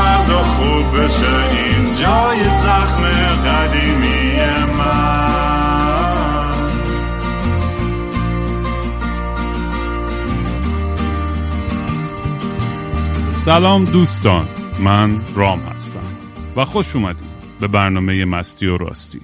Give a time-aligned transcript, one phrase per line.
[0.00, 1.50] فردا خوب بشه.
[1.50, 3.02] این جای زخم
[3.46, 4.32] قدیمی
[4.78, 5.30] من.
[13.38, 14.46] سلام دوستان.
[14.80, 16.00] من رام هستم
[16.56, 17.24] و خوش اومدید
[17.60, 19.20] به برنامه مستی و راستی.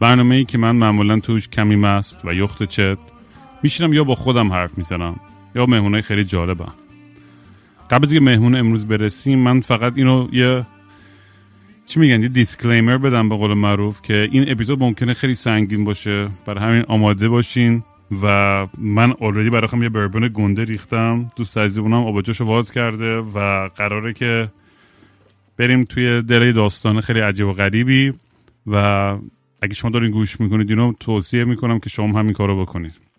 [0.00, 2.98] برنامه ای که من معمولا توش کمی مست و یخت چت
[3.62, 5.20] میشینم یا با خودم حرف می‌زنم
[5.54, 6.72] یا مهمونای خیلی جالبم.
[7.90, 10.66] قبل از مهمون امروز برسیم من فقط اینو یه
[11.86, 16.28] چی میگن؟ یه دیسکلیمر بدم به قول معروف که این اپیزود ممکنه خیلی سنگین باشه
[16.46, 17.82] برای همین آماده باشین
[18.22, 21.30] و من اوردی برای یه بربن گنده ریختم.
[21.36, 24.48] دوست عزیزمونم آبجوشو واز کرده و قراره که
[25.56, 28.12] بریم توی دره داستان خیلی عجیب و غریبی
[28.66, 28.76] و
[29.62, 33.09] اگه شما دارین گوش می‌کنید اینو توصیه می‌کنم که شما همین کارو بکنید.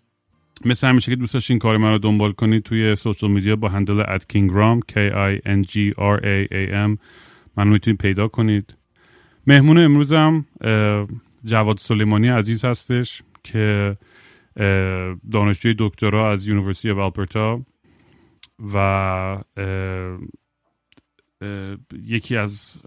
[0.64, 4.00] مثل همیشه که دوست داشتین کار من رو دنبال کنید توی social media با handle
[4.08, 6.98] at Kingraam K I N G R A A M
[7.56, 8.74] من می‌تونید پیدا کنید.
[9.46, 10.46] مهمون امروزم
[11.44, 13.96] جواد سلیمانی عزیز هستش که
[15.30, 17.60] دانشجوی دکترا از University of Alberta
[18.74, 19.38] و
[22.04, 22.78] یکی از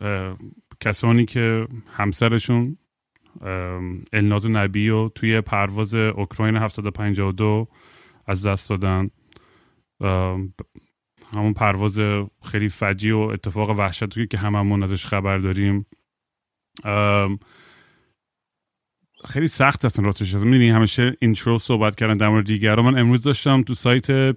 [0.79, 2.77] کسانی که همسرشون
[4.13, 7.67] الناز نبی و توی پرواز اوکراین 752
[8.27, 9.09] از دست دادن.
[11.35, 11.99] همون پرواز
[12.43, 15.85] خیلی فجی و اتفاق وحشتی که هممون ازش خبر داریم.
[19.25, 20.35] خیلی سخت هستن راستش.
[20.35, 24.31] از می‌دونی همیشه اینترو صحبت کردن در مورد دیگر من امروز داشتم تو سایت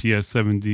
[0.00, 0.66] PS7D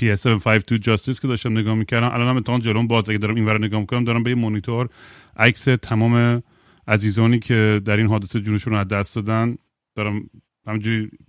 [0.00, 2.06] PS752 Justice که داشتم نگاه می‌کردم.
[2.06, 4.88] الان هم امتحان جلوم باز اگه دارم اینور نگاه می‌کنم دارم به یه مونیتور
[5.36, 6.42] عکس تمام
[6.88, 9.56] عزیزانی که در این حادثه جونشون رو از دست دادن
[9.94, 10.28] دارم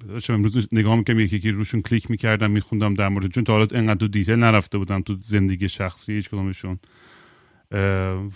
[0.08, 3.68] داشتم امروز نگاه می‌کنم یکی یکی روشون کلیک می‌کردم میخوندم در مورد چون تا حالا
[3.72, 6.80] انقدر تو دیتیل نرفته بودم تو زندگی شخصی هیچ کدومشون.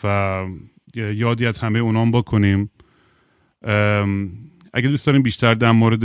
[0.04, 0.46] و
[0.96, 2.72] یادی از همه اونام بکنیم.
[4.74, 6.04] اگه دوست داریم بیشتر در مورد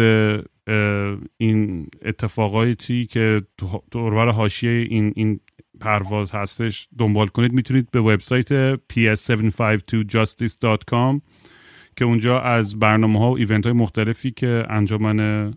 [1.37, 3.43] این اتفاقاتی که
[3.91, 5.41] دورور حاشیه این این
[5.83, 7.53] پرواز هستش دنبال کنید.
[7.53, 11.21] می‌تونید به وبسایت ps752justice.com
[11.97, 15.51] که اونجا از برنامه ها و ایونت های مختلفی که انجمن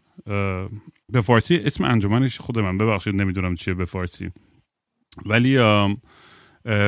[1.09, 4.31] به فارسی اسم انجمنش خود من ببخشید نمی‌دونم چیه به فارسی.
[5.25, 5.57] ولی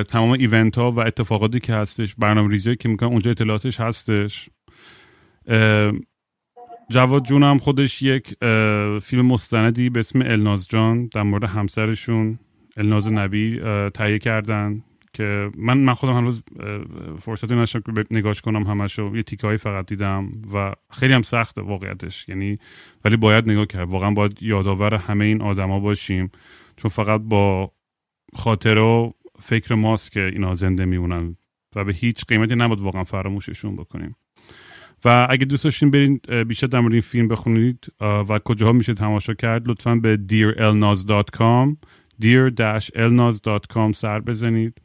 [0.08, 4.50] تمام ایونت ها و اتفاقاتی که هستش برنامه ریزی که می‌کنن اونجا اطلاعاتش هستش.
[6.90, 8.36] جواد جون خودش یک
[9.02, 12.40] فیلم مستندی به اسم الناز جان در مورد همسرشون.
[12.78, 13.60] الناز نبی
[13.94, 14.84] تهیه کردن
[15.14, 16.44] که من من خودم هنوز
[17.20, 19.16] فرصتی نشم که نگاش کنم همشو.
[19.16, 22.30] یه تیکایی فقط دیدم و خیلی هم سخته واقعیتش.
[22.30, 22.60] یعنی
[23.06, 23.90] ولی باید نگاه کرد.
[23.90, 26.32] واقعا باید یادآور همه این آدما باشیم.
[26.76, 27.72] چون فقط با
[28.36, 31.38] خاطره و فکر ماست که اینا زنده میمونن
[31.76, 34.16] و به هیچ قیمتی نباید واقعا فراموششون بکنیم.
[35.06, 39.34] و اگه دوست داشتین برین بیشتر در مورد این فیلم بخونید و کجاها میشه تماشا
[39.34, 41.88] کرد لطفا به dearelnaz.com
[42.22, 44.82] dear-elnaz.com سر بزنید.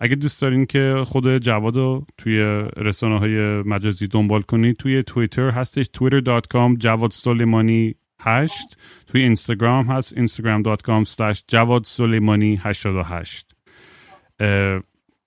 [0.00, 2.38] اگه دوست دارین که خود جواد رو توی
[2.76, 8.76] رسانه های مجازی دنبال کنید توی توییتر هستش twitter.com جواد سلیمانی 8
[9.06, 13.46] توی اینستاگرام هست instagram.com slash جواد سلیمانی 88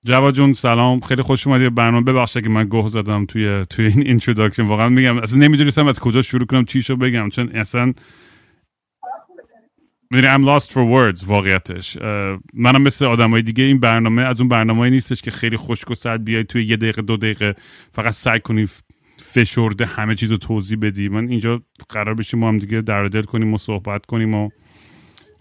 [0.04, 1.00] جواد جون سلام.
[1.00, 2.06] خیلی خوش اومدی برنامه.
[2.06, 6.22] ببخشید که من گوه زدم توی توی این introduction واقعا میگم اصلا نمی‌دونستم از کجا
[6.22, 7.30] شروع کنم چیشو بگم.
[7.30, 7.94] چون اصلا
[10.12, 11.98] می‌دونی I'm lost for words واقعیتش.
[12.54, 16.24] منم مثل آدمای دیگه این برنامه از اون برنامه نیستش که خیلی خشک و سرد
[16.24, 17.56] بیای توی یه دقیقه دو دقیقه
[17.94, 18.68] فقط سعی کنی
[19.18, 21.10] فشرده همه چیز رو توضیح بدی.
[21.10, 24.50] من اینجا قراره بشینیم با هم دیگه درد دل کنیم و صحبت کنیم و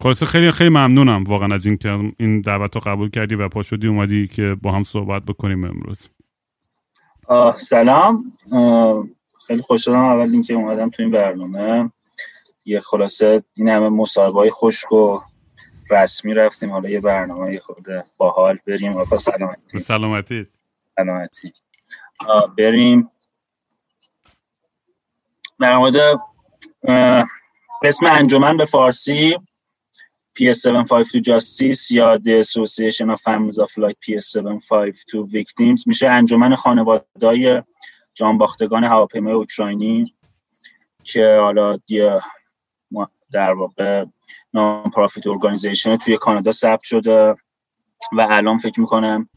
[0.01, 3.63] خلاصه خیلی خیلی ممنونم واقعا از این که این دعوت رو قبول کردی و پا
[3.63, 6.09] شدی اومدی که با هم صحبت بکنیم امروز.
[7.57, 8.25] سلام.
[9.47, 11.91] خیلی خوشحالم اول اینکه اومدم تو این برنامه.
[12.65, 15.21] یه خلاصه این همه مصاحبه های خشک و
[15.91, 16.73] رسمی رفتیم.
[16.73, 18.97] حالا یه برنامه خود باحال بریم.
[18.97, 19.81] آقا سلامتی.
[19.81, 20.47] سلامتی.
[20.97, 21.53] سلامتی.
[22.59, 23.09] بریم.
[25.61, 25.97] در مورد
[27.85, 29.37] اسم انجمن به فارسی
[30.39, 35.87] PS752 Justice یا The Association of Families of Like PS752 Victims.
[35.87, 37.63] میشه انجمن خانواده‌های
[38.15, 40.15] جانباختگان هواپیمای اوکراینی
[41.03, 42.21] که حالا یه
[43.35, 44.05] در واقع
[44.55, 47.33] نام پرافیت ارگانیزیشن توی کانادا ثبت شده
[48.13, 49.29] و الان فکر می‌کنم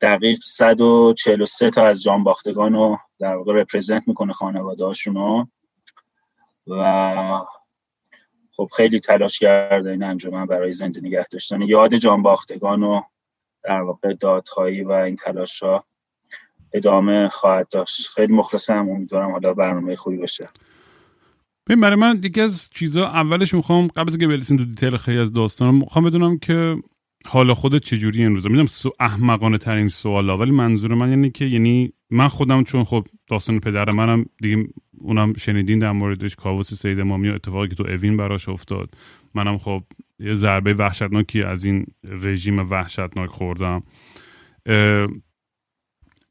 [0.00, 5.46] دقیق 143 تا از جانباختگان رو در واقع رپرزنت می‌کنه خانواده هاشونو
[6.66, 7.40] و
[8.56, 11.62] خب خیلی تلاش کرده این انجمن برای زنده نگه داشتن.
[11.62, 13.00] یاد جانباختگان و
[13.62, 15.84] در واقع دادخواهی و این تلاش ها
[16.72, 18.08] ادامه خواهد داشت.
[18.08, 18.88] خیلی مخلصم.
[18.88, 20.46] امیدوارم حالا برنامه خوبی باشه.
[21.70, 25.18] ببین برای من یکی از چیزا اولش می‌خوام قبل از اینکه برسیم تو دیتیل خیلی
[25.18, 26.76] از داستان می‌خوام بدونم که
[27.26, 31.44] حالا خودت چجوری این روزا می‌دونم سو احمقانه ترین سوالا ولی منظور من یعنی که
[31.44, 34.68] یعنی من خودم چون خب داستان پدر منم دیگه
[34.98, 38.94] اونم شنیدین در موردش کاووس سید امامی و اتفاقی که تو اوین براش افتاد.
[39.34, 39.82] منم خب
[40.18, 43.82] یه ضربه وحشتناکی از این رژیم وحشتناک خوردم.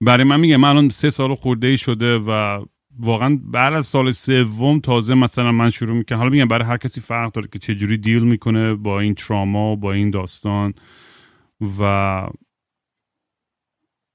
[0.02, 2.62] برای من میگه من الان سه سال خورده ای شده و
[3.00, 6.18] واقعا بعد از سال سوم تازه مثلا من شروع می‌کنم.
[6.18, 9.94] حالا میگم برای هر کسی فرق داره که چجوری دیل می‌کنه با این تراما با
[9.94, 10.74] این داستان.
[11.80, 12.28] و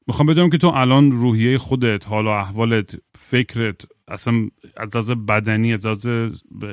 [0.07, 5.73] می‌خوام بدونم که تو الان روحیه خودت حال و احوالت فکرت اصلا از از بدنی
[5.73, 6.07] از از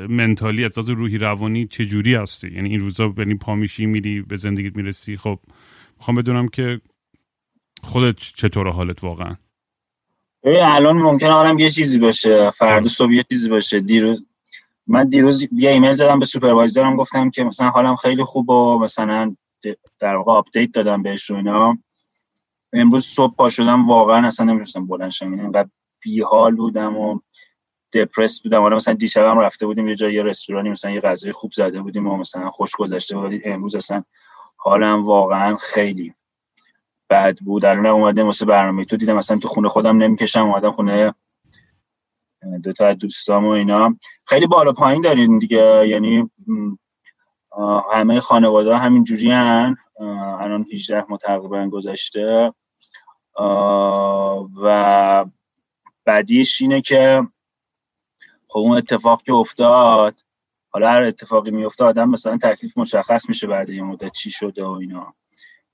[0.10, 4.36] منتالی از از روحی روانی چجوری هستی؟ یعنی این روزا یعنی پا میشی میری به
[4.36, 5.40] زندگیت می‌رسی؟ خب
[5.98, 6.82] می‌خوام بدونم که
[7.84, 9.36] خودت چطور حالت واقعا؟
[10.44, 13.80] الان ممکنه حالم یه چیزی باشه فردا صبح یه چیزی باشه.
[13.80, 14.26] دیروز
[14.88, 19.36] من دیروز یه ایمیل زدم به سوپروایزرم گفتم که مثلا حالم خیلی خوب و مثلا
[20.00, 21.78] در واقع آپدیت دادم بهش و اینا.
[22.74, 25.30] امروز صبح پا شدم واقعا اصلا نمی‌تونستم بلند شم.
[25.30, 27.20] یعنی اینقدر بیحال بودم و
[27.94, 28.62] دپرس بودم.
[28.62, 32.18] حالا مثلا دیشبم رفته بودیم یه جای رستورانی مثلا یه غذای خوب زده بودیم و
[32.18, 34.04] مثلا خوش گذشته ولی امروز اصلا
[34.58, 36.14] حالم واقعا خیلی
[37.12, 37.66] بد بود.
[37.66, 41.14] الان اومدم واسه برنامه تو دیدم مثلا تو خونه خودم نمی‌کشم اومدم خونه
[42.64, 43.98] دو تا دوستام و اینا.
[44.26, 45.88] خیلی بالا پایین دارین دیگه.
[45.88, 46.32] یعنی
[47.94, 49.76] همه خانواده همین جوری هن.
[50.40, 52.52] الان 18 ما تقریبا گذشته.
[54.62, 55.26] و
[56.06, 57.28] بعدیش اینه که
[58.48, 60.20] خب اون اتفاق که افتاد
[60.70, 64.70] حالا هر اتفاقی میفته آدم مثلا تکلیف مشخص میشه بعد یه مدت چی شده و
[64.70, 65.14] اینا.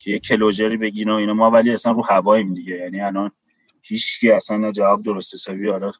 [0.07, 1.33] یه کلوجری بگیرن و اینا.
[1.33, 2.75] ما ولی اصلا رو هواییم دیگه.
[2.75, 3.31] یعنی الان
[3.81, 5.69] هیچکی اصلا جواب درست حسابی.
[5.69, 5.93] آره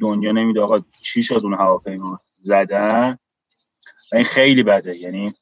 [0.00, 3.18] دنیا نمیده آقا چی شد اون هواپیما زدن.
[4.12, 4.96] و این خیلی بده.
[4.96, 5.34] یعنی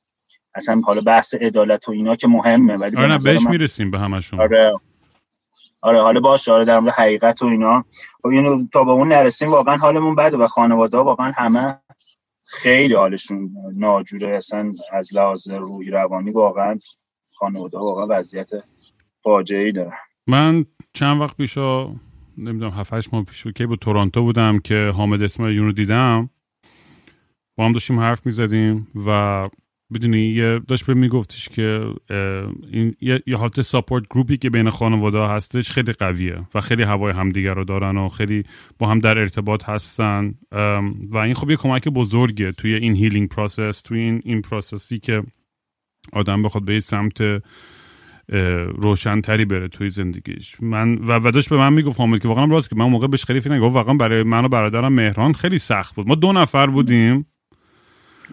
[0.54, 4.40] اصلا حالا بحث عدالت و اینا که مهمه ولی آره بهش می‌رسیم به همشون.
[4.40, 4.72] آره.
[5.82, 7.84] آره حالا باشه آره در مورد حقیقت و اینا.
[8.22, 11.78] خب اینو تا به اون نرسیم واقعا حالمون بده و خانواده واقعا همه
[12.42, 14.36] خیلی حالشون ناجوره.
[14.36, 16.78] اصلا از لحاظ روحی روانی واقعا
[17.40, 18.48] خانواده واقعا وضعیت
[19.25, 19.92] فاجعه ای داره
[20.26, 21.87] من چند وقت پیشا
[22.38, 26.31] نمی‌دونم 7 ماه پیش که با تورانتو بودم که حامد اسماعیلی رو دیدم
[27.56, 29.48] با هم داشتیم حرف می‌زدیم و
[29.94, 31.94] بدونی یه داشت به میگفتش که
[32.72, 37.12] این یه, حالت support group ی که بین خانواده هستش خیلی قویه و خیلی هوای
[37.12, 38.44] همدیگر رو دارن و خیلی
[38.78, 40.35] با هم در ارتباط هستن.
[41.11, 44.99] و این خب یه کمک بزرگه توی این healing process توی این این process ی
[44.99, 45.23] که
[46.12, 47.43] آدم بخواد به سمت
[48.76, 50.57] روشنتری بره توی زندگیش.
[50.61, 53.40] من و داداش به من می‌گفت حامد که واقعا راست که من موقع بهش خیلی
[53.40, 56.09] فکر واقعا برای من و برادرم مهران خیلی سخت بود.
[56.09, 57.26] ما دو نفر بودیم.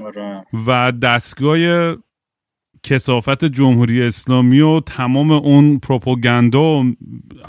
[0.04, 0.46] آره.
[0.68, 1.58] و دستگاه
[2.84, 6.96] کسافت جمهوری اسلامی و تمام اون پروپاگاندا و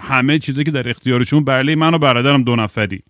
[0.01, 3.03] همه چیزی که در اختیارشون برای من و برادرم دو نفری.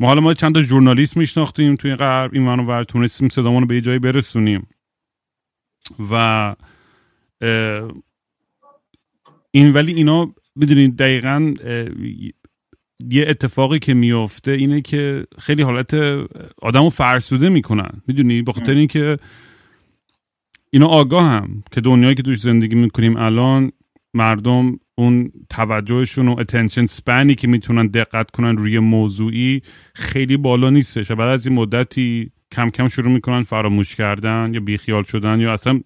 [0.00, 2.34] ما حالا ما چند تا ژورنالیست میشناختیم توی غرب.
[2.34, 4.66] این منو ور تونستیم صدامون رو به یه جایی برسونیم.
[6.10, 6.54] و
[9.50, 11.54] این ولی اینا بدونید دقیقا
[13.10, 15.94] یه اتفاقی که میفته اینه که خیلی حالت
[16.62, 18.02] آدمو فرسوده می‌کنن.
[18.06, 19.18] می‌دونی؟ به خاطر اینکه
[20.70, 23.72] اینا آگاه هم که دنیایی که توش زندگی می‌کنیم الان
[24.14, 29.62] مردم اون توجهشون و اتنشن سپنی که می‌تونن دقت کنن روی موضوعی
[29.94, 31.10] خیلی بالا نیستش.
[31.10, 35.52] و بعد از این مدتی کم کم شروع می‌کنن فراموش کردن یا بیخیال شدن یا
[35.52, 35.80] اصلا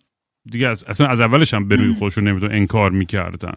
[0.51, 3.53] دیگه از اصلا از اولش هم به روی خودشون نمیدون انکار می‌کردن.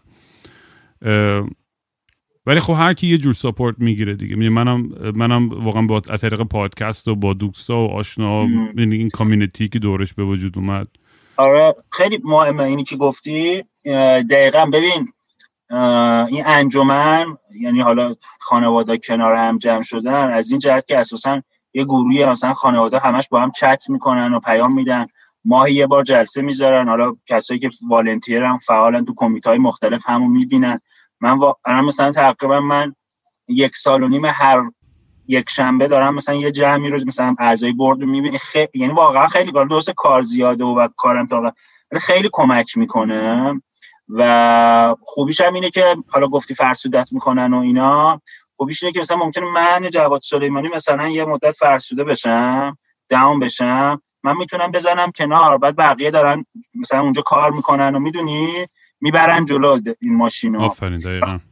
[2.46, 4.36] ولی خب هر کی یه جور ساپورت می‌گیره دیگه.
[4.36, 8.46] منم منم واقعا با طریق پادکست و با دوستا و آشنا
[8.76, 10.86] یعنی این کامیونیتی که دورش به وجود اومد.
[11.36, 13.64] آره خیلی مهمه اینی که گفتی.
[14.30, 15.08] دقیقا ببین
[16.30, 17.26] این انجمن
[17.60, 21.42] یعنی حالا خانواده کنار هم جمع شدن از این جهت که اساسا
[21.76, 25.06] یه گروهی مثلا خانواده همش با هم چت می‌کنن و پیام میدن.
[25.44, 26.88] ماهی یه بار جلسه می‌ذارن.
[26.88, 30.80] حالا کسایی که والنتیرن فعالن تو کمیته های مختلف همو می‌بینن.
[31.20, 31.56] من وا...
[31.66, 32.94] مثلا تقریبا من
[33.48, 34.62] یک سال و نیم هر
[35.28, 39.26] یک شنبه دارم مثلا یه جمعی رو مثلا اعضای برد رو می‌بینی خیلی یعنی واقعا
[39.26, 41.52] خیلی کار دوست کار زیاده و کارم تا
[42.00, 43.54] خیلی کمک می‌کنه.
[44.08, 48.20] و خوبیش هم اینه که حالا گفتی فرسودت می‌کنن و اینا.
[48.56, 54.02] خوبیش اینه که مثلا ممکنه من جواد سلیمانی مثلا یه مدت فرسوده بشم داون بشم
[54.24, 56.44] من می‌تونم بزنم کنار بعد بقیه دارن
[56.74, 58.66] مثلا اونجا کار می‌کنن و می‌دونی؟
[59.00, 61.00] می‌برن جلو این ماشین آفرین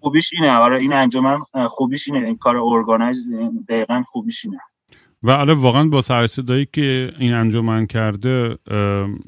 [0.01, 0.53] خوبیش اینه.
[0.53, 2.27] آره این انجمن خوبیش اینه.
[2.27, 3.31] این کار ارگانایز
[3.69, 4.59] دقیقا خوبیش اینه.
[5.23, 8.59] و آره واقعا با سرصدایی که این انجمن کرده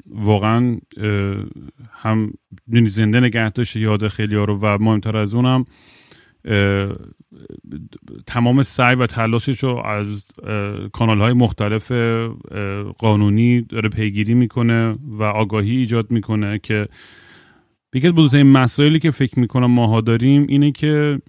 [0.05, 0.77] واقعا
[1.91, 2.33] هم
[2.87, 5.65] زنده نگه داشته یاد خیلی ها رو و مهمتر از اونم.
[8.25, 10.31] تمام سعی و تلاشش رو از
[10.93, 11.91] کانال های مختلف
[12.97, 16.87] قانونی داره پیگیری می‌کنه و آگاهی ایجاد می‌کنه که
[17.93, 21.21] یکی از بزرگترین مسائلی که فکر می‌کنم ماها داریم اینه که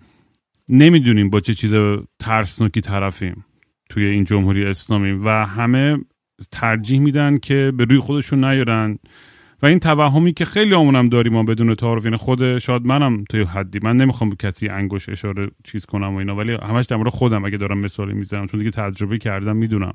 [0.68, 1.74] نمی‌دونیم با چه چیز
[2.20, 3.44] ترسناکی طرفیم
[3.90, 5.98] توی این جمهوری اسلامی و همه
[6.52, 8.98] ترجیح میدن که به روی خودشون نیارن.
[9.62, 13.42] و این توهمی که خیلی آمونم داریم ما بدون تعارف یعنی خود شاید منم توی
[13.42, 13.78] حدی.
[13.82, 17.44] من نمی‌خوام به کسی انگوش اشاره چیز کنم و اینا ولی همش در مورد خودم
[17.44, 19.92] اگه دارم مثالی می‌زنم چون دیگه تجربه کردم می‌دونم.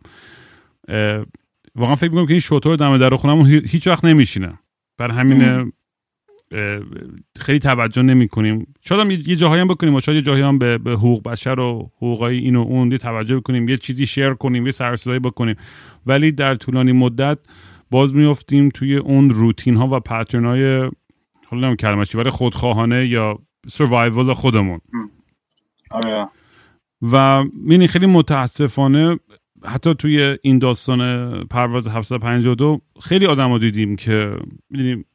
[1.76, 4.60] واقعا فکر می‌کنم که این شطور دم در خونم هیچ وقت نمیشینه.
[4.98, 5.72] بر همین
[7.40, 10.58] خیلی توجه نمی کنیم شاید هم یه جاهایی هم بکنیم و شاید یه جاهایی هم
[10.58, 14.34] به, به حقوق بشر و حقوقای این و اون یه توجه بکنیم یه چیزی شیر
[14.34, 15.56] کنیم یه سرسدایی بکنیم.
[16.06, 17.38] ولی در طولانی مدت
[17.94, 20.92] باز میفتیم توی اون روتین ها و پترن های
[21.48, 24.80] حالا نمی کلمه چی خودخواهانه یا سروایول خودمون.
[25.92, 26.28] آره.
[27.12, 29.20] و می‌بینی خیلی متاسفانه
[29.66, 34.36] حتی توی این داستان پرواز 752 خیلی آدم دیدیم که
[34.70, 35.06] می‌دونیم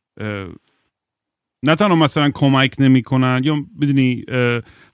[1.63, 4.25] نه تنها مثلا کمک نمی‌کنن یا بدونی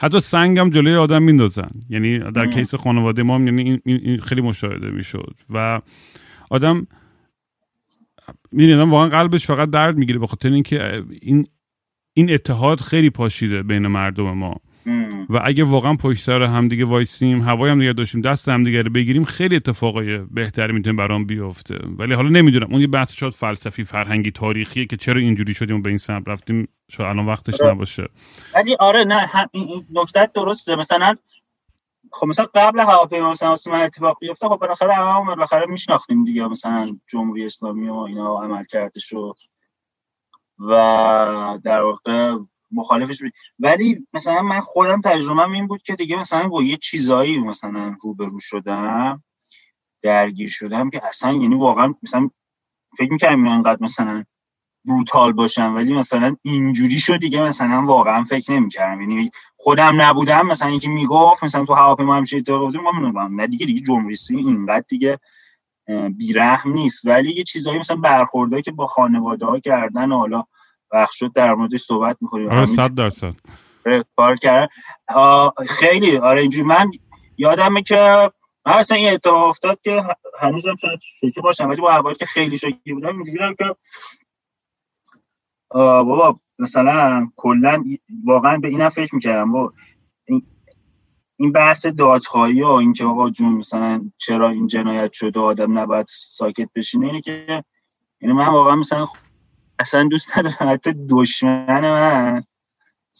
[0.00, 1.70] حتی سنگ هم جلوی آدم میندازن.
[1.90, 5.34] یعنی در کیس خانواده ما یعنی این, این خیلی مشاهده می‌شد.
[5.50, 5.80] و
[6.50, 6.86] آدم
[8.54, 11.46] می‌دونی واقعا قلبش فقط درد می‌گیره به خاطر اینکه این
[12.16, 14.60] این اتحاد خیلی پاشیده بین مردم ما.
[15.30, 19.24] و اگه واقعا پشت سر همدیگه وایسیم هوای هم دیگه داشتیم دست همدیگه رو بگیریم
[19.24, 21.78] خیلی اتفاقای بهتری می‌تونه برام بیفته.
[21.98, 25.82] ولی حالا نمی‌دونم اون یه بحث شاید فلسفی فرهنگی تاریخیه که چرا اینجوری شدیم و
[25.82, 27.72] به این سمت رفتیم شاید الان وقتش آره.
[27.72, 28.06] نباشه.
[28.54, 29.28] ولی آره نه
[29.94, 30.76] نکته درسته.
[30.76, 31.14] مثلا
[32.14, 36.98] خب مثلا قبل هواپیما مثلا واسه اتفاق بیفته خب بالاخره همه بالاخره میشناختیم دیگه مثلا
[37.06, 39.34] جمهوری اسلامی و اینا عمل کردش و
[41.64, 42.36] در واقع
[42.72, 43.32] مخالفش بید.
[43.58, 48.40] ولی مثلا من خودم تجربه این بود که دیگه مثلا با یه چیزایی مثلا روبرو
[48.40, 49.22] شدم
[50.02, 52.30] درگیر شدم که اصلا یعنی واقعا مثلا
[52.98, 54.24] فکر می‌کنم انقدر مثلا
[54.84, 59.00] بروتال باشم ولی مثلا اینجوری شد دیگه مثلا واقعا فکر نمی‌کردم.
[59.00, 63.66] یعنی خودم نبودم مثلا اینکه می‌گفت مثلا تو هواپیما همیشه اتفاق افتاد ما نه دیگه
[63.66, 65.18] دیگه جمهوری اینقدر دیگه
[66.16, 67.04] بیرحم نیست.
[67.04, 70.44] ولی یه چیزایی مثلا برخوردایی که با خانواده ها کردن حالا
[70.92, 72.50] وقت شد در موردش صحبت می‌کنیم.
[72.50, 73.34] آره صد درصد.
[74.16, 74.70] کار کرد
[75.68, 76.16] خیلی.
[76.16, 76.64] آره اینجوری.
[76.64, 76.90] من
[77.38, 78.30] یادمه که
[78.66, 80.02] من اصلا این اتفاق افتاد که
[80.40, 83.64] هنوزم شاید شوکه باشم ولی با احوال که خیلی شوکی بودم اینجوری که
[85.74, 87.84] بابا مثلا کلا
[88.24, 89.52] واقعا به اینم فکر می‌کردم.
[89.52, 89.72] با
[91.36, 96.68] این بحث دادخواهی و اینکه بابا جون مثلا چرا این جنایت شده آدم نباید ساکت
[96.74, 97.64] بشینه اینه که
[98.20, 99.06] یعنی من واقعا مثلا
[99.78, 100.72] اصلا دوست ندارم.
[100.72, 101.80] حتی دشمن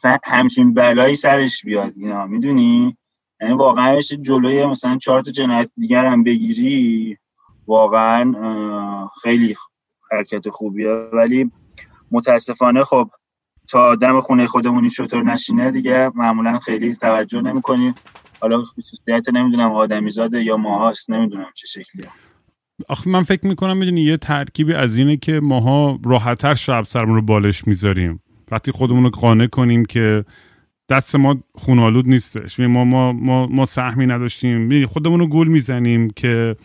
[0.05, 2.97] من همچین بلایی سرش بیاد اینا می‌دونی؟
[3.41, 7.19] یعنی واقعا جلوی مثلا چهار تا جنایت دیگر هم بگیری
[7.67, 9.57] واقعا خیلی
[10.11, 10.91] حرکت خوبیه.
[10.91, 11.51] ولی
[12.15, 13.11] متاسفانه خب
[13.69, 17.95] تا دم خونه خودمونی شطور نشینه دیگه معمولا خیلی توجه نمی‌کنیم
[18.41, 22.09] حالا خصوصیت نمی‌دونم آدمیزاده یا ماهاست نمی‌دونم چه شکلیه.
[22.89, 27.23] آخه من فکر می‌کنم می‌دونی یه ترکیبی از اینه که ماها راحتتر شب سرمون رو
[27.23, 28.23] بالش می‌ذاریم.
[28.51, 30.25] وقتی خودمون رو قانع کنیم که
[30.89, 32.61] دست ما خونالود نیستش.
[32.61, 34.87] ما ما ما, ما سهمی نداشتیم.
[34.87, 36.57] خودمون رو گول می‌زنیم که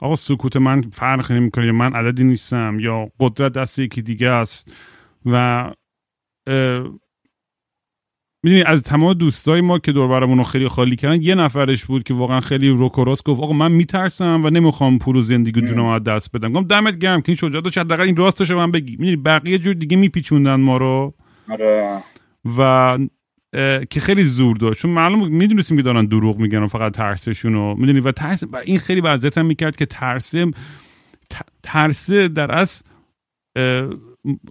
[0.00, 4.72] آقا سکوت من فرق نمی‌کنه من عددی نیستم یا قدرت دست یکی دیگه است.
[5.26, 5.64] و
[8.42, 12.14] می‌دونی از تمام دوستای ما که دور رو خیلی خالی کردن یه نفرش بود که
[12.14, 16.36] واقعا خیلی روکوراس گفت آقا من میترسم و نمی‌خوام پول و زندگی جونم از دست
[16.36, 16.52] بدم.
[16.52, 18.96] گفتم دمت گرم که این شجاعت داشت حداقل این راستش من بگی.
[18.96, 21.14] می‌دونی بقیه جور دیگه میپیچوندن ما رو.
[21.48, 21.98] آره.
[22.58, 22.98] و
[23.90, 24.82] که خیلی زور داشت.
[24.82, 28.78] چون معلوم می‌دونستیم که دارن دروغ میگن و فقط ترسشون رو می‌دونی و ترس این
[28.78, 30.50] خیلی وضعیت می‌کرد که ترسه
[31.62, 32.84] ترسه در اصل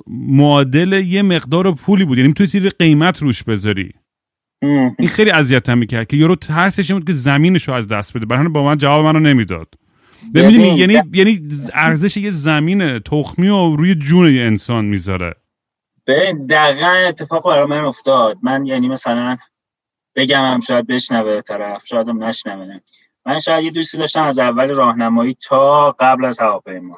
[0.07, 2.17] معادل یه مقدار پولی بود.
[2.17, 3.91] یعنی تو زیر قیمت روش بذاری.
[4.99, 8.25] این خیلی اذیتم می‌کرد که یارو ترسش بود که زمینش رو از دست بده.
[8.25, 9.73] برای با من جواب منو نمی‌داد.
[10.35, 11.39] ببینی یعنی یعنی
[11.73, 15.35] ارزش یه زمین تخمی و روی جون یه انسان می‌ذاره.
[16.05, 18.37] به دقیقا اتفاق برای من افتاد.
[18.43, 19.37] من یعنی مثلا
[20.15, 22.79] بگم هم شاید بشنوه طرف شاید هم نشنوه.
[23.25, 26.97] من شاید یه دوستی داشتم از اول راهنمایی تا قبل از هواپیما.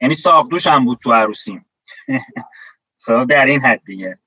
[0.00, 1.66] یعنی ساقدوش هم بود تو عروسیم.
[3.04, 4.18] خب در این حد دیگه.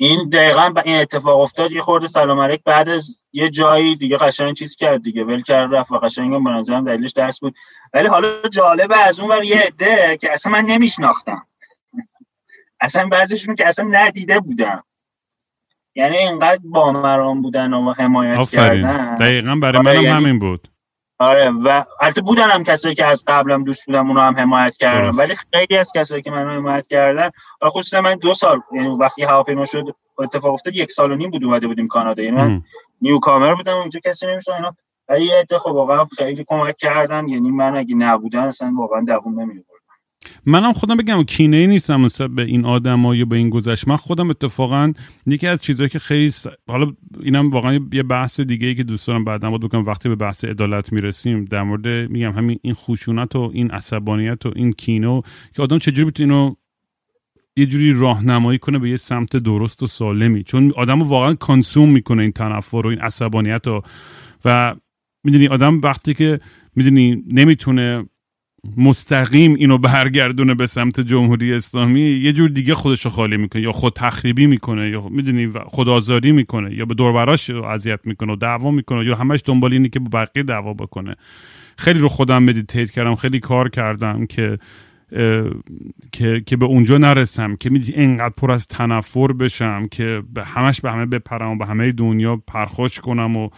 [0.00, 2.60] این دقیقا این اتفاق افتاد یه خورده سلام علیک.
[2.64, 6.50] بعد از یه جایی دیگه قشنگ چیز کرد دیگه ول کرد رفت و قشنگ به
[6.50, 7.54] نظرم دلیلش درس بود.
[7.94, 11.46] ولی حالا جالبه از اون ور یه عده که اصلا من نمیشناختم.
[12.80, 14.84] اصلا بعضیشون که اصلا ندیده بودم
[15.94, 19.16] یعنی اینقدر بامران بودن و حمایت کردن.
[19.16, 20.68] دقیقا برای منم یعنی همین بود.
[21.18, 25.18] آره و البته بودن هم کسایی که از قبلم دوست بودم اونو هم حمایت کردم
[25.18, 27.30] ولی خیلی از کسایی که منو حمایت کردن
[27.64, 29.84] خصوصا من دو سال یعنی وقتی هواپیما شد
[30.18, 32.22] اتفاق افتاد یک سال و نیم بود اومده بودیم کانادا.
[32.22, 32.62] یعنی من
[33.02, 34.76] نیو کامر بودم اونجا کسی نمیشه اینا.
[35.08, 37.28] ولی یه خب واقعا خیلی کمک کردن.
[37.28, 39.67] یعنی من اگه نبودن اصلا واقعا دووم نمی‌آوردم
[40.46, 43.88] منم خودم بگم کینه ای نیستم مثلا به این آدم یا به این گذشت.
[43.88, 44.92] من خودم اتفاقا
[45.26, 46.46] یکی از چیزهایی که خیلی س...
[46.68, 50.16] حالا اینم واقعا یه بحث دیگه ای که دوست دارم بعدا بود بکنم وقتی به
[50.16, 55.22] بحث عدالت می‌رسیم در مورد میگم همین این خشونت و این عصبانیت و این کینه
[55.54, 56.56] که آدم چجوری می‌تونه
[57.56, 60.42] یه جوری راهنمایی کنه به یه سمت درست و سالمی.
[60.42, 63.82] چون آدم واقعا کانسوم می‌کنه این تنفر و این عصبانیت و
[64.44, 64.74] و
[65.24, 66.40] می‌دونی آدم وقتی که
[66.76, 68.04] می‌دونی نمی‌تونه
[68.76, 73.72] مستقیم اینو برگردونه به سمت جمهوری اسلامی یه جور دیگه خودش رو خالی می‌کنه یا
[73.72, 79.06] خود تخریبی می‌کنه یا می‌دونی خود می‌کنه یا به دوربراش اذیت می‌کنه و دعوا می‌کنه
[79.06, 81.16] یا همش دنبال اینه که با بقیه دعوا بکنه.
[81.78, 84.58] خیلی رو خودم مدیتیت کردم خیلی کار کردم که
[86.12, 90.80] که که به اونجا نرسم که می‌دونی اینقدر پر از تنفر بشم که به همش
[90.80, 93.48] به همه بپرم و به همه دنیا پرخوش کنم و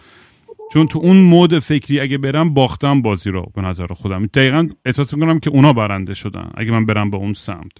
[0.73, 5.13] چون تو اون مود فکری اگه برم باختم بازی رو به نظر خودم دقیقا احساس
[5.13, 7.71] می‌کنم که اونا برنده شدن اگه من برم به اون سمت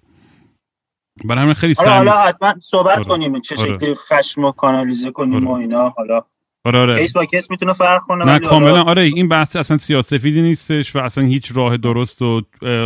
[1.25, 3.03] برای همین خیلی سعی حالا حتما صحبت آره.
[3.03, 3.73] کنیم چه آره.
[3.73, 5.45] شکلی خشم و کانالیزه کنیم آره.
[5.47, 6.21] و اینا حالا
[6.65, 6.99] آره آره.
[6.99, 10.99] کیس با کیس می‌تونه فرق کنه نه کاملا آره این بحث اصلا سیاسفیدی نیستش و
[10.99, 12.41] اصلا هیچ راه درست و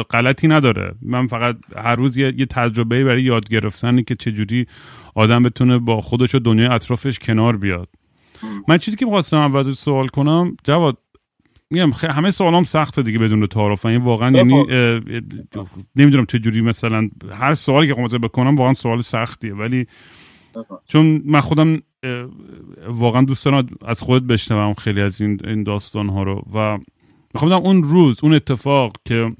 [0.09, 4.67] غلطی نداره من فقط هر روز یه, یه تجربه برای یاد گرفتنی که چجوری
[5.15, 7.89] آدم بتونه با خودش و دنیای اطرافش کنار بیاد
[8.67, 10.97] من چیزی که می‌خواستم اول سوال کنم جواد
[11.69, 13.85] میگم همه سوالام سخته دیگه بدون تعارف.
[13.85, 14.65] این واقعا یعنی
[15.95, 19.53] نمی‌دونم چه جوری مثلا هر سوالی که قمزه بکنم واقعا سوال سختیه.
[19.53, 19.87] ولی
[20.85, 21.81] چون من خودم
[22.87, 26.43] واقعا دوست دارم از خودت بشنوم خیلی از این این داستان ها رو.
[26.53, 26.77] و
[27.33, 29.31] می‌خوام اون روز اون اتفاق که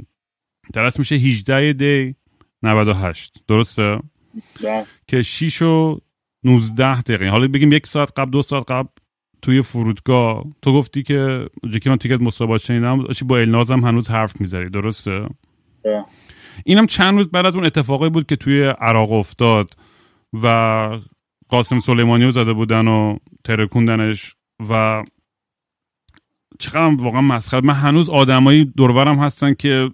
[0.73, 2.15] درست میشه 18 دی
[2.63, 3.99] 98 درسته؟
[4.61, 4.85] ده.
[5.07, 5.99] که 6 و
[6.45, 7.29] 19 دقیقه.
[7.29, 8.87] حالا بگیم یک ساعت قبل دو ساعت قبل
[9.41, 10.43] توی فرودگاه.
[10.61, 11.49] تو گفتی که
[11.83, 15.27] که من تیکت مسابقه شنیدم با النازم هنوز حرف می‌ذاری درسته؟
[16.65, 19.73] اینم چند روز بعد از اون اتفاقی بود که توی عراق افتاد
[20.43, 20.99] و
[21.49, 24.35] قاسم سلیمانی رو زده بودن و ترکوندنش
[24.69, 25.03] و
[26.59, 27.61] چقدر واقعا مسخره.
[27.61, 29.89] من هنوز آدمایی دورورم هستن که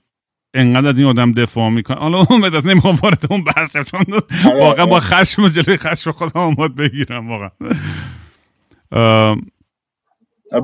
[0.53, 1.97] انقدر از این آدم دفاع می‌کنه.
[1.97, 4.05] حالا اون بدست نمی‌خوام وارد اون بحث چون
[4.45, 5.05] آره، واقعا با آره.
[5.05, 7.49] خشم جلوی خشم خودم آماد بگیرم واقعا.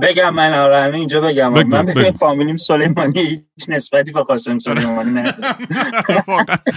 [0.01, 1.53] بگم من آره اینجا بگم.
[1.53, 5.55] بگم من بگم فامیلیم سلیمانی هیچ نسبتی با قاسم سلیمانی نداره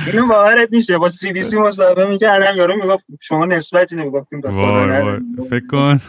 [0.06, 0.98] اینو باورت میشه.
[0.98, 4.40] با سی بی سی مصاحبه می‌کردم یارو می‌گفت شما نسبتی نمی‌گفتیم
[5.50, 6.00] فکر کن.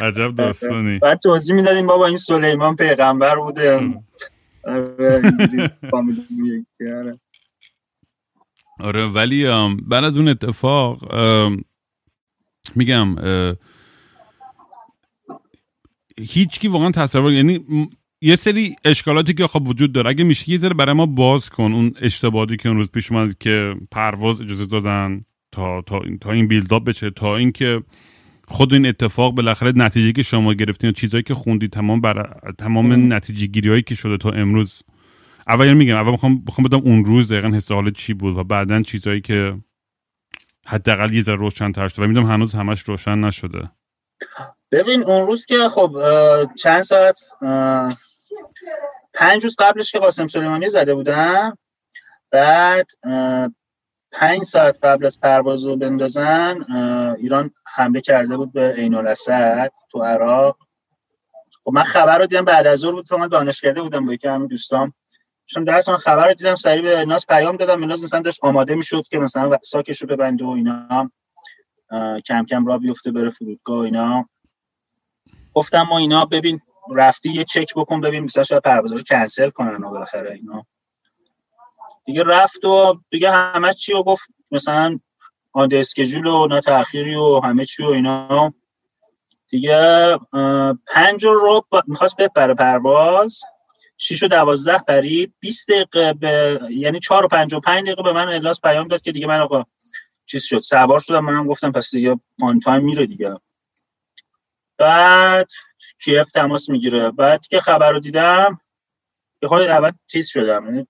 [0.00, 0.98] عجب داستانی.
[0.98, 3.80] بعد توضیح می‌دادیم بابا این سلیمان پیغمبر بوده.
[8.80, 9.44] آره ولی
[9.86, 11.14] بعد از اون اتفاق
[12.76, 13.16] میگم
[16.20, 17.60] هیچکی واقعا تصور یعنی
[18.20, 20.10] یه سری اشکالاتی که خب وجود داره.
[20.10, 23.38] اگه میشه یه ذره برای ما باز کن اون اشتباهی که اون روز پیش اومد
[23.38, 27.82] که پرواز اجازه دادن تا تا این تا این بیلداپ بشه تا اینکه
[28.50, 33.12] خود این اتفاق بالاخره نتیجه که شما گرفتین و چیزهایی که خوندی تمام بر تمام
[33.12, 34.82] نتیجه گیری هایی که شده تا امروز.
[35.48, 38.82] اول میگم اول می‌خوام بخوام بدم اون روز دقیقا حس حال چی بود و بعدا
[38.82, 39.58] چیزهایی که
[40.66, 42.02] حداقل یه ذره روشن تر شده.
[42.02, 43.70] و می‌دونم هنوز همش روشن نشده.
[44.72, 45.96] ببین اون روز که خب
[46.54, 47.18] چند ساعت
[49.14, 51.58] پنج روز قبلش که قاسم سلیمانی زده بودم
[52.30, 52.86] بعد
[54.12, 56.64] پنج ساعت قبل از پرواز رو بندازن
[57.18, 60.58] ایران حمله کرده بود به عین الاسد تو عراق.
[61.64, 64.46] خب من خبر رو دیدم بعد از ظهر بود من دانشکده بودم با یکی همین
[64.46, 64.94] دوستام.
[65.46, 67.84] چون درس من خبر رو دیدم سریع به ناز پیام دادم.
[67.84, 71.10] ناز مثلا داشت آماده می‌شد که مثلا ساکش رو ببنده و اینا.
[72.26, 74.28] کم کم را بیفته بره فرودگاه اینا.
[75.54, 76.60] گفتم ما اینا ببین
[76.94, 80.66] رفتی یه چک بکن ببین مثلا شاید پرواز رو کنسل کنن و بالاخره اینا.
[82.08, 84.98] دیگه رفت و دیگه همه چی رو گفت؟ مثلا
[85.52, 88.54] آن اسکجول و نه تأخیری و همه چی و اینا.
[89.48, 90.16] دیگه
[90.86, 93.40] پنج رو می‌خواست بپره پرواز.
[93.98, 95.34] 6 و 12 پرید.
[95.40, 99.00] 20 دقیقه به یعنی 4 و 5 و 5 دقیقه به من الاس پیام داد
[99.00, 99.64] که دیگه من آقا
[100.26, 100.60] چیز شد.
[100.60, 101.24] سوار شدم.
[101.24, 103.36] منم گفتم پس دیگه آن تایم میره دیگه.
[104.78, 105.48] بعد
[106.04, 107.10] کیف تماس می‌گیره.
[107.10, 108.60] بعد که خبر رو دیدم
[109.42, 110.64] یه خود اول چیز شدم.
[110.64, 110.86] یعنی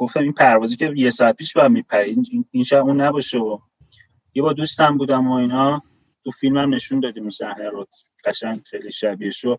[0.00, 3.58] گفتم این پروازی که یه ساعت پیش باید میپرید این شب اون نباشه و
[4.34, 5.82] یه با دوستم بودم و اینا
[6.24, 7.86] تو فیلمم نشون دادیم اون صحنه رو.
[8.24, 9.56] قشنگ خیلی شبیه شو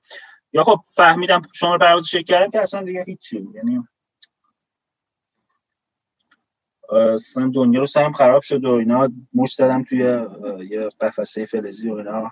[0.53, 3.47] یا خب فهمیدم شما پرواز چک کردم که اصلا دیگه هیچی.
[3.55, 3.83] یعنی
[7.13, 9.09] اصلا دنیا رو سرم خراب شد و اینا.
[9.33, 9.99] مش زدم توی
[10.69, 12.31] یه قفسه فلزی و اینا.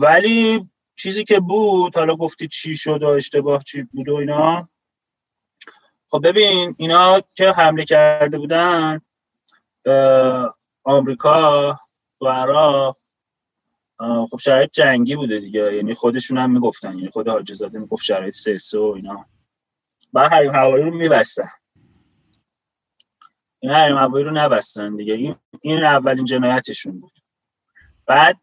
[0.00, 4.68] ولی چیزی که بود حالا گفتی چی شد و اشتباه چی بود و اینا.
[6.08, 9.00] خب ببین اینا که حمله کرده بودن؟
[10.84, 11.78] آمریکا
[12.20, 12.96] و عراق.
[14.30, 15.74] خب شرایط جنگی بوده دیگه.
[15.74, 19.26] یعنی خودشون هم می‌گفتن یعنی خود حاجی زاده می‌گفت شرایط سه و اینا.
[20.12, 21.50] بعد حریم هوایی رو میبستن.
[23.60, 25.14] این حریم هوایی رو نبستن دیگه.
[25.14, 27.12] این, این اولین جنایتشون بود.
[28.06, 28.40] بعد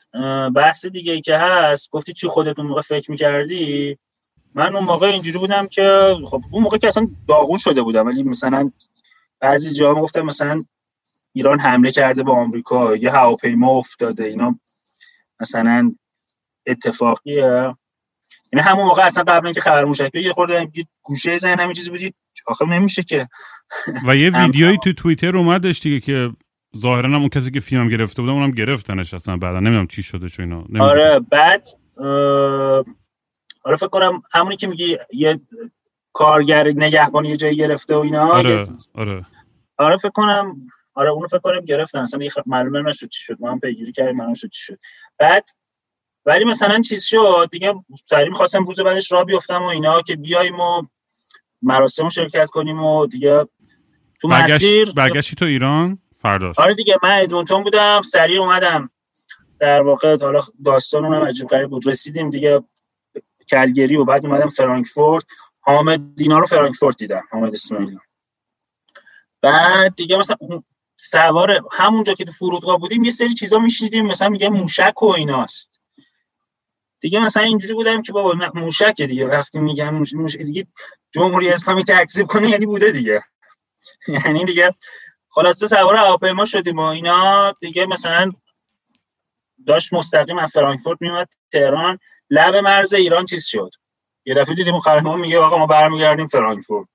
[0.55, 3.99] بحث دیگه ای که هست گفتی چی خودت اون موقع فکر می‌کردی؟
[4.55, 8.23] من اون موقع اینجوری بودم که خب اون موقع که اصلا داغون شده بودم ولی
[8.23, 8.71] مثلا
[9.39, 10.63] بعضی جاها گفتم مثلا
[11.33, 14.59] ایران حمله کرده به آمریکا یه هواپیما افتاده اینا
[15.39, 15.91] مثلا
[16.65, 17.75] اتفاقیه.
[18.53, 22.13] یعنی همون موقع اصلا قبل اینکه خبر موشک یه خورده گوشه ذهن همین چیزی بودی
[22.47, 23.27] آخه نمیشه که
[24.07, 26.31] و یه ویدیویی تو توییتر اومدش دیگه که
[26.77, 30.65] ظاهرا اون کسی که فیلم گرفته بود اونم گرفتنش اصلا بعدا نمی‌دونم چی شده چون
[30.69, 31.65] اینا آره بعد
[33.63, 35.39] آره فکر کنم همونی که میگی یه
[36.13, 39.25] کارگر نگهبان یه جایی گرفته و اینا آره آره.
[39.77, 40.55] آره فکر کنم
[40.93, 41.99] آره اونو فکر کنم گرفتن.
[41.99, 43.37] اصلا معلومه نشد چی شد.
[43.39, 44.79] ما هم پیگیری کردیم معلوم شد چی شد.
[45.17, 45.49] بعد
[46.25, 47.73] ولی مثلا چیز شد دیگه
[48.05, 50.83] سری می‌خواستم روز بعدش را بیفتم و اینا که بیایم و
[51.61, 53.47] مراسم شرکت کنیم و دیگه
[54.21, 56.59] تو مسیر برگشتی تو ایران؟ فرداش.
[56.59, 58.89] آره دیگه من ادمونتون بودم سریع اومدم.
[59.59, 61.87] در واقع حالا داستان اونم عجیب غریب بود.
[61.87, 62.63] رسیدیم دیگه
[63.51, 65.25] کلگری و بعد اومدم فرانکفورت.
[65.59, 67.99] حامد دینا رو فرانکفورت دیدم حامد اسماعیلی.
[69.41, 70.37] بعد دیگه مثلا
[70.95, 75.71] سوار همونجا که تو فرودگاه بودیم یه سری چیزا میشنیدیم مثلا میگه موشک و ایناست.
[76.99, 79.27] دیگه مثلا اینجوری بودم که بابا موشک دیگه.
[79.27, 80.67] وقتی میگن موشک دیگه
[81.11, 83.23] جمهوری اسلامی تکذیب کنه یعنی بوده دیگه.
[84.25, 84.75] یعنی دیگه
[85.29, 87.55] خلاصه سوار هواپیما شدیم و اینا.
[87.59, 88.31] دیگه مثلا
[89.67, 91.99] داشت مستقیم از فرانکفورت میومد تهران.
[92.31, 93.71] لب مرز ایران چیز شد.
[94.25, 96.87] یه دفعه دیدیم قهرمان میگه آقا ما برمیگردیم فرانکفورت.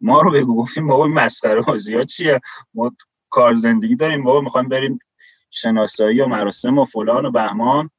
[0.00, 2.40] ما رو بگو گفتیم بابا این مسخره بازی چیه؟
[2.74, 2.92] ما
[3.30, 4.98] کار زندگی داریم بابا می‌خوایم بریم
[5.50, 7.90] شناسایی و مراسم و فلان و بهمان.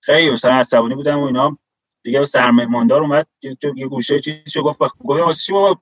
[0.00, 1.58] خیلی مثلا عصبانی بودم و اینا.
[2.02, 3.26] دیگه سرمهماندار اومد
[3.76, 5.80] یه گوشه چیزی گفت گفت چی بابا؟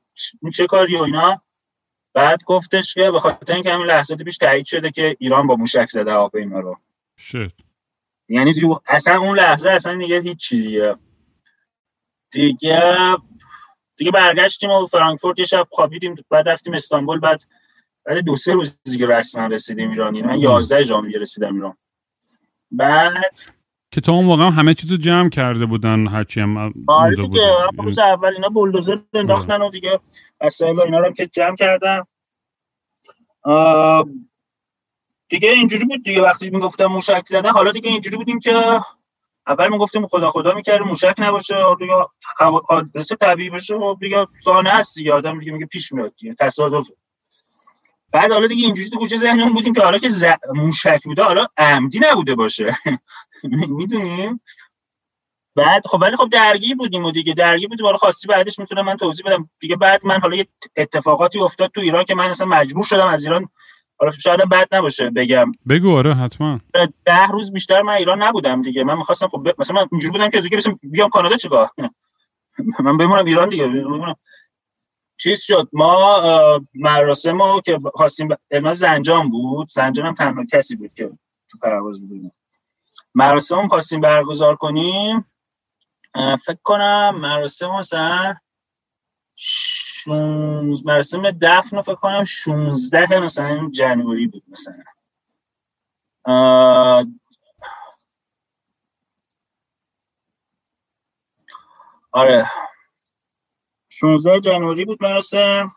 [0.54, 1.42] چه کاری و اینا؟
[2.14, 5.88] بعد گفتش که به خاطر اینکه همین لحظات پیش تایید شده که ایران با موشک
[5.90, 6.76] زده هواپیما رو.
[7.18, 7.52] شد
[8.28, 8.54] یعنی
[8.88, 10.96] اصلا اون لحظه اصلا دیگه هیچ دیگه.
[12.30, 13.16] دیگه
[13.96, 17.42] دیگه برگشتیم و فرانکفورت یه شب خوابیدیم بعد رفتیم استانبول بعد
[18.04, 21.76] بعد دو سه روز دیگه رسما رسیدیم ایران من 11 ژانویه رسیدم ایران.
[22.70, 23.38] بعد
[23.90, 28.34] که تا اون موقع همه چیزو جمع کرده بودن هرچی هم آره دیگه روز اول
[28.34, 30.00] اینا بولدوزر انداختن و دیگه
[30.40, 32.06] وسایل اینا رو که جمع کردم
[35.28, 38.80] دیگه اینجوری بود دیگه وقتی می‌گفتم موشک زدن حالا دیگه اینجوری بودیم که
[39.46, 41.94] اول ما گفتیم خدا خدا می‌کردیم موشک نباشه دیگه
[42.68, 46.90] حادثه طبیعی باشه و دیگه سانه هست دیگه آدم دیگه میگه پیش میاد دیگه تصادف.
[48.12, 50.24] بعد حالا دیگه اینجوری تو گوشه ذهنمون بودیم که حالا که ز...
[50.54, 52.76] موشک بوده حالا عمدی نبوده باشه.
[53.78, 54.40] می‌دونیم؟
[55.56, 57.86] بعد خب ولی خب درگیر بودیم و دیگه درگیر بودیم.
[57.86, 59.50] حالا خواستی بعدش می‌تونم من توضیح بدم.
[59.60, 63.24] دیگه بعد من حالا یه اتفاقاتی افتاد تو ایران که من اصلا مجبور شدم از
[63.24, 63.48] ایران
[63.98, 65.52] حالا شاید بد نباشه بگم.
[65.68, 66.60] بگو آره حتما.
[67.04, 68.84] ده روز بیشتر من ایران نبودم دیگه.
[68.84, 69.54] من می‌خواستم خب ب...
[69.60, 71.70] مثلا من اینجوری بودم که دیگه بیام کانادا چیکار؟
[72.84, 73.66] من بمونم ایران دیگه.
[73.68, 74.16] بمونم.
[75.18, 78.72] چیز شد ما مراسم ما که خواستیم ب...
[78.72, 79.70] زنجان بود.
[79.70, 81.10] زنجان هم تنها کسی بود که
[81.50, 82.32] تو پرواز بودیم
[83.14, 85.24] مراسم خواستیم برگزار کنیم.
[86.44, 88.34] فکر کنم مراسم مثلا
[90.06, 90.86] شونز...
[90.86, 94.84] مراسم دفن فکر کنم 16 مثلا جنوری بود مثلا.
[102.12, 102.46] آره.
[103.88, 105.72] 16 جنوری بود مراسم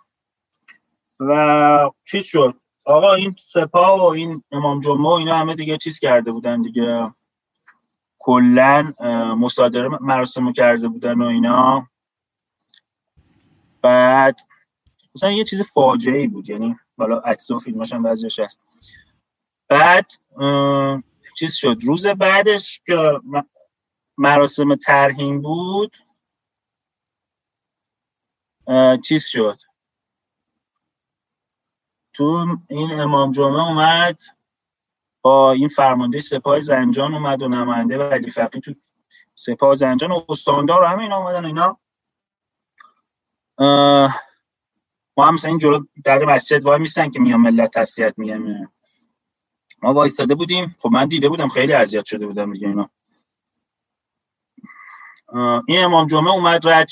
[1.19, 2.59] و چیز شد.
[2.85, 7.13] آقا این سپاه و این امام جمعه و اینا همه دیگه چیز کرده بودن دیگه.
[8.19, 8.93] کلا
[9.37, 11.88] مصادره مراسم رو کرده بودن و اینا.
[13.81, 14.39] بعد
[15.15, 18.59] مثلا یه چیز فاجعه ای بود یعنی حالا عکس و فیلماش هم بعضیش هست.
[19.67, 20.11] بعد
[21.37, 21.77] چیز شد.
[21.83, 23.19] روز بعدش که
[24.17, 25.97] مراسم ترهیم بود
[29.03, 29.61] چیز شد.
[32.13, 34.19] تو این امام جمعه اومد
[35.21, 38.73] با این فرمانده سپاه زنجان اومد و نماینده ولی فقی تو
[39.35, 41.79] سپاه زنجان و استاندار همه اینا اومدن اینا.
[43.59, 48.43] ما هم مثلا این جلو در مسجد وای میستن که میان ملت تسلیت میگم
[49.81, 50.75] ما وایستاده بودیم.
[50.79, 52.89] خب من دیده بودم خیلی اذیت شده بودم دیگه اینا.
[55.67, 56.89] این امام جمعه اومد رد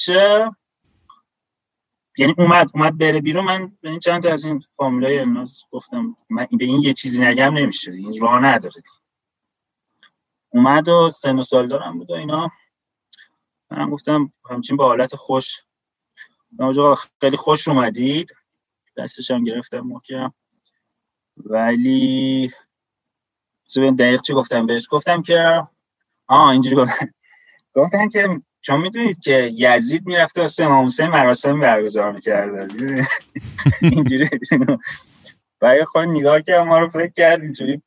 [2.17, 3.45] یعنی اومد اومد بره بیرون.
[3.45, 7.25] من به این چند تا از این فامیلای الناس گفتم من به این یه چیزی
[7.25, 7.91] نگم نمیشه.
[7.91, 8.83] این راه نداره
[10.49, 12.51] اومد و سن و سال دارم بود و اینا.
[13.71, 15.66] من گفتم همچین با حالت خوش
[17.21, 18.33] خیلی خوش اومدید.
[18.97, 20.33] دستش هم گرفتم محکم.
[21.37, 22.51] ولی
[23.75, 24.87] دقیق چی گفتم بهش.
[24.91, 25.67] گفتم که
[26.27, 27.13] آه اینجوری گفتم
[27.73, 33.07] گفتن که چون می‌دونید که یزید می‌رفته واسه امام حسین مراسم برگزار می‌کرده.
[33.81, 34.29] اینجوری.
[35.59, 37.81] برای خود نگاه که ما رو فکر کرد اینجوری.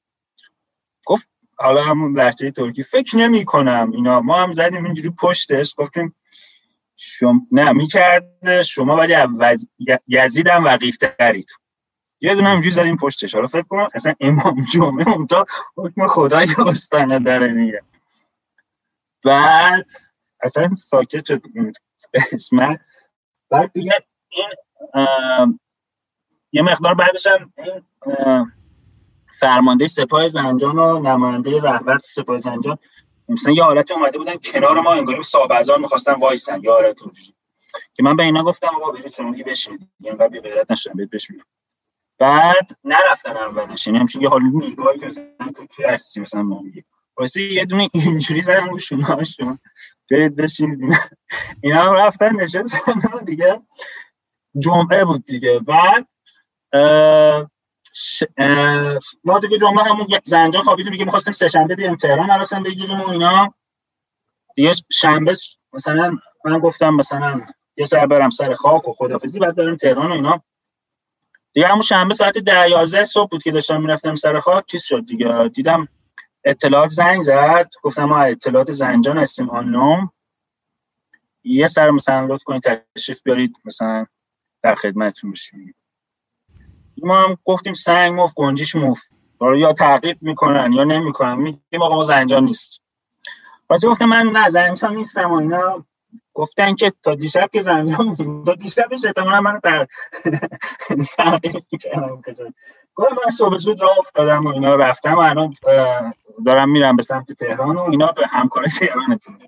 [1.07, 2.83] گفت حالا همون لحجه ترکی.
[2.83, 4.21] فکر نمی کنم اینا.
[4.21, 5.75] ما هم زدیم اینجوری پشتش.
[5.79, 6.15] گفتیم
[7.03, 7.47] شم...
[7.53, 9.69] نه می‌کرد شما ولی وز...
[10.09, 11.51] یزید هم وقیفترید
[12.21, 13.35] یه دونه همجوری زدیم پشتش.
[13.35, 17.83] حالا فکر کنم اصلا امام جمعه اون تا حکم خدای استانه داره میگه.
[19.25, 19.87] بعد
[20.43, 21.43] اصلا ساکت شد.
[22.33, 22.81] اسمت.
[23.51, 23.93] بعد دیگه
[24.29, 25.59] این
[26.53, 27.53] یه مقدار بعدش هم
[29.41, 32.79] فرمانده سپاه زنجان و نماینده رهبر سپاه زنجان
[33.31, 36.61] مثلا یه حالت اومده بودن کنار ما انگاری صاحب می‌خواستن وایسن.
[36.63, 36.99] یه حالت
[37.95, 39.89] که من به اینا گفتم آقا برید شما بشینید
[40.19, 41.09] بعد بی غیرت نشدن
[42.19, 43.87] بعد نرفتن اولش.
[43.87, 45.11] یعنی همچین یه حالی نگاهی که
[45.77, 46.85] تو هستی؟ مثلا ما میگه
[47.17, 49.59] واسه یه دونه اینجوری زدن رو شما
[50.11, 50.95] برید بشینید.
[51.63, 53.25] اینا هم رفتن نشستن.
[53.27, 53.63] دیگه
[54.59, 55.59] جمعه بود دیگه.
[55.59, 56.09] بعد
[59.25, 63.09] ما دیگه جمعه همون زنجان خوابیدیم دیگه می‌خواستیم سه شنبه بیام تهران مراسم بگیریم و
[63.09, 63.55] اینا.
[64.55, 65.37] دیگه شنبه
[65.73, 67.41] مثلا من گفتم مثلا
[67.77, 70.43] یه سر برم سر خاک و خدافزی بعد برم تهران و اینا.
[71.53, 75.07] دیگه همون شنبه ساعت ده یازده صبح بود که داشتم می‌رفتم سر خاک چیز شد
[75.07, 75.49] دیگه.
[75.49, 75.89] دیدم
[76.45, 80.13] اطلاعات زنگ زد گفتم ما اطلاعات زنجان هستیم آنوم.
[81.45, 84.07] یه سر مثلا لطف کنید تشریف بیارید مثلا
[84.63, 85.75] در خدمتتون بشیم.
[87.03, 89.11] ما هم گفتیم سنگ مفت گنجیش مفت.
[89.57, 92.81] یا تعقیب می‌کنن یا نمی‌کنن میگیم آقا ما زنجان نیست
[93.71, 95.85] واسه گفتم من نه زنجان نیستم و اینا.
[96.35, 99.87] گفتن که تا دیشب که زنجان تا دیشبش احتمالا من در
[102.95, 105.55] گفتم من صبح زود راه افتادم و اینا رفتم و الان
[106.47, 109.39] دارم میرم به سمت تهران و اینا به همکار تهرانتون.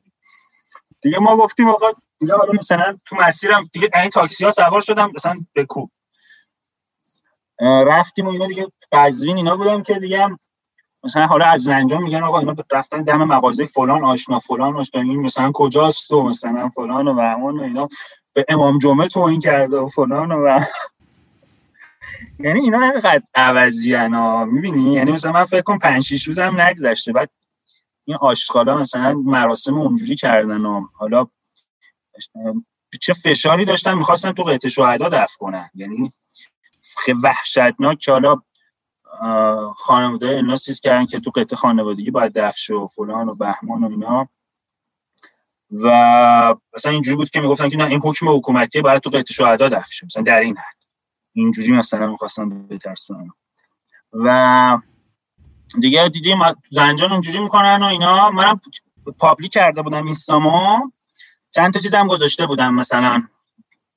[1.02, 1.86] دیگه ما گفتیم آقا
[2.20, 5.90] دیگه حالا مثلا تو مسیرم دیگه این تاکسی ها سوار شدم مثلا به کوب
[7.62, 10.28] رفتیم و اینا دیگه قزوین اینا بودم که دیگه
[11.04, 15.20] مثلا حالا از زنجان میگن آقا اینا رفتن دم مغازه فلان آشنا فلان آشنا این
[15.20, 17.88] مثلا کجاست و مثلا فلان و همون و اینا.
[18.32, 20.60] به امام جمعه تو این کرده و فلان و
[22.38, 27.12] یعنی اینا اینقدر عوضی ها می‌بینی؟ یعنی مثلا من فکر کنم 5 6 روزم نگذشته.
[27.12, 27.30] بعد
[28.04, 31.26] این آشغالا مثلا مراسم اونجوری کردن و حالا
[33.00, 35.70] چه فشاری داشتن می‌خواستن تو قطع شهدا دفع کنن.
[35.74, 36.12] یعنی
[37.22, 38.36] وحشتناک که حالا
[39.76, 43.90] خانواده اینا چیز کردن که تو قطع خانوادگی باید دفع و فلان و بهمان و
[43.90, 44.28] اینا.
[45.70, 49.68] و مثلا اینجوری بود که می‌گفتن که نه این حکم حکومتی باید تو قطع شهدا
[49.68, 50.76] دفع شه مثلا در این حد.
[51.32, 53.30] اینجوری مثلا می‌خواستن بترسونن.
[54.12, 54.78] و
[55.80, 56.38] دیگه دیدیم
[56.70, 58.30] زنجان اونجوری می‌کنن و اینا.
[58.30, 58.60] منم
[59.18, 60.90] public کرده بودم اینستامو.
[61.50, 63.22] چند تا چیزم گذاشته بودم مثلا.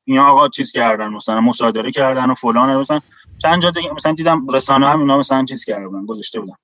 [0.05, 3.01] این آقا چیز کردن مثلا مصادره کردن و فلان مثلا
[3.37, 6.55] چند جا دیگه مثلا دیدم رسانه هم اینا مثلا چیز کردن گذاشته بودن.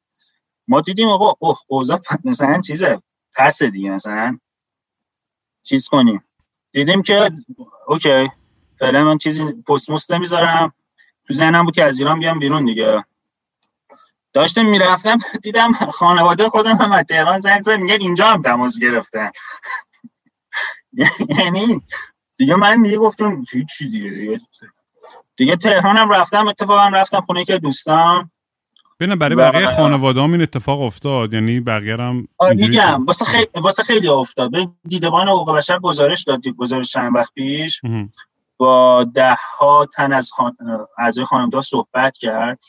[0.67, 3.01] ما دیدیم آقا اوه اوضاع مثلا چیزه
[3.35, 4.39] پس دیگه مثلا.
[5.63, 6.23] چیز کنیم.
[6.71, 7.31] دیدیم که
[7.87, 8.29] اوکی
[8.79, 10.73] فعلا من چیزی پست مست نمی‌ذارم.
[11.27, 13.05] تو ذهنم بود که از ایران بیام بیرون دیگه.
[14.33, 19.31] داشتم می‌رفتم دیدم خانواده خودم هم از تهران زنگ زد میگن اینجا هم تماس گرفتن.
[21.39, 21.81] یعنی
[22.41, 24.39] دیگه من دیگه گفتم چی دیگه؟ دیگه
[25.37, 28.31] دیگه تهران هم رفتم اتفاقا رفتم خونه که دوستان
[28.99, 33.83] ببین برای بقیه خانواده هم این اتفاق افتاد یعنی بقیه هم میگم واسه خیلی واسه
[33.83, 34.51] خیلی افتاد.
[34.87, 37.81] دیدبان حقوق بشر گزارش داد گزارش چند وقت پیش.
[38.57, 40.57] با ده ها تن از خان...
[40.97, 42.59] اعضای خانواده صحبت کرد.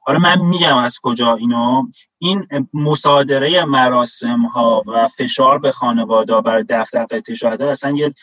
[0.00, 1.88] حالا من میگم از کجا اینو.
[2.18, 8.14] این مصادره مراسم ها و فشار به خانواده بر دفتر قطعه شده اصلا یه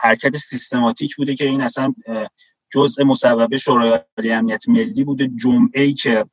[0.00, 1.94] حرکت سیستماتیک بوده که این اصلا
[2.70, 5.28] جزء مصوبه شورای امنیت ملی بوده.
[5.28, 6.24] جمعه ای که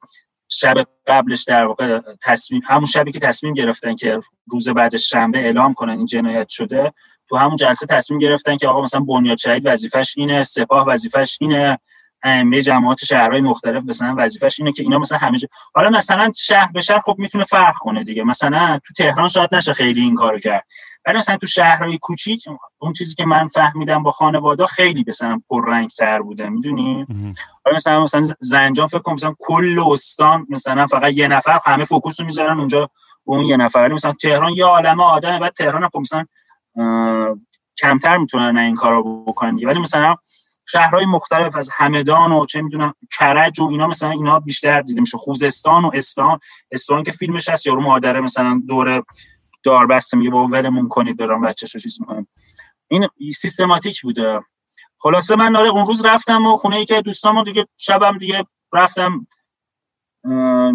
[0.50, 4.20] شب قبلش در واقع تصمیم همون شبی که تصمیم گرفتن که
[4.52, 6.94] روز بعد شنبه اعلام کنن این جنایت شده
[7.30, 11.80] تو همون جلسه تصمیم گرفتن که آقا مثلا بنیاد شهید وظیفش اینه سپاه وظیفش اینه.
[12.26, 15.38] ائمه جماعت شهرهای مختلف مثلا وظیفش اینه که اینا مثلا همه
[15.74, 18.24] حالا مثلا شهر به شهر خب می‌تونه فرق کنه دیگه.
[18.24, 20.66] مثلا تو تهران شاید نشه خیلی این کارو کرد.
[21.06, 22.44] ولی مثلا تو شهرهای کوچیک
[22.78, 27.08] اون چیزی که من فهمیدم با خانواده خیلی مثلا پررنگ سر بوده می‌دونی؟
[27.66, 32.20] حالا مثلا مثلا زنجان فکر کنم مثلا کل استان مثلا فقط یه نفر همه فوکوس
[32.20, 32.90] رو می‌ذارن اونجا
[33.24, 33.88] اون یه نفر.
[33.88, 36.26] مثلا تهران یه عالمه آدم بعد تهران خب مثلا
[37.78, 40.16] کمتر می‌تونن این کارو بکنن ولی مثلا
[40.66, 45.18] شهرهای مختلف از همدان و چه می‌دونم کرج و اینا مثلا اینا بیشتر دیده میشه.
[45.18, 46.40] خوزستان و اصفهان.
[46.72, 49.04] اصفهان که فیلمش هست یارو مادره مثلا دور
[49.64, 52.28] دار بسته میگه با ولمون کنید برام بچه‌شو چیز می‌کنم
[52.88, 54.40] این سیستماتیک بوده.
[54.98, 59.28] خلاصه من ناره اون روز رفتم و خونه ای که دوستامو دیگه شبم دیگه رفتم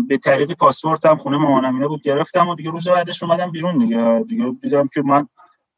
[0.08, 4.24] به طریق پاسپورتم خونه مامانم اینا بود گرفتم و دیگه روز بعدش اومدم بیرون دیگه.
[4.28, 5.28] دیگه دیدم که من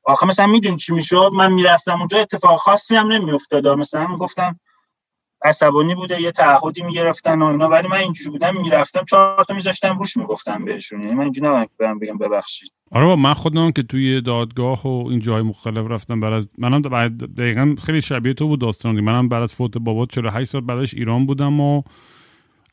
[0.04, 3.68] آخه مثلا میدون چی می‌شد؟ من می‌رفتم اونجا اتفاق خاصی هم نمیافتاد.
[3.68, 4.60] مثلا می‌گفتم
[5.44, 7.68] عصبانی بوده یه تعهدی می‌گرفتن و اینا.
[7.68, 11.00] ولی من اینجوری بودم می‌رفتم چهار تا میذاشتم روش می‌گفتم بهشون.
[11.00, 12.72] یعنی من اینجوری نبودم که بگم ببخشید.
[12.90, 16.80] آره من خودم که توی دادگاه و این جای مختلف رفتم بعد از منم
[17.38, 21.26] دقیقا خیلی شبیه تو بود داستان منم بعد از فوت بابات 48 سال بعدش ایران
[21.26, 21.82] بودم و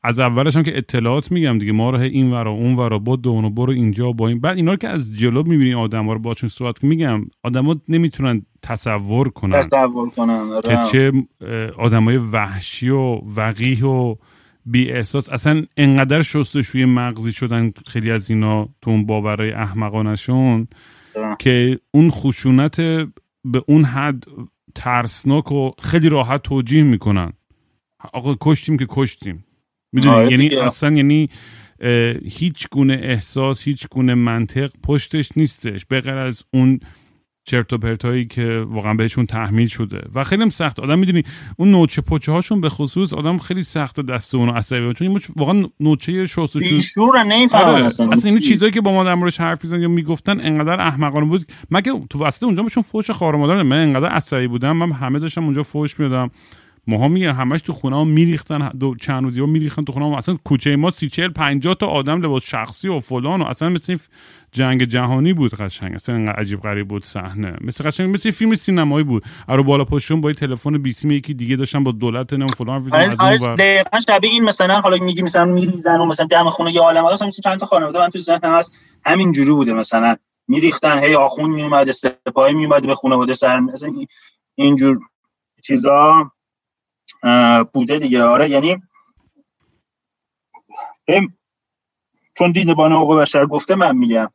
[0.03, 3.55] از اولش هم که اطلاعات میگم دیگه ما رو این ورا اون ورا با دون
[3.55, 4.39] برو اینجا با این.
[4.39, 9.29] بعد اینا رو که از جلو می‌بینی آدم رو باشون صحبت میگم آدما نمی‌تونن تصور
[9.29, 9.61] کنن.
[9.61, 11.11] تصور کنن که چه
[11.77, 14.15] آدمای وحشی و وقیح و
[14.65, 15.29] بی احساس.
[15.29, 20.67] اصلا انقدر شستشوی مغزی شدن خیلی از اینا تو اون باورای احمقانشون
[21.39, 22.81] که اون خشونت
[23.45, 24.23] به اون حد
[24.75, 27.33] ترسناک و خیلی راحت توجیه می‌کنن.
[28.13, 29.45] آقا کشتیم که کشتیم.
[29.91, 31.29] می‌دونی؟ آره یعنی اصلا یعنی
[32.25, 35.85] هیچ گونه احساس هیچ گونه منطق پشتش نیستش.
[35.85, 36.79] بغیر از اون
[37.45, 40.01] چرت و پرتایی که واقعا بهشون تحمیل شده.
[40.15, 40.79] و خیلی هم سخت.
[40.79, 41.23] آدم می‌دونی
[41.57, 46.27] اون نوچه پوچه هاشون به خصوص آدم خیلی سخت دست اونو عصبی چون واقعا نوچه
[46.27, 47.85] شستشو بیشور نمی‌فهمن آره.
[47.85, 51.45] اصلا اصلا این چیزایی که با ما حرف می‌زنن یا می‌گفتن انقدر احمقانه بود.
[51.71, 54.71] مگه تو وسط اونجا بهشون فوش خار مادر من انقدر عصبی بودم.
[54.71, 56.31] من همه داشتم اونجا فوش می‌دادم.
[56.87, 60.17] ماها میگن همش تو خونه ها میریختن دو چند روزی ها میریختن تو خونه ها
[60.17, 63.97] اصلا کوچه ما سی چهل پنجاه تا آدم لباس شخصی و فلان و اصلا مثل
[64.51, 65.95] جنگ جهانی بود قشنگ.
[65.95, 67.53] اصلا انقدر عجیب غریب بود صحنه.
[67.61, 69.23] مثل قشنگ مثل فیلم سینمایی بود.
[69.47, 73.99] ارو بالا پشتون با تلفن بیسیم یکی دیگه داشتن با دولت نم فلان آره دقیقاً
[74.07, 77.13] شبیه این مثلا حالا میگی مثلا میریزن و مثلا دم خونه یه عالمه.
[77.13, 80.15] مثلا چند تا خانواده من تو ذهنم هست همین جوری بوده مثلا.
[80.47, 83.91] میریختن هی آخون میومد استپای میومد به خانواده سر مثلا
[84.55, 84.97] اینجور
[85.63, 86.31] چیزا.
[87.73, 88.23] بوده دیگه.
[88.23, 88.83] آره یعنی
[92.37, 94.31] چون دیدبان حقوق بشر گفته من میگم.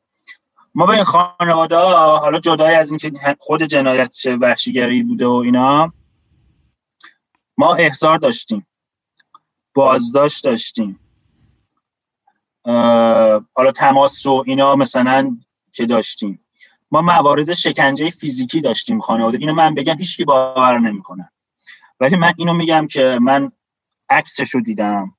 [0.74, 5.93] ما به این خانواده ها حالا جدای از اینکه خود جنایت وحشیگری بوده و اینا
[7.59, 8.66] ما احضار داشتیم.
[9.74, 11.01] بازداشت داشتیم.
[13.55, 15.37] حالا تماس و اینا مثلا
[15.72, 16.41] که داشتیم.
[16.91, 19.39] ما موارد شکنجه فیزیکی داشتیم خانواده.
[19.39, 21.32] اینو من بگم هیچکی باور نمی‌کنه.
[22.01, 23.53] ولی من اینو میگم که من
[24.11, 25.14] عکسش رو دیدم.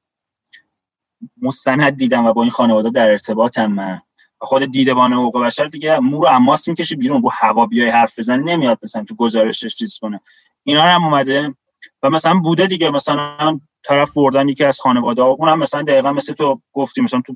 [1.41, 4.01] مستند دیدم و با این خانواده در ارتباطم من.
[4.37, 8.39] خود دیدبان حقوق بشر دیگه مو رو اماس می‌کشه بیرون رو هوا بیای حرف بزن
[8.39, 10.21] نمیاد مثلا تو گزارشش چیز کنه.
[10.63, 11.55] اینا هم اومده.
[12.03, 16.33] و مثلا بوده دیگه مثلا طرف بردن یکی از خانواده ها اونم مثلا دقیقا مثل
[16.33, 17.35] تو گفتی مثلا تو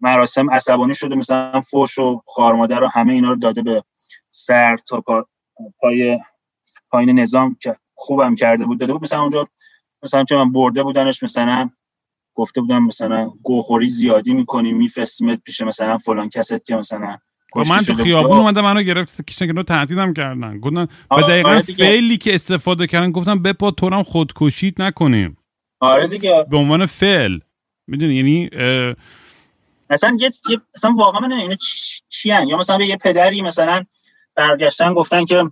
[0.00, 3.84] مراسم عصبانی شده مثلا فوش و خارمادر رو همه اینا رو داده به
[4.30, 5.04] سر تا
[5.80, 6.20] پای
[6.90, 8.80] پایین نظام که خوبم کرده بود.
[8.80, 9.48] داده بود مثلا اونجا
[10.02, 11.70] مثلا چون من برده بودنش مثلا
[12.34, 17.18] گفته بودن مثلا گوخوری زیادی می‌کنی میفرستیمت پیش مثلا فلان کست که مثلا
[17.56, 20.58] من تو خیابون اومده منو گرفت کشن که تهدیدم کردن.
[20.58, 25.36] گفتن به دقیقا آره فعلی که استفاده کردن گفتم بپا تو هم خودکشیت نکنیم.
[25.80, 26.46] آره دیگه.
[26.50, 27.38] به عنوان فعل.
[27.86, 28.50] می‌دونی؟ یعنی
[29.90, 30.30] مثلا یه
[30.76, 31.56] مثلا واقعا من اینا
[32.08, 33.84] چی هن؟ یا مثلا یه پدری مثلا
[34.34, 35.44] برگشتن گفتن که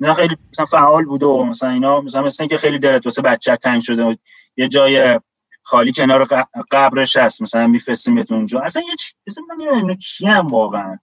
[0.00, 3.56] نه خیلی مثلا فعال بوده و مثلا اینا مثلا مثلا که خیلی دلت واسه بچه
[3.56, 4.14] تنگ شده و
[4.56, 5.20] یه جای
[5.62, 6.28] خالی کنار
[6.70, 8.60] قبرش هست مثلا میفرستیم اونجا.
[8.60, 10.96] اصلا یه چیزی من اینو چی هم واقعا.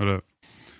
[0.00, 0.22] آره.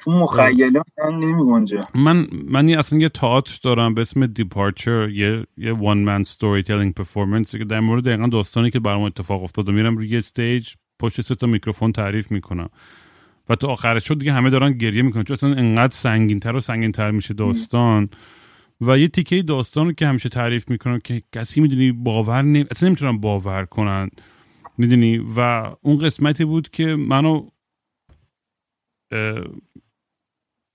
[0.00, 1.80] تو مخیله من نمیگنجه.
[1.94, 7.56] من من اصلا یه تئاتر دارم به اسم Departure یه یه one man storytelling performance
[7.57, 10.68] که در مورد دقیقا داستانی که برام اتفاق افتاد و میرم روی استیج
[11.00, 12.68] پشت سه تا میکروفون تعریف می‌کنم.
[13.53, 15.22] و تو آخرش شد دیگه همه دارن گریه می‌کنن.
[15.24, 18.09] چون اصلا انقدر سنگینتر و سنگینتر میشه داستان.
[18.80, 22.64] و یه تیکه داستان رو که همیشه تعریف می‌کنن که کسی می‌دونی باور نمی...
[22.70, 24.11] اصلا نمی‌تونن باور کنن.
[24.78, 25.40] می‌دونی؟ و
[25.82, 27.48] اون قسمتی بود که منو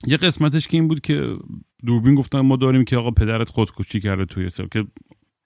[0.06, 1.36] یه قسمتش که این بود که
[1.86, 4.84] دوربین گفتن ما داریم که آقا پدرت خودکشی کرده توی سر که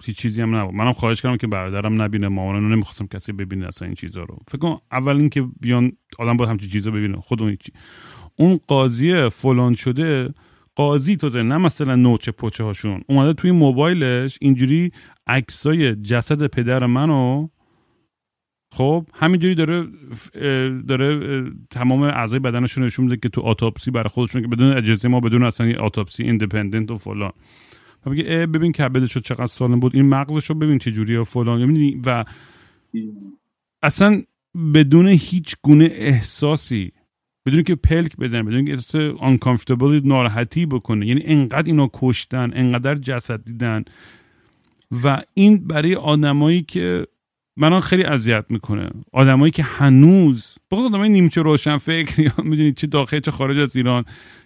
[0.04, 0.74] هیچ چیزی هم نبود.
[0.74, 4.38] منم خواهش کردم که برادرم نبینه مامانم نمی‌خواستم کسی ببینه اصلا این چیزا رو.
[4.48, 7.16] فکر کنم اول اینکه بیان آدم باید همچین چیزا ببینه.
[7.16, 7.72] خودمون چی
[8.36, 10.34] اون قاضی فلان شده
[10.74, 13.02] قاضی تو نه مثلا نوچه پوچه هاشون.
[13.08, 14.92] اومده توی موبایلش اینجوری
[15.26, 17.48] عکسای جسد پدر منو
[18.74, 19.86] خب همینجوری داره
[20.88, 25.20] داره تمام اعضای بدنشون نشون میده که تو اتوپسی برای خودشون که بدون اجازه ما
[25.20, 27.32] بدون اصلا اتوپسی ایندیپندنت و فلان.
[28.06, 32.00] و بگه ببین کبدش چقدر سالم بود این مغزش رو ببین چه جوریه و فلان
[32.06, 32.24] و
[33.82, 34.22] اصلا
[34.74, 36.92] بدون هیچ گونه احساسی
[37.46, 41.06] بدون که پلک بزنه بدون که احساس uncomfortable ناراحتی بکنه.
[41.06, 43.84] یعنی انقدر اینا کشتن انقدر جسد دیدن.
[45.04, 47.06] و این برای آدمایی که
[47.56, 48.90] منو خیلی اذیت می‌کنه.
[49.12, 53.76] آدمایی که هنوز بخاطر آدمای نیمچه روشن فکر یا می‌دونید چه داخل چه خارج از
[53.76, 54.04] ایران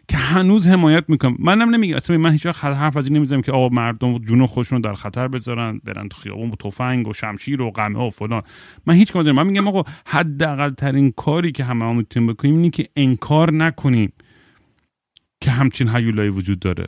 [0.09, 1.37] که هنوز حمایت می‌کنم.
[1.39, 1.97] منم نمیگم.
[1.97, 5.29] اصلا من هیچ وقت حرف از این نمی‌زنم که آقا مردم جون خودشون در خطر
[5.29, 8.43] بذارن برن تو خیابون با تفنگ و شمشیر و قمه و فلان.
[8.87, 12.71] من هیچ کاری من میگم آقا حداقل ترین کاری که همه هم می‌تونیم بکنیم اینه
[12.71, 14.13] که انکار نکنیم
[15.41, 16.87] که همچین هیولایی وجود داره.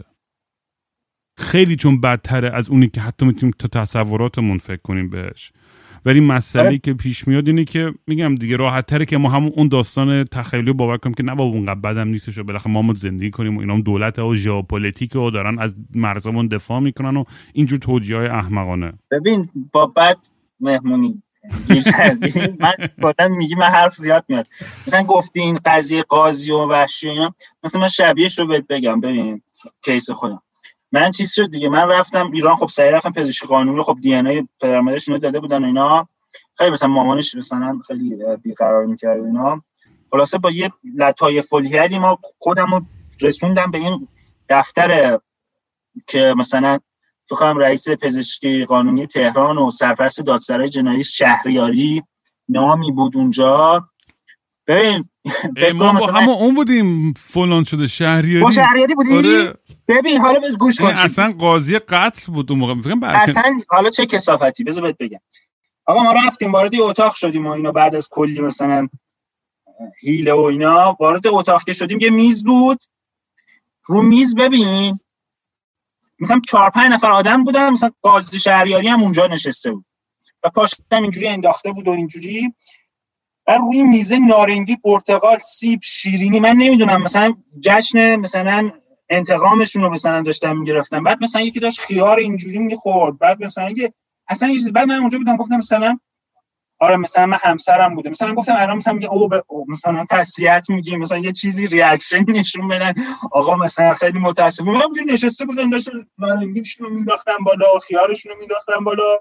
[1.39, 5.53] خیلی چون بدتره از اونی که حتی می‌تونیم تا تصوراتمون فکر کنیم بهش.
[6.09, 9.69] ولی مسئله که پیش میاد اینه که میگم دیگه راحت تره که ما همون اون
[9.69, 13.57] داستان تخیلی باور کنیم که نه بابا اونقدر بدم نیستش و بالاخره ما زندگی کنیم
[13.57, 18.17] و اینا هم دولت و ژئوپلیتیک و دارن از مرزمون دفاع می‌کنن و اینجور توجیه
[18.17, 18.93] های احمقانه.
[19.11, 20.17] ببین با بد
[20.61, 21.15] مهمونی.
[22.61, 24.47] من کلا میگی من حرف زیاد میاد.
[24.87, 27.35] مثلا گفتی این قضیه قاضی و وحشی و اینا.
[27.65, 29.01] مثلا من شبیهش رو بهت بگم.
[29.01, 29.43] ببین
[29.85, 30.43] کیس خودم.
[30.93, 31.69] من چیز شد دیگه.
[31.69, 35.65] من رفتم ایران خب سعی رفتم پزشکی قانونی خب دی ان ای پدرمادرش داده بودن
[35.65, 36.07] اینا.
[36.59, 39.61] خیلی مثلا مامانش مثلا خیلی بیقرار می‌کرد اینا.
[40.11, 42.81] خلاصه با یه لطای فولیری ما خودمو
[43.21, 44.09] رسوندم به این
[44.49, 45.19] دفتر
[46.09, 46.79] که مثلا
[47.29, 52.03] فکرم رئیس پزشکی قانونی تهران و سرپرست دادسرای جنایی شهریاری
[52.49, 53.89] نامی بود اونجا.
[54.69, 59.55] ببین ما با همه اون بودیم فلان شده شهریاری؟ با شهریاری بودی؟ آره.
[59.89, 60.87] ببین حالا گوش کن.
[60.87, 62.75] اصلا قاضی قتل بود اون موقع.
[63.03, 65.21] اصلا حالا چه کسافتی؟ بذار بهت بگم.
[65.87, 68.89] آقا ما رفتیم وارد اتاق شدیم و اینا بعد از کلی مثلا
[70.01, 72.85] هیله و اینا وارد اتاق که شدیم یه میز بود.
[73.85, 75.01] رو میز ببین
[76.21, 79.85] مثلا چهار پنج نفر آدم بودن مثلا قاضی شهریاری هم اونجا نشسته بود.
[80.45, 82.55] و پاشتم اینجوری انداخته بود و اینجوری.
[83.49, 87.03] و روی میزه نارنگی پرتقال سیب شیرینی من نمی‌دونم.
[87.03, 88.71] مثلا جشن مثلا
[89.09, 93.19] انتقامشون رو مثلا داشتن می‌گرفتن بعد مثلا یکی داشت خیار اینجوری می‌خورد.
[93.19, 93.93] بعد مثلا یه
[94.29, 95.99] اصلا یه بعد من اونجا بودم گفتم مثلا
[96.81, 98.11] آره مثلا من همسرم بوده.
[98.11, 100.97] مثلا گفتم الان مثلا میگه او, او مثلا تسلیت میگی.
[100.97, 102.95] مثلا یه چیزی ریاکشن نشون بدن.
[103.33, 104.65] آقا مثلا خیلی متاسفم.
[104.65, 109.19] من اونجا نشسته بودم داشت نارنگیشون رو مینداختم بالا خیارشون رو مینداختم بالا.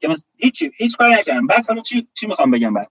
[0.00, 1.46] که مثلا هیچ هیچ کاری نکردم.
[1.46, 2.90] بعد حالا چی چی می‌خوام بگم بعد؟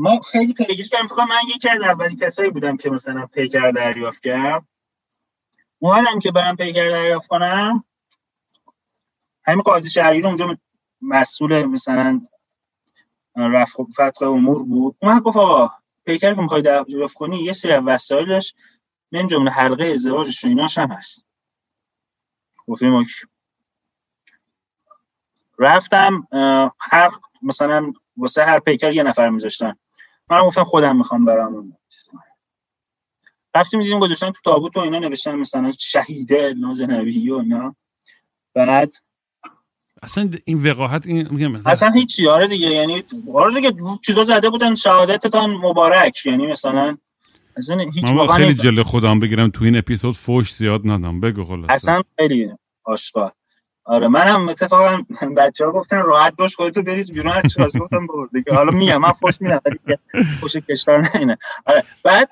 [0.00, 1.06] ما خیلی پیگیری کردیم.
[1.06, 4.64] فکر من یکی از اولی کسایی بودم که مثلا پیکر دریافت کرد
[5.78, 7.84] اومدم که برم پیکر دریافت کنم.
[9.44, 10.58] همین قاضی شهری اونجا
[11.02, 12.20] مسئول مثلا
[13.36, 14.96] رفع فتح امور بود.
[15.02, 15.74] اومد گفت آقا
[16.04, 18.54] پیکر که می‌خوای دریافت کنی؟ یه سری وسایلش
[19.12, 21.26] من جمله حلقه ازدواجش و ایناش هم هست
[22.66, 23.04] گفتیم
[25.58, 26.28] رفتم
[26.80, 27.10] هر
[27.42, 29.74] مثلا واسه هر پیکر یه نفر میذاشتن.
[30.30, 31.76] من گفتم خودم می‌خوام برم
[33.54, 37.76] رفتیم دیدیم گذاشتن تو تابوت و اینا نوشتن مثلا شهیده ناز نبی و اینا.
[38.54, 38.94] بعد
[40.02, 42.28] اصلا این وقاحت این میگم مثلا اصلا هیچی.
[42.28, 43.04] آره دیگه یعنی
[43.34, 43.72] آره دیگه
[44.06, 46.26] چیزا زده بودن شهادتتان مبارک.
[46.26, 46.98] یعنی مثلا
[47.56, 48.54] اصلا هیچ من خیلی.
[48.54, 51.20] جلو خودم بگیرم تو این اپیزود فوش زیاد ندم.
[51.20, 52.50] بگو خلاص اصلا خیلی
[52.84, 53.32] آشکار.
[53.88, 55.04] آره منم اتفاقا
[55.38, 58.54] بچه ها گفتن راحت باش خودتو بریز بیرون هر چی خواست گفتم برو دیگه.
[58.54, 59.80] حالا میگم من فوش میدم ولی
[60.40, 62.30] فوش کشتار نه آره بعد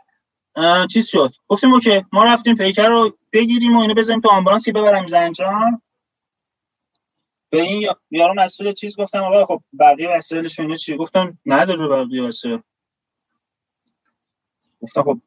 [0.93, 1.33] چیز شد.
[1.49, 5.09] گفتیم اوکی ما رفتیم پیکر رو بگیریم و اینو بزنیم تو آمبولانسی ببرم.
[5.09, 5.83] زنجان
[7.53, 11.39] به این یا- یارو مسئول چیز گفتم آقا خب بقیه وسایلش و اینا چیه گفتم
[11.47, 12.63] نداره بقیه وسایل.
[14.83, 15.21] گفتم خب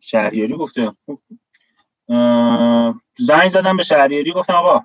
[0.00, 0.92] شهریاری گفته.
[3.18, 4.80] زنگ زدم به شهریاری گفتم آقا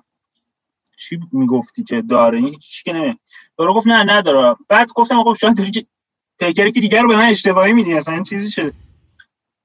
[0.96, 3.18] چی می‌گفتی که داره؟ این چی که نمی
[3.58, 5.86] یارو گفت نه نداره بعد گفتم خب شاید داری
[6.38, 8.72] پیکری که دیگر رو به من اشتباهی میدی اصلا چیزی شده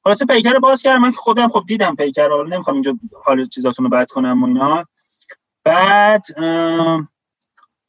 [0.03, 3.85] خلاصه پیکر باز کردم من که خودم خب دیدم پیکر رو نمی‌خوام اینجا حال چیزاتون
[3.85, 4.85] رو بد کنم و اینا.
[5.63, 6.25] بعد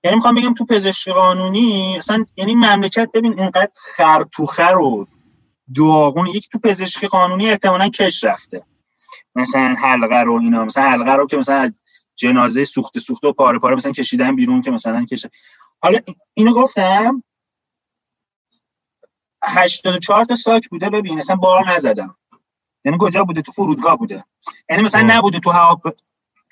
[0.05, 5.07] یعنی می‌خوام بگم تو پزشکی قانونی اصلا یعنی مملکت ببین اینقدر خر تو خر و
[5.77, 8.63] داغون یکی تو پزشکی قانونی احتمالاً کش رفته.
[9.35, 11.82] مثلا حلقه رو اینا مثلا حلقه رو که مثلا از
[12.17, 15.31] جنازه سوخته سوخته و پاره پاره مثلا کشیدن بیرون که مثلا کشه.
[15.83, 15.99] حالا
[16.35, 17.23] اینو گفتم
[19.45, 22.17] 84 تا ساک بوده ببین مثلا بار نزدم.
[22.85, 24.25] یعنی کجا بوده؟ تو فرودگاه بوده.
[24.71, 25.03] یعنی مثلا.
[25.03, 25.81] نبوده تو هوا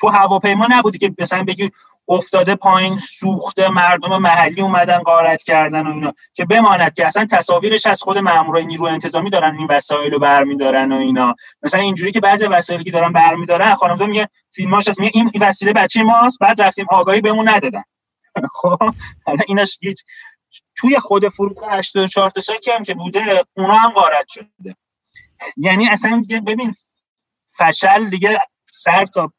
[0.01, 1.71] تو هواپیما نبوده که مثلا بگی
[2.11, 6.15] افتاده پایین سوخته مردم محلی اومدن غارت کردن و اینا.
[6.35, 10.93] که بماند که اصلا تصاویرش از خود مامورای نیروی انتظامی دارن این وسایل رو برمیدارن
[10.93, 11.35] و اینا.
[11.63, 15.73] مثلا اینجوری که بعضی وسایلی که دارن برمیدارن خانم میگه فیلماش هست میگه این وسیله
[15.73, 17.85] بچه ماست بعد رفتیم آگاهی بهمون ندادن.
[18.61, 18.95] خب
[19.27, 20.05] حالا اینش هیچ
[20.77, 24.77] توی خود فرودگاه 84 تا ساکی هم که بوده اونا هم غارت شده.
[25.57, 26.75] یعنی اصلا ببین
[27.59, 28.41] فشل دیگه
[28.73, 29.33] سر تا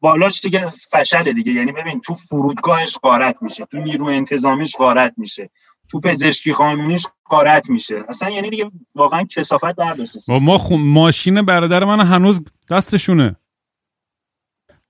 [0.00, 1.52] بالاش دیگه فشله دیگه.
[1.52, 5.50] یعنی ببین تو فرودگاهش غارت میشه تو نیرو انتظامیش غارت میشه
[5.90, 8.04] تو پزشکی قانونیش غارت میشه.
[8.08, 10.76] اصلا یعنی دیگه واقعا کسافت برداشته ما خو...
[10.76, 13.36] ماشین برادر من هنوز دستشونه.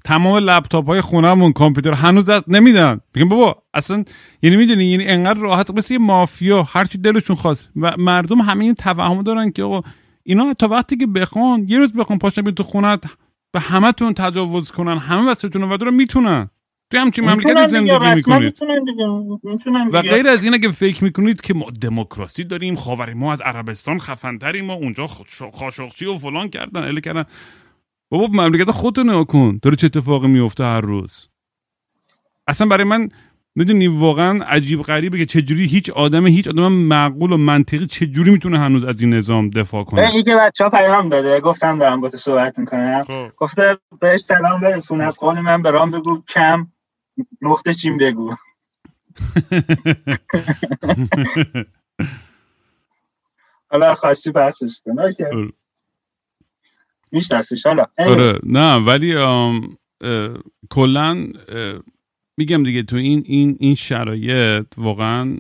[0.05, 3.01] تمام لپتاپ های خونهمون کامپیوتر هنوز دست نمیدن.
[3.15, 4.05] بگیم بابا اصلا
[4.43, 7.71] یعنی می‌دونی یعنی انقدر راحت مثل یه مافیا هر چی دلشون خواست.
[7.77, 9.83] و مردم همه این توهم دارن که آقا
[10.23, 13.05] اینا تا وقتی که بخوان یه روز بخوان پاشن تو خونت
[13.53, 16.51] به همتون تجاوز کنن همه وسایلتون رو رو می‌تونن.
[16.91, 18.59] تو همچین مملکتی زندگی می‌کنید.
[19.93, 23.99] و غیر از این اگه فکر می‌کنید که ما دموکراسی داریم خاور ما از عربستان
[23.99, 25.07] خفنتریم ما اونجا
[25.53, 27.25] خاشقچی و فلان کردن اله کردن.
[28.11, 29.59] بابا مملکت خودتو نگاه کن.
[29.63, 31.29] داره چه اتفاقی میفته هر روز؟
[32.47, 33.09] اصلا برای من
[33.61, 38.59] می‌دونی واقعا عجیب غریبه که چجوری هیچ آدم هیچ آدم معقول و منطقی چجوری می‌تونه
[38.59, 42.09] هنوز از این نظام دفاع کنه؟ این که بچه ها پیام داده گفتم دارم با
[42.09, 43.05] تو صحبت می‌کنم.
[43.05, 43.29] خب.
[43.37, 46.67] گفته بهش سلام برسون از قول من برام بگو کم
[47.43, 48.35] نقطه چیم بگو.
[53.71, 55.01] حالا خواستی بحثش کن.
[55.01, 55.25] اوکی.
[55.25, 55.49] آره.
[57.13, 57.67] میشناسیش.
[57.67, 58.39] حالا آره.
[58.43, 59.15] نه ولی
[60.71, 61.79] کلا اه،
[62.41, 65.37] میگم دیگه تو این این این شرایط واقعا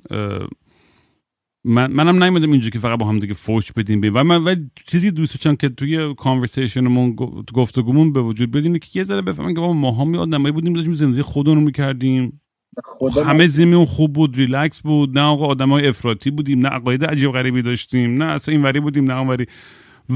[1.64, 4.70] من منم نیومدم اینجا که فقط با هم دیگه فوش بدیم بیم و من ولی
[4.86, 9.04] چیزی دوست داشتم که توی conversation مون گفت- گفتگومون به وجود بیاد اینه که یه
[9.04, 12.40] ذره بفهمن که بابا ماها می آدمایی بودیم داشتیم زندگی خودمون رو می‌کردیم.
[12.84, 17.32] خدا همه زمین خوب بود ریلکس بود نه آقا آدمای افراطی بودیم نه عقاید عجیب
[17.32, 19.46] غریبی داشتیم نه اصلا اینوری بودیم نه اونوری.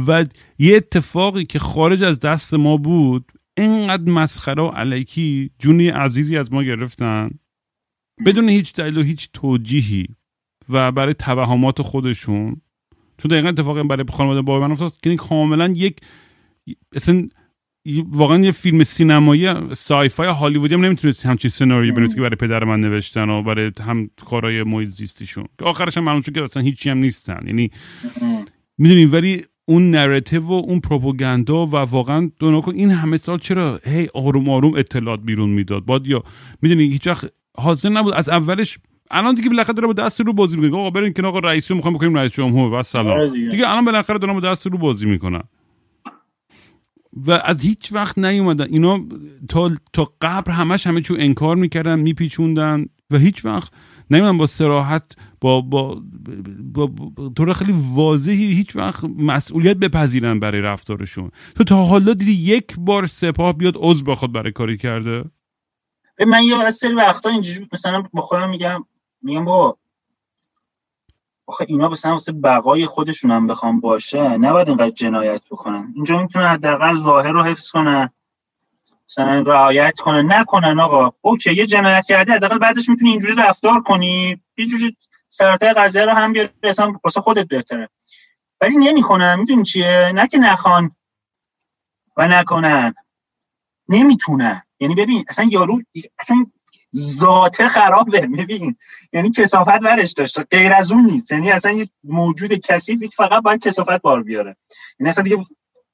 [0.06, 0.24] و
[0.58, 6.52] یه اتفاقی که خارج از دست ما بود اینقدر مسخره و علکی جونی عزیزی از
[6.52, 7.30] ما گرفتن.
[8.26, 10.06] بدون هیچ دلیل و هیچ توجیهی
[10.68, 12.60] و برای توهمات خودشون.
[13.18, 15.96] چون دقیقا اتفاقی برای خانواده بابا من افتاد که کاملا یک
[16.92, 17.28] اصلا
[18.06, 22.80] واقعا یه فیلم سینمایی سایفای هالیوودی هم نمی‌تونستی همچین سناریو بنویسی که برای پدر من
[22.80, 25.44] نوشتن و برای هم کارهای محیط زیستیشون.
[25.58, 27.40] که آخرش هم معلوم شد که اصلا هیچی هم نیستن.
[27.46, 27.70] یعنی
[28.78, 33.80] می‌دونی ولی اون نراتیو و اون پروپاگاندا و واقعا دو کن این همه سال چرا
[33.84, 36.22] هی آروم آروم اطلاعات بیرون می‌داد؟ باد یا
[36.62, 38.14] می‌دونی هیچ وقت حاضر نبود.
[38.14, 38.78] از اولش
[39.10, 41.76] الان دیگه بالاخره داره با دست رو بازی می‌کنه آقا برین که آقا رئیسی رو
[41.76, 42.70] می‌خوایم بکنیم رئیس جمهور.
[42.70, 43.48] و آره سلام دیگه.
[43.48, 45.42] دیگه الان بالاخره دارن با دست رو بازی می‌کنن
[47.26, 48.66] و از هیچ وقت نیومدن.
[48.70, 49.00] اینا
[49.48, 52.86] تا تا قبر همش همه چون انکار می‌کردن میپیچوندن.
[53.10, 53.72] و هیچ وقت
[54.10, 56.02] نمی‌دونم با سراحت با با,
[56.74, 61.30] با, با طور خیلی واضحی هیچ وقت مسئولیت بپذیرن برای رفتارشون.
[61.56, 65.24] تو تا حالا دیدی یک بار سپاه بیاد عضو بخواد برای کاری کرده؟
[66.26, 68.84] من یه سری وقتا اینجوری مثلا با خودم میگم
[69.22, 69.76] میگم با
[71.46, 75.92] آخه اینا مثلا واسه بقای خودشون هم بخوام باشه نباید اینقدر جنایت بکنن.
[75.94, 78.10] اینجا می‌تونن حداقل ظاهر رو حفظ کنن.
[79.18, 80.32] مثلا رعایت کنن.
[80.32, 81.12] نکنن آقا.
[81.20, 84.40] اوکی یه جنایت کردی حداقل بعدش می‌تونی اینجوری رفتار کنی.
[84.56, 84.96] یه جوری
[85.28, 87.88] سرتای قضیه رو هم بیاری اصلا واسه خودت بهتره.
[88.60, 90.96] ولی نمی‌کنن می‌دونی چیه؟ نه که نخوان
[92.16, 92.94] و نکنن.
[93.88, 94.62] نمی‌تونن.
[94.80, 95.82] یعنی ببین اصلا یارو
[96.18, 96.46] اصلا
[96.96, 98.76] ذاته خرابه ببین
[99.12, 101.32] یعنی کسافت ورش داشته غیر از اون نیست.
[101.32, 104.56] یعنی اصلا یه موجود کثیفی فقط باید کسافت بار بیاره.
[104.98, 105.44] یعنی اصلا دیگه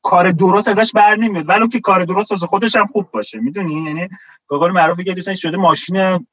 [0.03, 1.49] کار درست ازش بر نمیاد.
[1.49, 3.41] ولو که کار درست از خودش هم خوب باشه.
[3.41, 4.09] می‌دونی؟ یعنی
[4.51, 6.27] به قول معروف یه دوستان شده ماشین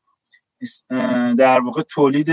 [1.37, 2.29] در واقع تولید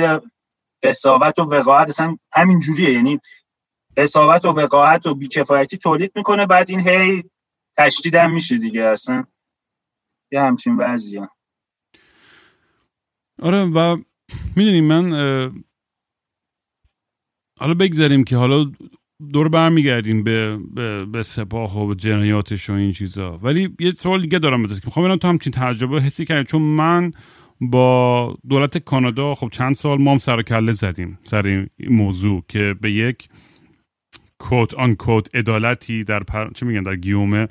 [0.82, 2.92] قصاوت و وقاحت اصلا همین جوریه.
[2.92, 3.20] یعنی
[3.96, 7.24] قصاوت و وقاحت و بیکفایتی تولید می‌کنه بعد این هی
[7.76, 9.24] تشدید هم میشه دیگه اصلا.
[10.32, 11.28] یه همچین وضعیه.
[13.42, 13.96] آره و
[14.56, 15.12] می‌دونی من
[17.60, 18.72] حالا بگذاریم که حالا
[19.32, 23.38] دور برمیگردیم به, به, به سپاه و به جنایاتش و این چیزا.
[23.42, 26.44] ولی یه سوال دیگه دارم بزنم که می‌خوام تو همچین تجربه حسی کردی.
[26.44, 27.12] چون من
[27.60, 32.74] با دولت کانادا خب چند سال ما هم سر کله زدیم سر این موضوع که
[32.80, 33.28] به یک
[34.38, 36.50] کوت آن کوت عدالتی در پر...
[36.50, 37.48] چه میگن؟ در گیومه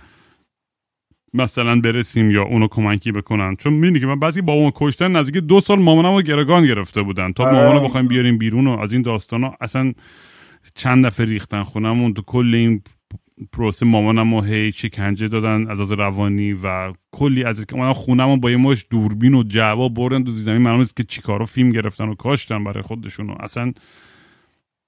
[1.34, 3.56] مثلا برسیم یا اونو کمکی بکنن.
[3.56, 7.02] چون می‌دونی که من بعضی با اون کشتن نزدیک دو سال مامانم رو گرگان گرفته
[7.02, 7.32] بودن.
[7.32, 9.94] تا مامانو بخوایم بیاریم بیرون و از این داستان ها اصلا
[10.76, 12.82] چند دفعه ریختن خونم تو کل این
[13.52, 18.52] پروسه مامانم و هی چکنجه دادن از از روانی و کلی از من خونم با
[18.52, 22.64] یه مش دوربین و جواب بردن تو زیدمی من که چیکارو فیلم گرفتن و کاشتن
[22.64, 23.74] برای خودشون اصلا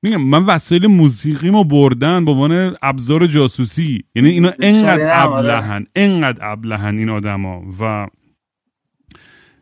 [0.04, 4.04] میگم من وسایل موسیقیمو بردن به عنوان ابزار جاسوسی.
[4.16, 8.08] یعنی اینا انقدر ابلهن انقدر ابلهن این آدما و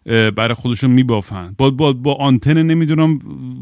[0.05, 1.55] برای خودشون میبافن.
[1.57, 3.19] با, با, با آنتن نمی‌دونم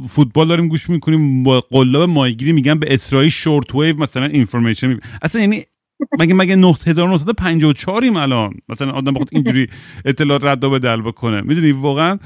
[0.09, 5.41] فوتبال داریم گوش می‌کنیم با قلاب مایگیری میگن به اسرائیل شورت ویو مثلا اینفورمیشن اصلا
[5.41, 5.63] یعنی
[6.19, 9.67] مگه مگه 1954 ایم الان؟ مثلا آدم بخواد اینجوری
[10.05, 11.41] اطلاعات رد و بدل بکنه.
[11.41, 12.17] می‌دونی واقعا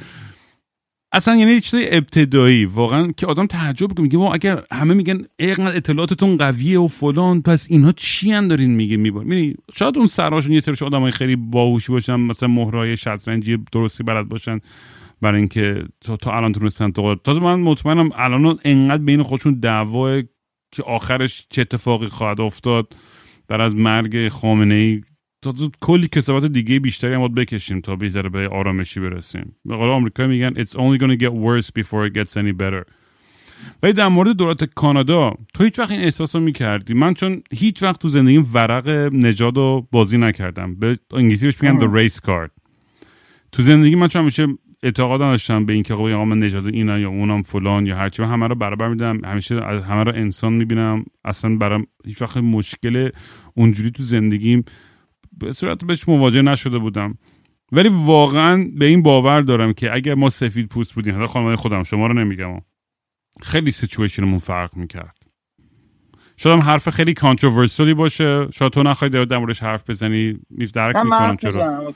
[1.16, 6.38] اصلا یعنی چیز ابتدایی واقعا که آدم تعجب کنه میگه اگر همه میگن اینقدر اطلاعاتتون
[6.38, 10.60] قویه و فلان پس اینها چی هم دارین میگه میبار می‌دونی شاید اون سراشون یه
[10.60, 14.60] سرش آدمای خیلی باهوشی باشن مثلا مهرای شطرنجی درستی بلد باشن
[15.22, 20.22] برای اینکه تا, تا الان تونستن تا من مطمئنم الان انقدر بین خودشون دعوا
[20.72, 22.96] که آخرش چه اتفاقی خواهد افتاد
[23.48, 25.02] در از مرگ خامنه ای
[25.82, 29.56] کلی کسابت دیگه بیشتری هم باید بکشیم تا بیشتر به آرامشی برسیم.
[29.66, 32.84] به قول آمریکا میگن it's only gonna get worse before it gets any better.
[33.84, 36.94] ولی در مورد دولت کانادا تو هیچ وقت این احساس رو می‌کردی.
[36.94, 40.76] من چون هیچ وقت تو زندگیم ورق نجات رو بازی نکردم.
[40.76, 42.50] به انگلیسی بهش میگن the race card.
[43.52, 44.48] تو زندگی من چون همیشه
[44.84, 48.48] اعتقاد داشتم به اینکه خب آقا من نجات اینا یا اونم فلان یا هرچی همه
[48.48, 51.06] رو برابر میدم همیشه همه رو انسان می‌بینم.
[51.26, 53.10] اصلا برام هیچ وقت مشکل
[53.54, 54.66] اونجوری تو زندگیم
[55.38, 57.18] به صورت بهش مواجه نشده بودم.
[57.72, 61.84] ولی واقعا به این باور دارم که اگر ما سفید پوست بودیم حتی خانواده خودم
[61.84, 62.62] شما رو نمیگم.
[63.42, 65.18] خیلی سیچویشنمون فرق می‌کرد.
[66.38, 68.52] شاید هم حرف خیلی کانتروورسالی باشه.
[68.52, 70.40] شاید تو نخواهی در موردش حرف بزنی.
[70.74, 71.92] درک می‌کنم چرا.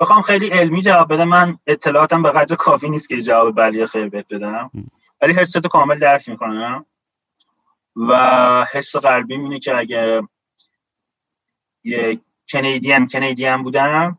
[0.00, 1.28] بخوام خیلی علمی جواب بدم.
[1.28, 4.70] من اطلاعاتم به قدر کافی نیست که جواب بلی خیر بهت بدم.
[5.22, 6.84] ولی حستو کامل درک می‌کنم.
[7.98, 10.22] و حس قلبی اینه که اگه
[11.84, 14.18] یه کنیدیم کنیدیم بودم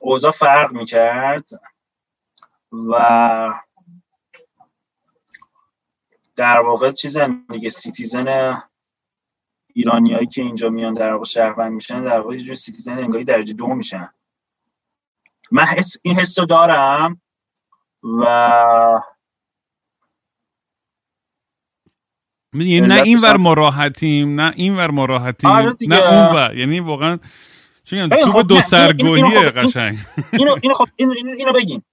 [0.00, 1.48] اوضاع فرق می‌کرد
[2.90, 3.54] و
[6.36, 8.62] در واقع چیزن دیگه citizen
[9.66, 13.66] ایرانیایی که اینجا میان در واقع شهروند میشن در واقع یه citizen انگاری درجه دو
[13.66, 14.14] میشن.
[15.50, 17.22] من حس این حس رو دارم.
[18.02, 19.02] و
[22.54, 26.56] یعنی نه این ور ما راحتیم نه این ور ما راحتیم آره نه اون ور
[26.56, 27.18] یعنی واقعا
[27.84, 29.98] چون چوب دو سر گهیه قشنگ.
[30.32, 31.84] اینو اینو خب اینو, اینو بگیم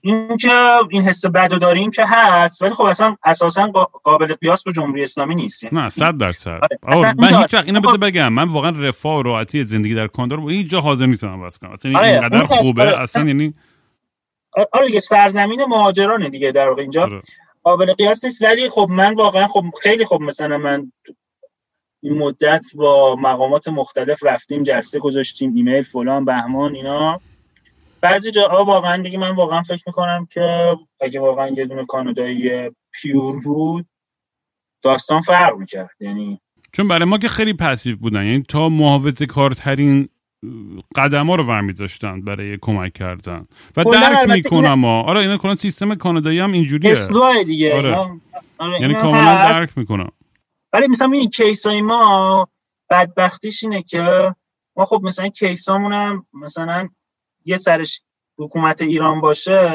[0.00, 0.50] این که
[0.90, 3.66] این حس بد داریم که هست ولی خب اصلا اساسا
[4.04, 5.72] قابل قیاس با جمهوری اسلامی نیست.
[5.72, 8.32] نه صد درصد آره من هیچ وقت اینو بذار بگم.
[8.32, 11.70] من واقعا رفاه و راحتی زندگی در کاندار هیچ جا حاضر نیستم بس کنم.
[11.70, 13.00] اصلا آره، اینقدر خوبه آره.
[13.00, 13.54] اصلا یعنی
[14.52, 17.02] آره دیگه سرزمین مهاجرانه دیگه در واقع اینجا.
[17.02, 17.20] آره.
[17.62, 20.92] قابل قیاس نیست ولی خب من واقعا خب خیلی خب مثلا من
[22.02, 27.20] این مدت با مقامات مختلف رفتیم جلسه گذاشتیم ایمیل فلان بهمان اینا.
[28.00, 33.40] بعضی جاها واقعا دیگه من واقعا فکر می‌کنم که اگه واقعا یه دونه کانادایی پیور
[33.44, 33.86] بود
[34.82, 35.90] داستان فرق می‌کرد.
[36.00, 36.40] یعنی
[36.72, 40.08] چون برای ما که خیلی پسیو بودن یعنی تا محافظه کارترین
[40.96, 43.46] قدم ها رو ورمی داشتن برای کمک کردن.
[43.76, 46.94] و درک می‌کنم ها آره اینا کنن سیستم کانادایی هم اینجوریه.
[47.46, 47.76] دیگه.
[47.76, 48.20] آره.
[48.58, 50.10] آره یعنی کاملا درک می‌کنم.
[50.72, 52.48] ولی مثلا این کیس های ما
[52.90, 54.34] بدبختیش اینه که
[54.76, 56.88] ما خب مثلا کیسامون هم مثلا
[57.44, 58.02] یه سرش
[58.38, 59.70] حکومت ایران باشه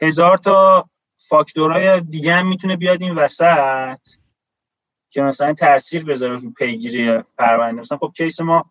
[0.00, 3.98] هزار تا فاکتورهای دیگه هم می‌تونه بیاد این وسط
[5.10, 7.80] که مثلا تاثیر بذاره رو پیگیری پرونده.
[7.80, 8.70] مثلا خب کیس ما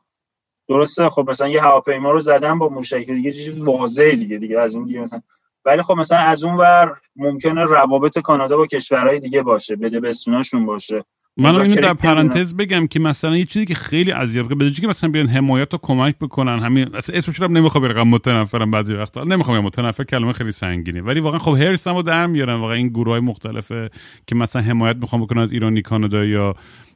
[0.69, 1.09] درسته.
[1.09, 4.85] خب مثلا یه هواپیما رو زدن با موشک دیگه چیزی واضحه دیگه دیگه از این
[4.85, 5.21] دیگه مثلا.
[5.65, 10.65] ولی خب مثلا از اون ور ممکنه روابط کانادا با کشورهای دیگه باشه بده بستوناشون
[10.65, 11.03] باشه.
[11.37, 15.09] من اینو در پرانتز بگم که مثلا یه چیزی که خیلی اذیت کنه که مثلا
[15.09, 19.23] بیان حمایت و کمک بکنن همین اصلا اسمش رو نمی‌خوام برقم متنفرم بعضی وقتا.
[19.23, 21.01] نمی‌خوام متنفر کلمه خیلی سنگینه.
[21.01, 23.89] ولی واقعا خب هرسمو در میارن واقعا این گروه های مختلفه
[24.27, 26.55] که مثلا حمایت می‌خوام بکنن از ایرانی کانادا یا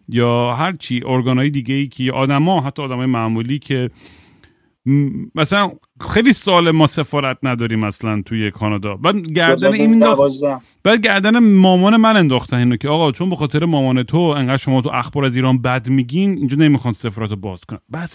[0.09, 3.89] یا هر چی ارگانهای دیگه ای که آدما حتی آدمای معمولی که
[5.35, 5.71] مثلا
[6.13, 8.95] خیلی سال ما سفارت نداریم مثلا توی کانادا.
[8.95, 10.05] بعد گردن این
[10.83, 14.81] بعد گردن مامان من انداختن اینو که آقا چون به خاطر مامان تو انقدر شما
[14.81, 17.79] تو اخبار از ایران بد میگین اینجا نمی‌خوان سفارت باز کنن.
[17.89, 18.09] بعد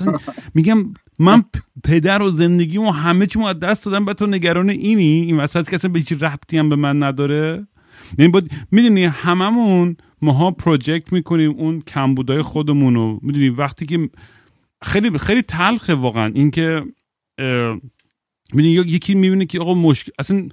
[0.54, 1.42] میگم من
[1.84, 5.70] پدر و زندگی و همه چی از دست دادم بعد تو نگران اینی؟ این وسط
[5.70, 7.66] که اصلا به هیچ ربطی هم به من نداره؟
[8.18, 8.32] یعنی
[8.70, 13.20] می‌دونی هممون ماها پروژکت می‌کنیم اون کمبودای خودمون رو.
[13.22, 14.08] می‌دونی وقتی که
[14.82, 16.32] خیلی خیلی تلخه واقعا.
[16.34, 16.82] اینکه
[18.54, 20.48] می‌دونی یکی می‌بینه که آقا مشکل اصلا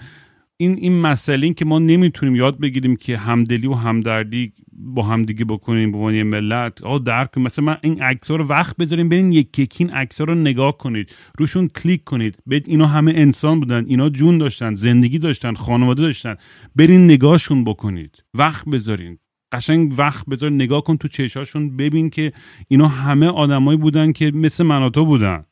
[0.58, 5.46] این این مسئله این که ما نمی‌تونیم یاد بگیریم که همدلی و همدردی با همدیگه
[5.46, 6.82] بکنیم به عنوان ملت.
[6.82, 10.36] آقا درک مثلا من این عکس رو وقت بذاریم برین یک یکی این عکس رو
[10.36, 11.12] نگاه کنید.
[11.38, 12.38] روشون کلیک کنید.
[12.50, 13.86] ببین اینا همه انسان بودن.
[13.86, 16.36] اینا جون داشتن زندگی داشتن خانواده داشتن.
[16.76, 18.24] برین نگاهشون بکنید.
[18.34, 19.18] وقت بذارین.
[19.52, 22.32] قشنگ وقت بذار نگاه کن تو چشاشون ببین که
[22.68, 25.46] اینا همه آدمایی بودن که مثل من تو بودن.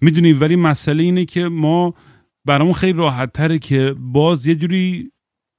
[0.00, 1.94] می‌دونی ولی مسئله اینه که ما
[2.44, 5.12] برامون خیلی راحت تره که باز یه جوری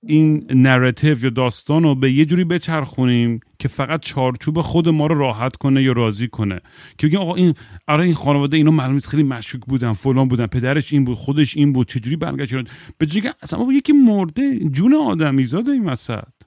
[0.03, 5.19] این نراتیو یا داستان رو به یه جوری بچرخونیم که فقط چارچوب خود ما رو
[5.19, 6.59] راحت کنه یا راضی کنه.
[6.97, 7.53] که بگیم آقا این
[7.87, 11.73] آره این خانواده اینو معلومه خیلی مشکوک بودن فلان بودن پدرش این بود خودش این
[11.73, 12.55] بود چجوری برگشت؟
[12.97, 16.38] به جای اصلا یکی مرده جون آدمیزاده این وسط.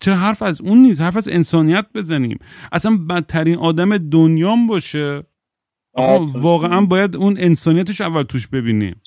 [0.00, 2.38] چرا حرف از اون نیست؟ حرف از انسانیت بزنیم.
[2.72, 5.22] اصلا بدترین آدم دنیام باشه.
[6.34, 9.02] واقعا باید اون انسانیتش اول توش ببینیم.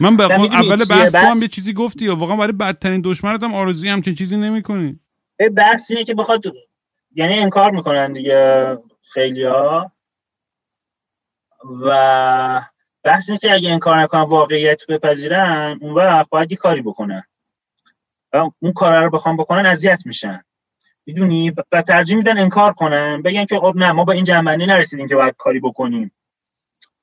[0.00, 3.54] من به اول بحث تو هم یه چیزی گفتی یا واقعا برای بدترین دشمنت هم
[3.54, 5.00] آرزوی همچین چیزی نمی‌کنی.
[5.56, 6.42] بحث اینه که بخواد
[7.14, 8.78] یعنی انکار می‌کنن دیگه
[9.12, 9.92] خیلی ها
[11.86, 12.62] و
[13.02, 17.22] بحث اینه که اگه انکار نکنن واقعیت بپذیرن اون وقت باید یه کاری بکنن.
[18.34, 20.42] اون کار رو بخوام بکنن اذیت میشن.
[21.06, 23.22] می‌دونی؟ و ترجیح میدن انکار کنن.
[23.22, 26.12] بگن که خب نه ما با این جنبندی نرسیدیم که باید کاری بکنیم.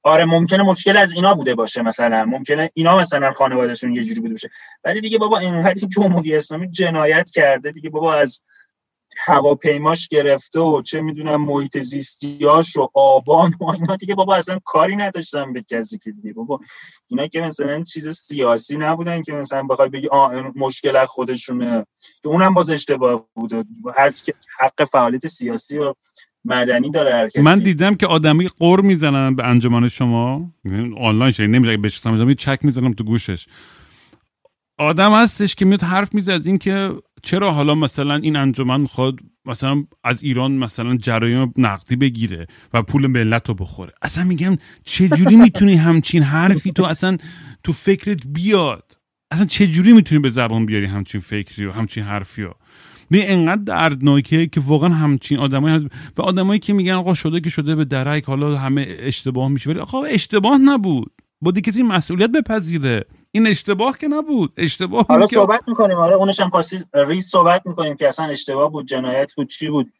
[0.03, 2.25] آره ممکنه مشکل از اینا بوده باشه مثلا.
[2.25, 4.49] ممکنه اینا مثلا خانوادهشون یه جوری بوده باشه.
[4.83, 7.71] ولی دیگه بابا اینقدر جمهوری اسلامی جنایت کرده.
[7.71, 8.43] دیگه بابا از
[9.17, 13.95] هواپیماش گرفته و چه می‌دونم محیط زیستیاش رو آبان و اینا.
[13.95, 16.33] دیگه بابا اصلا کاری نداشتن به کسی که دیگه.
[16.33, 16.59] بابا
[17.07, 20.09] اینا که مثلا چیز سیاسی نبودن که مثلا بخوای بگی
[20.55, 21.85] مشکل خودشونه.
[22.23, 23.63] که اونم باز اشتباه بوده.
[23.97, 24.13] هر
[24.59, 25.93] حق فعالیت سیاسی و
[26.45, 27.41] مدنی داره هر کسی.
[27.41, 30.51] من دیدم که آدمی قر می‌زنن به انجمن شما.
[30.65, 32.01] یعنی آنلاین شده نمیشه بهش
[32.37, 33.47] چک می‌زنم تو گوشش.
[34.81, 36.91] آدم هستش که میاد حرف میزه از اینکه
[37.23, 39.15] چرا حالا مثلا این انجمن می‌خواد
[39.45, 43.93] مثلا از ایران مثلا جرایم نقدی بگیره و پول ملت رو بخوره.
[44.01, 47.17] اصلا میگم چه جوری می‌تونی همچین حرفی تو اصلا
[47.63, 48.97] تو فکرت بیاد؟
[49.31, 52.55] اصلا چه جوری می‌تونی به زبان بیاری همچین فکری و همچین حرفی ها
[53.09, 57.75] به انقدر دردناکه که واقعا همچین آدمایی و آدمایی که میگن آقا شده که شده
[57.75, 59.69] به درک حالا همه اشتباه میشه.
[59.69, 61.11] ولی آقا اشتباه نبود.
[61.41, 63.05] با دیگه مسئولیت بپذیره.
[63.31, 64.53] این اشتباه که نبود.
[64.57, 65.97] اشتباه حالا صحبت می‌کنیم.
[65.97, 69.93] آره اونش هم خاصی ریز صحبت می‌کنیم که اصلا اشتباه بود جنایت بود چی بود.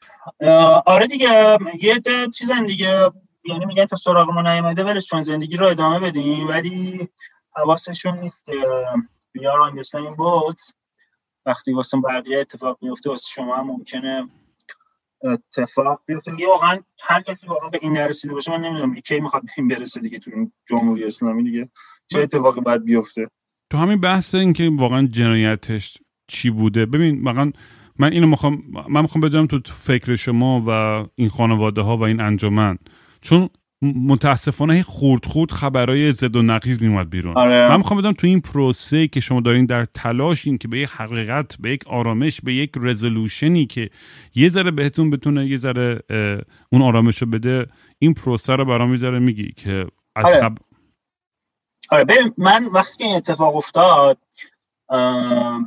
[0.86, 2.02] آره دیگه یه
[2.34, 3.12] چیزن دیگه.
[3.46, 6.48] یعنی میگن تا سراغ ما نیومده ولش چون زندگی رو ادامه بدیم.
[6.48, 7.10] ولی
[7.56, 8.54] حواسشون نیست که
[9.32, 9.62] بیار
[9.94, 10.58] این بود.
[11.46, 14.30] وقتی واسه بقیه اتفاق میفته واسه شما هم ممکنه
[15.24, 16.32] اتفاق بیفته.
[16.40, 20.02] یه واقعا هر کسی واقعا به این نرسیده باشه من نمی‌دونم کی می‌خواد این برسه
[20.02, 20.32] دیگه تو
[20.70, 21.70] جمهوری اسلامی دیگه.
[22.08, 23.28] چه اتفاقی باید بیفته؟
[23.70, 25.98] تو همین بحث این که واقعا جنایتش
[26.28, 26.86] چی بوده.
[26.86, 27.52] ببین واقعا
[28.00, 30.72] من اینو می‌خوام من می‌خوام بدونم تو فکر شما و
[31.16, 32.78] این خانواده ها و این انجمن
[33.22, 33.50] چون
[33.82, 37.70] متاسفانه خورد خورد خبرای زد و نقیز میومد بیرون آره.
[37.70, 41.56] من می‌خوام بدم تو این پروسه که شما دارین در تلاشین که به یک حقیقت
[41.60, 43.90] به یک آرامش به یک رزولوشنی که
[44.36, 46.00] یه ذره بهتون بتونه یه ذره
[46.72, 47.66] اون آرامش رو بده
[48.00, 50.42] این پروسه رو برام می‌ذاره میگی که از آره.
[50.42, 50.58] خب...
[51.92, 52.06] آره
[52.38, 54.18] من وقتی که این اتفاق افتاد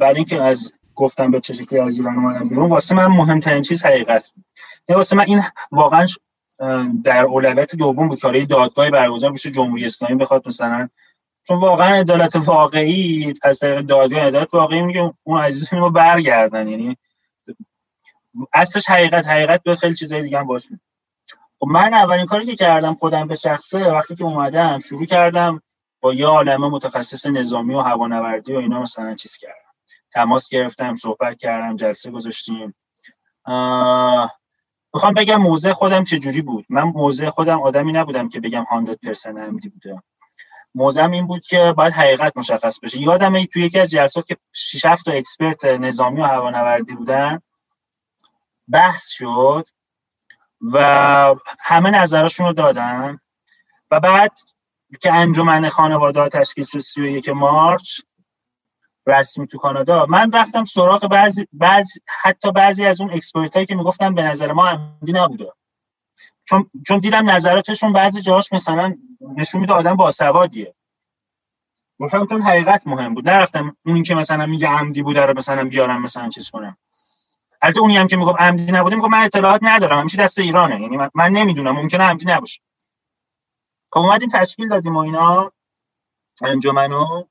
[0.00, 3.84] بعد اینکه از گفتم به چه شکلی از ایران اومدم بیرون واسه من مهمترین چیز
[3.84, 4.32] حقیقت
[4.88, 5.42] یعنی واسه من این
[5.72, 6.06] واقعا
[7.04, 10.88] در اولویت دوم بود که دادگاه برگزار بشه جمهوری اسلامی بخواد مثلا.
[11.46, 16.68] چون واقعا عدالت واقعی از طریق دادگاه عدالت واقعی میگه اون عزیزان رو برگردن.
[16.68, 16.96] یعنی
[18.52, 20.80] اصلش حقیقت حقیقت به خیلی چیزای دیگه هم باشه.
[21.58, 25.62] خب من اولین کاری که کردم خودم به شخصه وقتی که اومدم شروع کردم
[26.00, 29.54] با یه عالمه متخصص نظامی و هوانوردی و اینا مثلا چیز کردم.
[30.12, 32.74] تماس گرفتم صحبت کردم جلسه گذاشتیم.
[34.94, 36.66] می‌خوام بگم موضع خودم چجوری بود.
[36.68, 40.02] من موضع خودم آدمی نبودم که بگم 100 درصد عمدی بوده.
[40.74, 43.00] موضعم این بود که باید حقیقت مشخص بشه.
[43.00, 47.40] یادم توی یکی از جلسات که 6 تا اکسپرت نظامی و هوانوردی بودن
[48.72, 49.66] بحث شد
[50.72, 53.18] و همه نظرشون رو دادن
[53.90, 54.38] و بعد
[55.00, 58.00] که انجمن خانواده تشکیل شد 31 مارچ
[59.06, 60.06] رسمی تو کانادا.
[60.06, 64.52] من رفتم سراغ بعضی بعضی حتی بعضی از اون اکسپرت هایی که می‌گفتن به نظر
[64.52, 65.52] ما عمدی نبوده.
[66.44, 68.94] چون چون دیدم نظراتشون بعضی جاهاش مثلا
[69.36, 70.74] نشون میده آدم باسوادیه.
[72.00, 73.28] گفتم چون حقیقت مهم بود.
[73.28, 76.76] نرفتم اونی که مثلا میگه عمدی بوده رو مثلا بیارم مثلا چیز کنم.
[77.62, 79.98] البته اونی هم که می‌گفت عمدی نبوده می‌گفت من اطلاعات ندارم.
[79.98, 80.80] همیشه دست ایرانه.
[80.80, 81.76] یعنی من, من نمی‌دونم.
[81.76, 82.60] ممکنه عمدی نباشه.
[83.92, 85.52] خب اومدیم تشکیل دادیم و اینا.
[86.42, 87.24] انجمنو.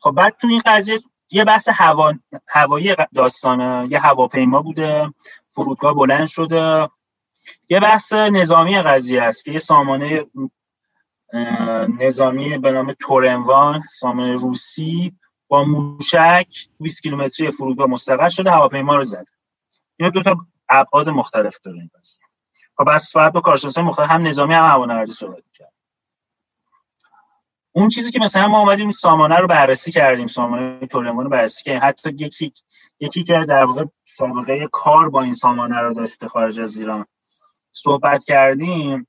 [0.00, 2.14] خب بعد تو این قضیه یه بحث هوا
[2.48, 3.88] هوایی داستانه.
[3.90, 5.14] یه هواپیما بوده
[5.46, 6.88] فرودگاه بلند شده.
[7.68, 10.26] یه بحث نظامی قضیه است که یه سامانه
[11.98, 15.12] نظامی به نام تورنوان سامانه روسی
[15.48, 16.46] با موشک
[16.80, 19.30] 20 کیلومتری فرودگاه مستقر شده هواپیما رو زده
[19.96, 22.20] اینا دو تا ابعاد مختلف داره این قضیه.
[22.78, 25.72] خب بس بعد با کارشناسان مختلف هم نظامی هم هوانوردی صحبت کرد
[27.72, 31.88] اون چیزی که مثلا ما اومدیم سامانه رو بررسی کردیم سامانه تورنوان رو بررسی کردیم.
[31.88, 32.52] حتی یکی
[33.00, 37.06] یکی که در واقع سابقه کار با این سامانه رو داشته خارج از ایران
[37.72, 39.06] صحبت کردیم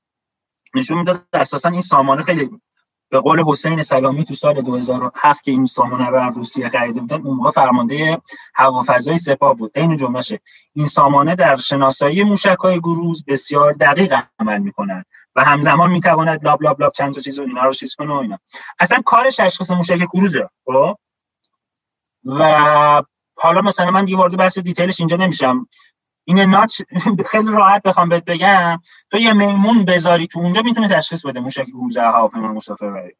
[0.74, 2.50] نشون می‌داد اساسا این سامانه خیلی
[3.10, 7.22] به قول حسین سلامی تو سال 2007 که این سامانه رو از روسیه خریده بودن
[7.22, 8.20] اون موقع فرمانده
[8.54, 9.70] هوافضای سپاه بود.
[9.74, 10.40] این جملهشه
[10.72, 15.04] این سامانه در شناسایی موشک‌های گروز بسیار دقیق عمل می‌کنن
[15.36, 18.16] و همزمان می‌تواند لاب لاب لاب چند تا چیز و اینا رو چیز کنه و
[18.16, 18.38] اینا.
[18.80, 20.96] اصلا کارش تشخیص موشک گروزه خب؟
[22.24, 23.02] و
[23.36, 25.68] حالا مثلا من دیگه وارد بحث دیتیلش اینجا نمیشم.
[26.24, 26.72] این نات
[27.30, 28.80] خیلی راحت بخوام بهت بگم
[29.10, 33.16] تو یه میمون بذاری تو اونجا می‌تونه تشخیص بده موشک گروزه هواپیما مسافر بری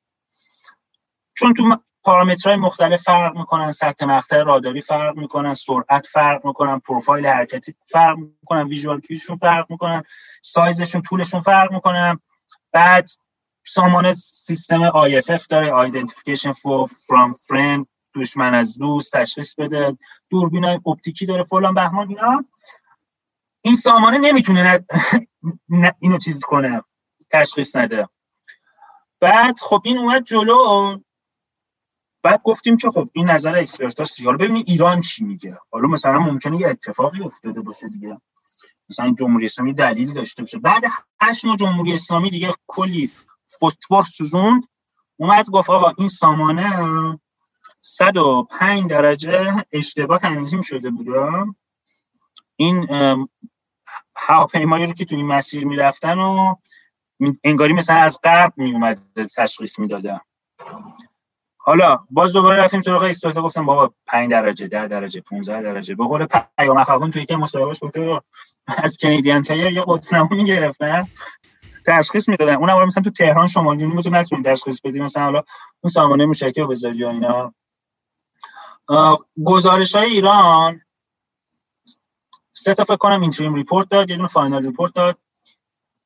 [1.35, 7.27] چون تو پارامترهای مختلف فرق می‌کنن سطح مقطع راداری فرق می‌کنن سرعت فرق می‌کنن پروفایل
[7.27, 10.03] حرکتی فرق می‌کنن ویژوال کیشون فرق می‌کنن
[10.43, 12.21] سایزشون طولشون فرق می‌کنن.
[12.73, 13.09] بعد
[13.67, 19.97] سامانه سیستم IFF داره Identification for from Friend دشمن از دوست تشخیص بده
[20.31, 22.45] دوربین های اپتیکی داره فلان بهمان اینا.
[23.63, 24.85] این سامانه نمی‌تونه
[26.01, 26.83] اینو چیز کنه
[27.31, 28.09] تشخیص نده.
[29.21, 30.99] بعد خب این اومد جلو.
[32.23, 36.19] بعد گفتیم که خب این نظر اکسپرت هاست حالا ببینید ایران چی میگه؟ حالا مثلا
[36.19, 38.21] ممکنه یه اتفاقی افتاده باشه دیگه.
[38.91, 40.59] مثلا جمهوری اسلامی دلیلی داشته باشه.
[40.59, 40.83] بعد
[41.21, 43.11] هشت ماه جمهوری اسلامی دیگه کلی
[43.61, 44.63] فسفر سوزوند.
[45.17, 47.19] اومد گفت آقا این سامانه
[47.83, 51.45] 105 درجه اشتباه تنظیم شده بوده.
[52.57, 52.87] این
[54.17, 56.55] هواپیمایی رو که تو این مسیر می‌رفتن و
[57.45, 59.03] انگاری مثلا از غرب میومد
[59.37, 60.21] تشخیص می‌دادن.
[61.65, 65.95] حالا باز دوباره رفتیم سراغ استوتا گفتم بابا 5 درجه 10 درجه 15 درجه.
[65.95, 66.27] به قول
[66.59, 68.21] پیام اخوان توی که مصاحبهش گفته
[68.67, 71.09] از کانادین تایر یه قطنمو می‌گرفتن
[71.87, 72.55] تشخیص می‌دادن.
[72.55, 75.43] اونم مثلا تو تهران شمال جنوب می‌تونی نتونی تشخیص بدی مثلا حالا
[75.81, 77.55] اون سامانه موشکی بذاری یا اینا.
[79.45, 80.81] گزارش های ایران
[82.53, 85.19] سه تا فکر کنم interim report داد یه دونه final report داد.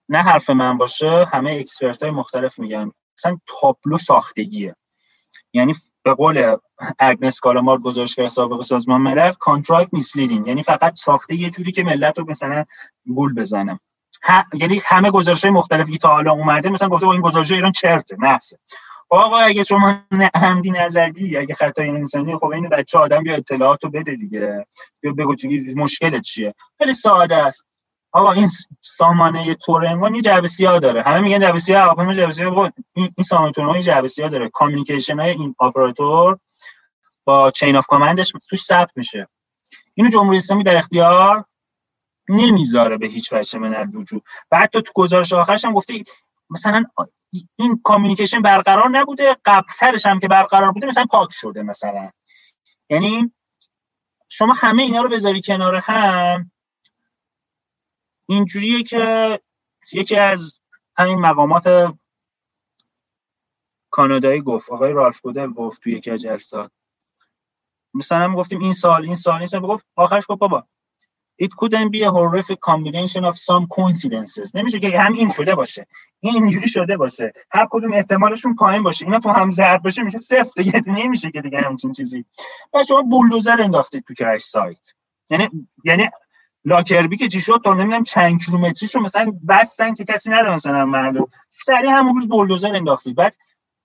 [0.08, 2.92] نه حرف من باشه همه expert های مختلف میگن.
[3.18, 4.76] مثلا تابلو ساختگیه.
[5.56, 6.56] یعنی به قول
[6.98, 10.46] اگنس کالامارد گزارشگر سابق سازمان ملل contrived misleading.
[10.46, 12.64] یعنی فقط ساخته یه جوری که ملت رو مثلا
[13.06, 13.80] گول بزنم
[14.54, 18.16] یعنی همه گزارش های مختلفی تا حالا اومده مثلا گفته با این گزارش ایران چرته
[18.18, 18.58] محضه.
[19.10, 20.00] آقا اگه شما
[20.34, 24.66] عمدی نزدی اگه خطای انسانی خب این بچه آدم بیا اطلاعات رو بده دیگه.
[25.02, 26.54] یا بگو چی مشکلت چیه.
[26.78, 27.66] خیلی ساده است.
[28.12, 28.48] آقا این
[28.80, 31.02] سامانه تورنگون یه جعبه سیاه داره.
[31.02, 32.72] همه میگن جعبه سیاه هواپیما جعبه سیاه.
[32.94, 34.48] این سامانه تورنگون جعبه سیاه داره.
[34.48, 36.38] کامیکیشن های این اپراتور
[37.24, 39.28] با چین اف کامندش توش ثبت میشه.
[39.94, 41.44] اینو جمهوری اسلامی در اختیار
[42.28, 45.94] نمی‌ذاره به هیچ وجه من الوجود و حتی تو گزارش آخرش هم گفته
[46.50, 46.84] مثلا
[47.56, 52.10] این کامیکیشن برقرار نبوده قبلترش هم که برقرار بوده مثلا پاک شده مثلا.
[52.90, 53.32] یعنی
[54.28, 56.50] شما همه اینا رو بذاری کنار هم
[58.26, 59.40] اینجوریه که
[59.92, 60.54] یکی از
[60.96, 61.94] همین مقامات
[63.90, 66.70] کانادایی گفت آقای رالف گودل گفت توی یکی از جلسات.
[67.94, 70.66] مثلا گفتیم این سال این سال این سال گفت آخرش گفت بابا
[71.42, 74.50] it couldn't be a horrific combination of some coincidences.
[74.54, 75.86] نمیشه که هم این شده باشه
[76.20, 77.32] این اینجوری شده باشه.
[77.50, 79.04] هر کدوم احتمالشون پایین باشه.
[79.04, 80.82] اینا تو هم زرد باشه میشه صفر دیگه.
[80.86, 82.24] نمیشه که دیگه همچین چیزی.
[82.74, 84.86] و شما بولدوزر انداختید تو کرش سایت.
[85.30, 85.48] یعنی
[85.84, 86.10] یعنی
[86.66, 91.26] لاکربی که چی شد؟ تا نمی‌دونم چند کیلومتریشو مثلا بستن که کسی نره مثلا معلوم.
[91.48, 93.36] سریع همون روز بولدوزر انداختید بعد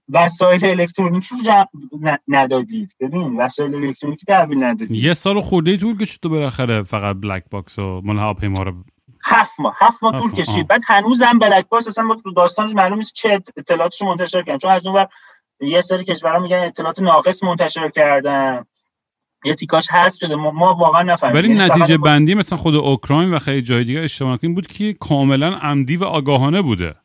[0.10, 6.30] وسایل الکترونیکی رو ندادید ببین وسایل الکترونیکی تحویل ندادید یه سال خورده طول کشید تو
[6.30, 8.74] بالاخره فقط black box و مال هواپیما رو.
[9.26, 9.76] هفت ماه.
[9.80, 10.68] هفت ماه طول کشید.
[10.68, 14.58] بعد هنوزم black box اصلا داستانش معلوم نیست چه اطلاعاتش منتشر کردن.
[14.58, 15.06] چون از اون
[15.62, 18.66] یه سری کشورها میگن اطلاعات ناقص منتشر کردن.
[19.46, 20.36] یه تیکاش هست شده.
[20.36, 21.42] ما, ما واقعا نفهمیدیم.
[21.42, 24.94] ولی یعنی نتیجه بندی مثلا خود اوکراین و خیلی جای دیگه اشتباه این بود که
[24.94, 26.96] کاملا عمدی و آگاهانه بوده.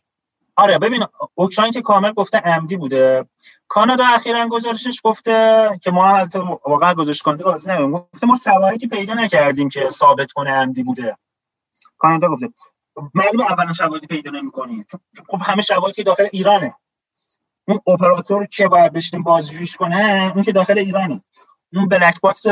[0.56, 3.26] آره ببین اوکراین که کامل گفته عمدی بوده.
[3.68, 6.28] کانادا اخیرا گزارشش گفته که ما هم
[6.66, 11.16] واقعا گزارش کننده راضی نیستیم گفته ما شواهدی پیدا نکردیم که ثابت کنه عمدی بوده.
[11.98, 12.48] کانادا گفته
[13.14, 14.86] معلومه اولا شواهدی پیدا نمی‌کنیم
[15.28, 16.74] خب همه شواهدی داخل ایرانه.
[17.68, 21.22] اون اپراتور که باید بشینیم بازجوییش کنه اون که داخل ایرانه.
[21.72, 22.46] اون black box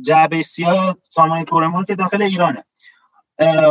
[0.00, 2.64] جعبه سیاه سامانه تور ام وان که داخل ایرانه.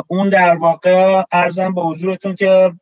[0.07, 2.73] اون در واقع عرضم به حضورتون که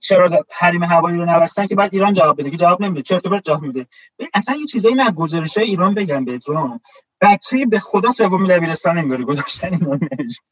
[0.00, 3.02] چرا حریم هوایی رو نبستن که بعد ایران جواب بده که جواب نمیده.
[3.02, 3.86] چرا تو جواب میده.
[4.34, 6.80] اصلا یه چیزایی من گزارش ایران بگم بهتون.
[7.20, 10.46] بچه به خدا سوم دبیرستان انگاری گذاشتن نوشتن.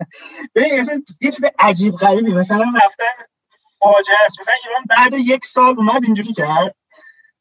[0.54, 2.34] ببین اصلا یه چیز عجیب غریبی.
[2.34, 3.24] مثلا رفتن
[3.78, 4.40] فاجعه است.
[4.40, 6.74] مثلا ایران بعد یک سال اومد اینجوری کرد.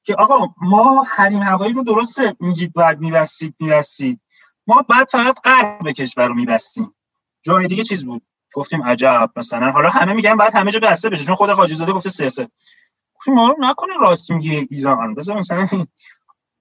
[0.04, 4.22] که آقا ما حریم هوایی رو درست میگید بعد میبستید میبستید.
[4.68, 6.96] ما بعد فقط غرب کشور رو میبستیم.
[7.42, 8.22] جای دیگه چیز بود.
[8.54, 11.92] گفتیم عجب مثلا حالا همه میگن بعد همه جا بسته بشه چون خود حاجی زاده
[11.92, 12.50] گفته سه سه.
[13.16, 15.16] گفتیم ما نکنه راست میگه ایران.
[15.16, 15.68] بذار مثلا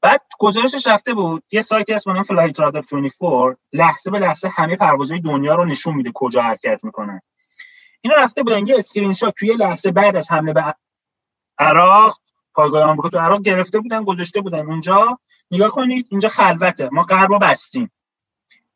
[0.03, 1.45] بعد گزارشش رفته بود.
[1.53, 6.43] یه سایتی هست به Flightradar24 لحظه به لحظه همه پروازهای دنیا رو نشون میده کجا
[6.43, 7.21] حرکت می‌کنن.
[8.01, 10.75] اینا رفته بودن یه اسکرین شات توی لحظه بعد از حمله به
[11.59, 12.22] عراق
[12.55, 14.67] پایگاه آمریکا تو عراق گرفته بودن گذاشته بودن.
[14.67, 15.19] اونجا
[15.51, 16.89] نگاه کنید اینجا خلوته.
[16.93, 17.93] ما غربو بستیم.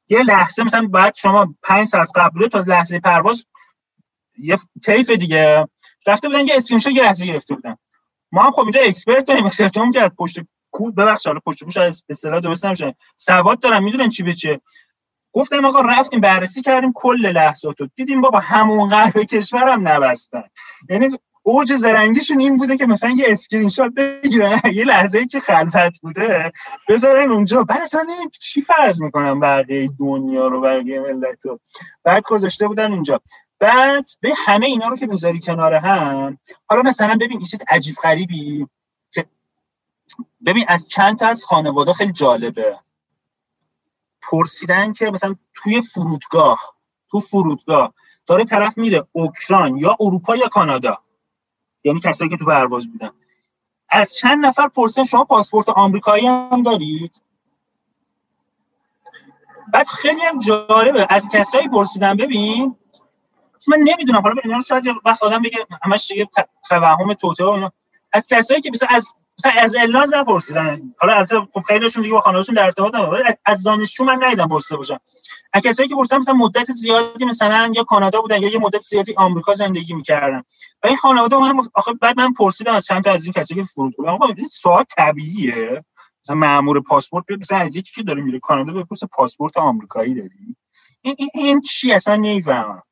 [0.08, 3.46] یه لحظه مثلا بعد شما 5 ساعت قبل تا لحظه پرواز
[4.38, 5.68] یه طیف دیگه.
[6.06, 7.76] رفته بودن یه اسکرین شات یه لحظه گرفته بودن.
[8.32, 9.46] ما هم خب اینجا اکسپرت داریم.
[9.46, 12.96] اکسپرت هم کرد پشت کود ببخشید حالا پشت گوش از اصطلاح درست نمیشه.
[13.16, 14.60] سواد دارم می‌دونن چی به چه
[15.32, 20.44] گفتم آقا رفتیم بررسی کردیم کل لحظات رو دیدیم بابا همون قهر کشورم نبستن.
[20.90, 21.18] یعنی
[21.48, 24.60] اوج زرنگیشون این بوده که مثلا یه اسکرین شات بگیرن.
[24.74, 26.52] یه لحظه ای که خلوت بوده
[26.88, 27.64] بذارن اونجا.
[27.64, 28.06] بعد اصلا
[28.40, 31.60] چی فرض می‌کنم بقیه دنیا رو بقیه ملت رو.
[32.04, 33.20] بعد گذاشته بودن اونجا.
[33.58, 37.96] بعد به همه اینا رو که بذاری کنار هم حالا مثلا ببین این چیز عجیب
[38.02, 38.66] غریبی
[40.46, 42.78] ببین از چند تا از خانواده خیلی جالبه.
[44.30, 46.74] پرسیدن که مثلا توی فرودگاه
[47.10, 47.94] تو فرودگاه
[48.26, 51.05] داره طرف میره اوکراین یا اروپا یا کانادا.
[51.86, 53.10] یعنی کسایی که تو پرواز بودن.
[53.90, 57.12] از چند نفر پرسیدن شما پاسپورت آمریکایی هم دارید؟
[59.72, 61.06] بعد خیلی هم جالبه.
[61.10, 62.76] از کسایی پرسیدن ببین
[63.68, 64.20] من نمی‌دونم.
[64.20, 66.28] حالا اینا شاید وقت آدم بگه همش دیگه
[66.68, 67.72] توهم توته
[68.12, 70.94] از کسایی که مثلا از مثلا از الناز نپرسیدن.
[70.98, 74.76] حالا البته خب خیلیشون دیگه با خانواده‌شون در ارتباط ولی از دانشجو من ندیدم پرسیده
[74.76, 74.98] باشن.
[75.52, 79.14] از کسایی که پرسیدن مثلا مدت زیادی مثلا یا کانادا بودن یا یه مدت زیادی
[79.16, 80.42] آمریکا زندگی می‌کردن.
[80.82, 83.66] و این خانواده من آخه بعد من پرسیدم از چند تا از این کسایی که
[83.66, 85.84] فرود بودن آقا این سوال طبیعیه.
[86.24, 90.56] مثلا مأمور پاسپورت بیاد مثلا از یکی که داره میره کانادا بپرسه پاسپورت آمریکایی داری؟
[91.02, 92.82] این, این چی؟ اصلا نمی‌فهمم.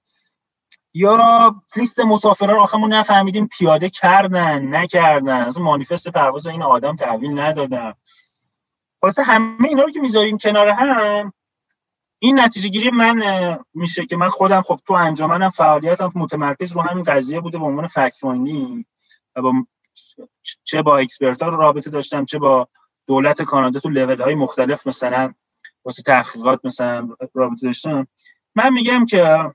[0.95, 5.43] یا لیست مسافران آخه ما نفهمیدیم پیاده کردن نکردن.
[5.43, 7.93] از مانیفست پرواز این آدم تحویل ندادن.
[9.01, 11.33] خلاصه همه اینا رو که می‌ذاریم کنار هم
[12.19, 13.23] این نتیجه گیری من
[13.75, 17.87] میشه که من خودم خب تو انجامنم فعالیتم متمرکز رو همین قضیه بوده به عنوان
[17.87, 19.53] فکت و با
[20.65, 22.69] چه با اکسپرت ها رابطه داشتم چه با
[23.07, 25.35] دولت کانادا تو لول های مختلف مثلا
[25.85, 28.07] واسه تحقیقات مثلا رابطه داشتم.
[28.55, 29.53] من میگم که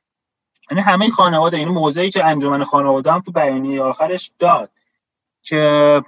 [0.72, 4.72] یعنی همه خانواده این یعنی موضعی که انجمن خانواده هم تو بیانیه آخرش داد
[5.42, 6.04] که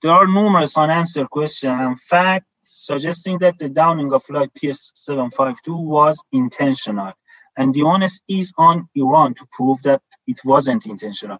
[0.00, 1.80] there are numerous unanswered questions.
[1.84, 7.12] And fact suggesting that the downing of flight PS752 was intentional.
[7.56, 11.38] And the onus is on Iran to prove that it wasn't intentional.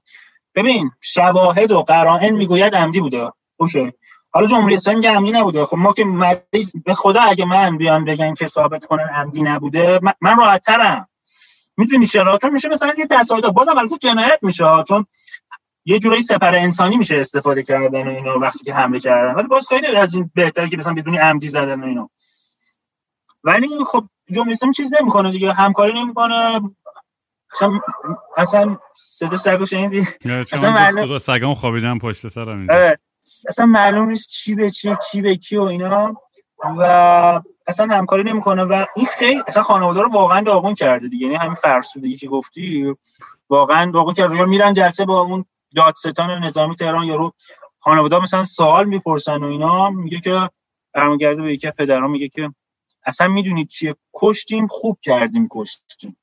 [0.54, 3.32] ببین شواهد و قرائن می‌گوید عمدی بوده.
[3.56, 3.92] اوکی.
[4.30, 5.64] حالا جمهوری اسلامی میگه عمدی نبوده.
[5.64, 10.00] خب ما که مریض به خدا اگه من بیان بگن که ثابت کنن عمدی نبوده
[10.20, 11.08] من راحت ترم
[11.78, 14.64] می‌دونی چرا؟ چون میشه مثلا یه تصاعد بازم البته جنایت میشه.
[14.88, 15.06] چون
[15.84, 19.34] یه جورایی سپر انسانی میشه استفاده کردن و اینا وقتی که حمله کردن.
[19.34, 22.10] ولی باز خیلی از این بهتره که مثلا بدونی عمدی زدن و اینا.
[23.44, 25.52] ولی خب جمهوری اسلامی چیز نمی‌کنه دیگه.
[25.52, 26.60] همکاری نمی‌کنه.
[27.52, 27.80] اصلا
[28.36, 30.06] اصلا صدا سگو شنیدی؟
[30.52, 32.74] اصلا معلوم سگام خوابیدن پشت سرم اینجا.
[32.74, 32.98] آره.
[33.48, 36.14] اصلا معلوم نیست چی به چی کی به کی و اینا.
[36.64, 36.82] و
[37.66, 41.26] اصلا همکاری نمی‌کنه و این خیلی اصلا خانواده رو واقعا داغون کرده دیگه.
[41.26, 42.94] یعنی همین فرسودگی که گفتی
[43.48, 44.44] واقعا داغون کرده.
[44.44, 45.44] میرن جلسه با اون
[45.76, 47.32] دادستان نظامی تهران یارو
[47.78, 49.90] خانواده مثلا سوال می‌پرسن و اینا.
[49.90, 50.50] میگه که
[50.94, 52.54] برمیگرده به یکی پدران میگه که
[53.06, 56.16] اصلا می‌دونید چیه؟ کشتیم خوب کردیم کشتیم.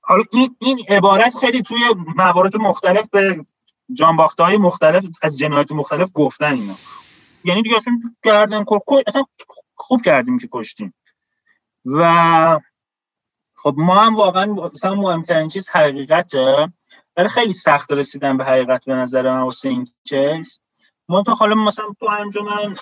[0.00, 1.78] حالا این, این عبارت خیلی توی
[2.16, 3.46] موارد مختلف به
[3.92, 6.74] جانباخته های مختلف از جنایت مختلف گفتن اینا.
[7.44, 8.64] یعنی دیگه اصلا کردن
[9.06, 9.24] اصلا
[9.74, 10.94] خوب کردیم که کشتیم.
[11.84, 12.60] و
[13.54, 16.72] خب ما هم واقعا مثلا مهمترین چیز حقیقته.
[17.16, 20.60] ولی خیلی سخت رسیدن به حقیقت به نظر من واسه این کیس
[21.08, 22.76] ما تو حالا مثلا تو انجمن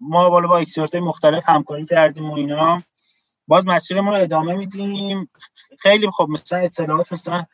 [0.00, 2.82] ما بالا با expert مختلف همکاری کردیم و اینا.
[3.46, 5.30] باز مسیرمون رو ادامه میدیم.
[5.78, 7.46] خیلی خب مثلا اطلاعات مثلا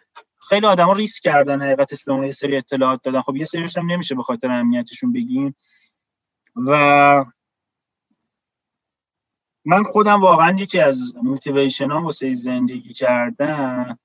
[0.49, 3.21] خیلی آدما ریسک کردن حقیقت اصلا یه سری اطلاعات دادن.
[3.21, 5.55] خب یه سریش هم نمیشه به خاطر امنیتشون بگیم.
[6.57, 7.25] و
[9.65, 13.99] من خودم واقعا یکی از motivation ها واسه زندگی کردن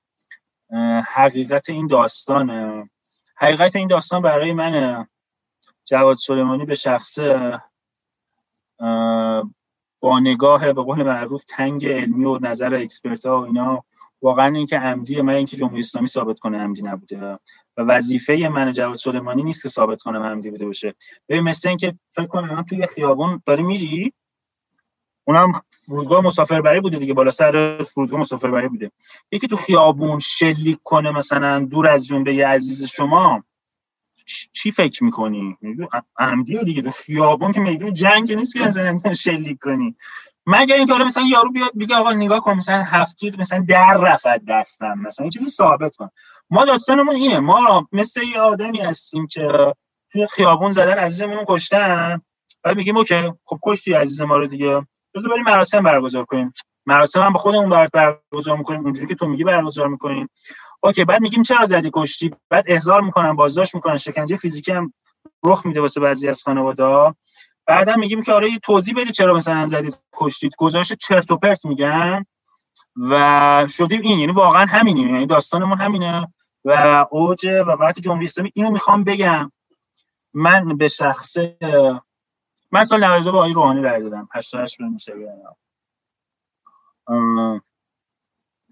[1.06, 2.90] حقیقت این داستانه.
[3.36, 5.06] حقیقت این داستان برای من
[5.84, 7.60] جواد سلیمانی به شخصه
[10.00, 13.84] با نگاه به قول معروف تنگ علمی و نظر اکسپرت ها و اینا
[14.22, 17.38] واقعا اینکه عمدی من اینکه جمهوری اسلامی ثابت کنه عمدی نبوده.
[17.78, 20.94] و وظیفه من جواد سلیمانی نیست که ثابت کنم عمدی بوده باشه.
[21.28, 24.12] ببین مثل اینکه فکر کنم توی خیابون داری میری؟
[25.24, 25.52] اونم
[25.86, 28.90] فرودگاه مسافربری بوده دیگه بالا سر فرودگاه مسافربری بوده.
[29.32, 33.44] یکی تو خیابون شلیک کنه مثلا دور از جمله عزیز شما
[34.52, 35.56] چی فکر می‌کنی؟
[36.18, 36.82] عمدی دیگه.
[36.82, 39.96] تو خیابون که میدون جنگ نیست که مثلا شلیک کنی.
[40.50, 44.44] مگر اینکه حالا مثلا یارو بیاد بگه آقا نگاه کن مثلا هفتید مثلا در رفت
[44.48, 46.08] دستم مثلا این چیزی ثابت کن.
[46.50, 49.74] ما داستانمون اینه ما مثل یه آدمی هستیم که
[50.12, 52.20] توی خیابون زدن عزیزمون کشتن
[52.62, 56.52] بعد میگیم اوکی خب کشتی عزیز ما رو دیگه بذار بریم مراسم برگزار کنیم.
[56.86, 60.30] مراسم هم به خودمون برگزار می‌کنیم اونجوری که تو میگی برگزار می‌کنیم.
[60.80, 64.92] اوکی بعد میگیم چرا زدی کشتی؟ بعد احضار می‌کنن بازداشت می‌کنن شکنجه فیزیکی هم
[65.44, 67.14] رخ میده واسه بعضی از خانواده
[67.68, 70.52] بعدا میگیم که آره توضیح بدید چرا مثلا زدید کشتید.
[70.58, 72.24] گزارش چرت و پرت میگن
[73.10, 76.28] و شدیم این یعنی واقعا همینه یعنی داستانمون همینه
[76.64, 79.52] و اوج و وقت جمهوری اسلامی اینو می‌خوام بگم.
[80.34, 81.58] من به شخصه
[82.70, 84.28] من سال 92 با آقای روحانی رای دادم.
[84.34, 85.26] 88 به موسوی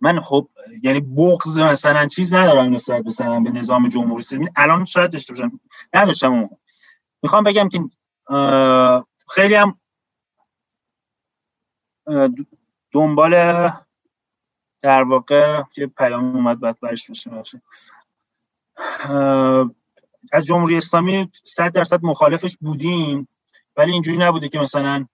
[0.01, 0.49] من خب
[0.83, 4.49] یعنی بغض مثلا چیز ندارم نسبت مثلا به نظام جمهوری اسلامی.
[4.57, 5.61] الان شاید داشته باشم.
[5.95, 6.51] نداشتم اون
[7.23, 7.81] می‌خوام بگم که
[9.29, 9.81] خیلی هم
[12.93, 13.33] دنبال
[14.83, 17.61] در واقع یه پیام اومد بعد برش باشه
[20.33, 23.29] از جمهوری اسلامی صد درصد مخالفش بودیم
[23.77, 25.07] ولی اینجوری نبوده که مثلا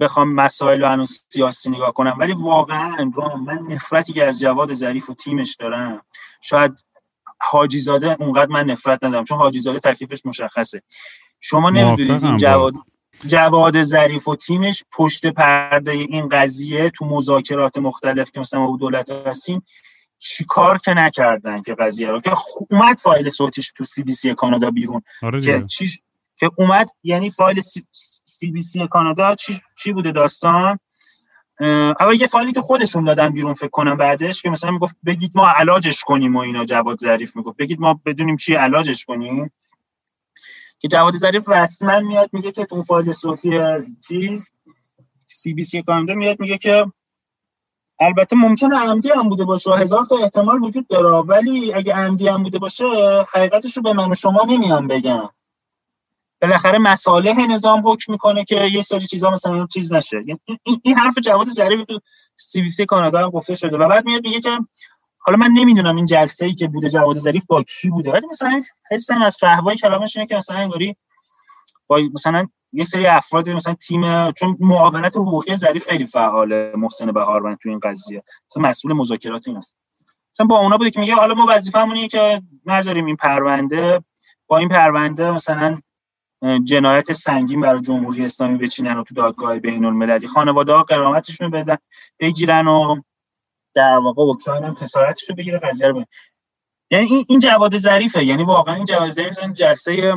[0.00, 2.16] بخوام مسائل رو سیاسی نگاه کنم.
[2.18, 3.12] ولی واقعا
[3.46, 6.02] من نفرتی که از جواد ظریف و تیمش دارم
[6.40, 6.84] شاید
[7.40, 10.82] حاجی زاده اونقدر من نفرت ندارم چون حاجی زاده تکلیفش مشخصه.
[11.44, 12.74] شما نمی‌دونید این جواد
[13.26, 19.10] جواد ظریف و تیمش پشت پرده این قضیه تو مذاکرات مختلف که مثلا با دولت
[19.10, 19.62] هستیم
[20.18, 22.32] چیکار که نکردن که قضیه رو؟ که
[22.70, 25.02] اومد فایل صوتیش تو CBC کانادا بیرون.
[25.22, 25.86] آره که چی
[26.36, 27.60] که اومد یعنی فایل
[28.24, 30.78] CBC کانادا چی, چی بوده داستان؟
[32.00, 35.48] اول یه فایلی که خودشون دادن بیرون فکر کنم بعدش که مثلا می‌گفت بگید ما
[35.48, 37.56] علاجش کنیم و اینا جواد ظریف می‌گفت.
[37.56, 39.52] بگید ما بدونیم چی علاجش کنیم.
[40.82, 43.60] که جواد ظریف رسما میاد میگه که تو فایل صوتی
[44.08, 44.52] چیز
[45.26, 46.86] سی بی سی کانادا میاد میگه که
[48.00, 49.70] البته ممکنه عمدی هم بوده باشه.
[49.70, 52.84] هزار تا احتمال وجود داره ولی اگه عمدی هم بوده باشه
[53.32, 55.28] حقیقتش رو به من و شما نمیان بگم.
[56.40, 60.24] بالاخره مصالح نظام حکم می‌کنه که یه سری چیزا مثلا چیز نشه.
[60.26, 60.40] یعنی
[60.82, 62.00] این, حرف جواد ظریفی تو
[62.36, 63.76] سی بی سی کانادا هم گفته شده.
[63.76, 64.58] و بعد میاد میگه که
[65.24, 68.62] حالا من نمی‌دونم این جلسه ای که بوده جواد ظریف با کی بوده ولی مثلا
[68.90, 70.96] حسم از فهوای کلامش اینه که مثلا انگاری
[71.86, 77.58] با مثلا یه سری افراد مثلا تیم چون معاونت حقوقی ظریف خیلی فعاله محسن بهاروند
[77.62, 78.22] تو این قضیه.
[78.50, 79.76] مثلا مسئول مذاکرات این است.
[80.34, 84.04] مثلا با اونا بوده که میگه حالا ما وظیفه‌مون اینه که نذاریم این پرونده
[84.46, 85.80] با این پرونده مثلا
[86.64, 91.76] جنایت سنگین برای جمهوری اسلامی بچینن و تو دادگاه بین المللی خانواده ها قرامتشون بدن
[92.20, 92.96] بگیرن و
[93.74, 96.04] در واقع اوکراین هم خسارتش رو بگیره قضیه رو
[96.90, 98.24] یعنی این این جواد ظریفه.
[98.24, 100.14] یعنی واقعا این جواد ظریف جلسه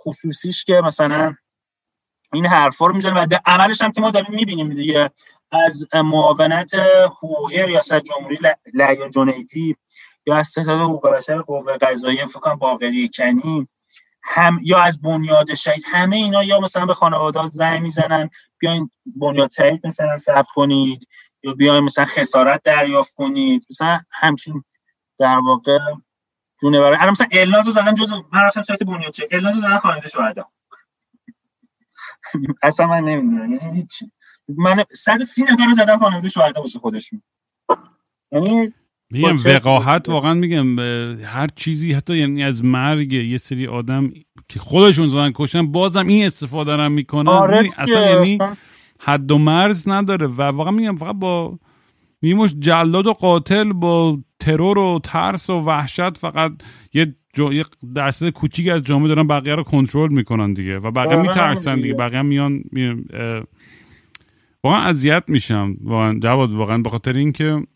[0.00, 1.34] خصوصیش که مثلا
[2.32, 5.10] این حرفا رو می‌زنه و عملش هم که ما داریم می‌بینیم دیگه.
[5.52, 6.74] از معاونت
[7.06, 8.38] حقوقی ریاست جمهوری
[8.74, 9.76] لعیا جنیدی
[10.26, 13.66] یا از ستاد حقوق بشر قوه قضاییه فکر باقری کنی
[14.22, 19.50] هم یا از بنیاد شهید همه اینا یا مثلا به خانوادات زنگ می‌زنن بیاین بنیاد
[19.50, 21.08] شهید مثلا ثبت کنید.
[21.46, 24.64] یا بیاین مثلا خسارت دریافت کنید مثلا همچین
[25.20, 25.78] در واقع
[26.62, 30.08] جونه برای الان مثلا الناز زدن جز من رفتم سایت بنیاد شهید الناز زدن خانواده
[30.08, 30.48] شهدا.
[32.62, 34.04] اصلا من نمی‌دونم یعنی هیچ
[34.58, 37.22] من 130 نفر زدن خانواده شهدا واسه خودشون
[38.32, 38.72] یعنی
[39.10, 40.78] میگم وقاحت واقعا میگم
[41.24, 44.12] هر چیزی حتی یعنی از مرگ یه سری آدم
[44.48, 47.28] که خودشون زدن کشتن بازم این استفاده رو می‌کنن.
[47.28, 48.38] آره اصلا یعنی
[49.00, 51.58] حد و مرز نداره و واقعا میگم فقط با
[52.22, 56.52] میموش جلاد و قاتل با ترور و ترس و وحشت فقط
[56.92, 57.52] یه جو...
[57.52, 57.64] یه
[57.94, 61.94] درصد کوچیک از جامعه دارن بقیه رو کنترل می‌کنن دیگه و بقیه میترسن دیگه.
[61.94, 63.04] بقیه میان می...
[64.64, 65.76] واقعا اذیت میشم.
[65.80, 67.66] واقعا جواد واقعا به خاطر اینکه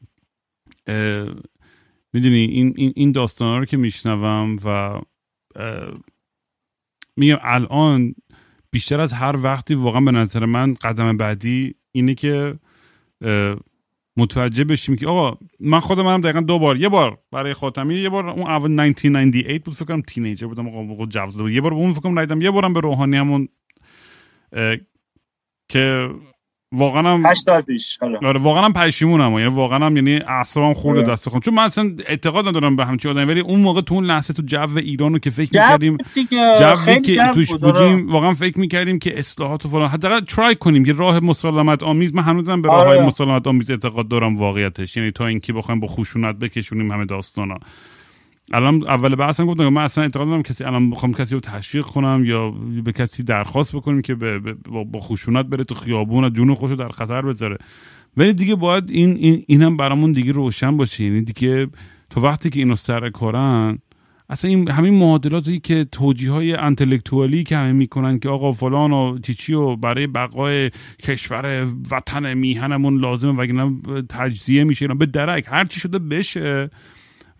[2.13, 5.01] می‌دونی این این این داستانا رو که میشنوم و
[7.17, 8.15] میگم الان
[8.71, 12.59] بیشتر از هر وقتی واقعا به نظر من قدم بعدی اینه که
[14.17, 18.09] متوجه بشیم که آقا من خودم هم دقیقا دو بار یه بار برای خاتمی یه
[18.09, 21.93] بار اون اول 1998 بود فکر کنم تینیجر بودم آقا جوز بود یه بار اون
[21.93, 23.49] فکر کنم یه بارم به روحانی همون
[25.69, 26.11] که
[26.73, 31.01] واقعا هم 8 سال پیش آره واقعا هم پشیمونم یعنی واقعا هم یعنی اعصابم خورده
[31.01, 31.13] آره.
[31.13, 34.05] دست خودم چون من اصلا اعتقاد ندارم به همچین آدم ولی اون موقع تو اون
[34.05, 35.97] لحظه تو جو ایرانو که فکر می‌کردیم
[36.59, 39.89] جوی که توش بودیم واقعا فکر می‌کردیم که اصلاحات و فلان.
[39.89, 42.15] حداقل ترای کنیم یه راه مسالمت آمیز.
[42.15, 43.07] من هنوزم به راه های آره.
[43.07, 44.97] مسالمت آمیز اعتقاد دارم واقعیتش.
[44.97, 47.59] یعنی تا اینکه بخوایم با خشونت بکشونیم همه داستانا.
[48.51, 52.23] الان اول بحثم گفتم من اصلا اعتقاد دارم کسی الان بخوام کسی رو تشویق کنم
[52.25, 52.51] یا
[52.85, 54.15] به کسی درخواست بکنیم که
[54.93, 57.59] با خشونت بره تو خیابون و جون خوشو در خطر بذاره.
[58.17, 61.05] ولی دیگه باید این این اینم برامون دیگه روشن باشه.
[61.05, 61.67] یعنی دیگه
[62.11, 63.79] تو وقتی که اینو سر کارن
[64.31, 69.19] اصلا این همین معادلاتی که توجیه های انتلکتوالی که همه می‌کنن که آقا فلان و
[69.19, 70.71] چیچی و برای بقای
[71.03, 76.71] کشور وطن میهنمون لازمه وگرنه تجزیه میشه به درک هر چی شده بشه.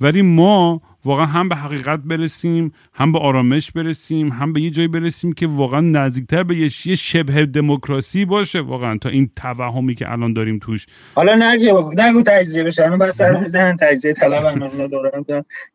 [0.01, 4.89] ولی ما واقعا هم به حقیقت برسیم هم به آرامش برسیم هم به یه جایی
[4.89, 10.33] برسیم که واقعا نزدیکتر به یه شبه دموکراسی باشه واقعا تا این توهمی که الان
[10.33, 10.87] داریم توش.
[11.15, 14.45] حالا نگو نگو تجزیه بشه الان بس سر می‌زنن تجزیه طلب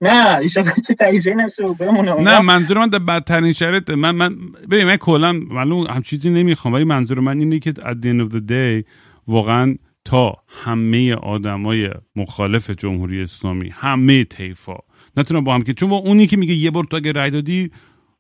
[0.02, 4.36] نه ایشون که تجزیه نشه بمونه نه منظور من در بدترین شرط من من
[4.72, 8.30] ببین من کلا معلوم هم چیزی نمی‌خوام ولی منظور من اینه که at the end
[8.30, 8.90] of the day
[9.28, 9.76] واقعا
[10.06, 14.78] تا همه آدمای مخالف جمهوری اسلامی همه طیفا
[15.18, 17.72] نتونم با هم که چون با اونی که میگه یه بار تو اگه رای دادی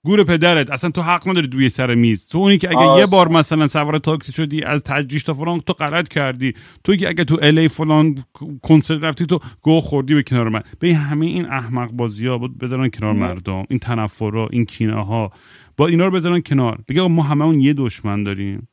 [0.05, 0.71] گور پدرت.
[0.71, 2.27] اصلا تو حق نداری دوی سر میز.
[2.27, 5.73] تو اونی که اگه یه بار مثلا سوار تاکسی شدی از تجریش تا فلان تو
[5.73, 6.53] غلط کردی.
[6.83, 8.25] تو که اگه تو الی فلان
[8.61, 10.61] کنسرت رفتی تو گو خوردی به کنار من.
[10.79, 13.63] به همه این احمق بازی ها بود بذارن کنار مردم.
[13.69, 15.31] این تنفرها این کینه ها
[15.77, 16.83] با اینا رو بذارن کنار.
[16.87, 18.67] بگه ما همه اون یه دشمن داریم.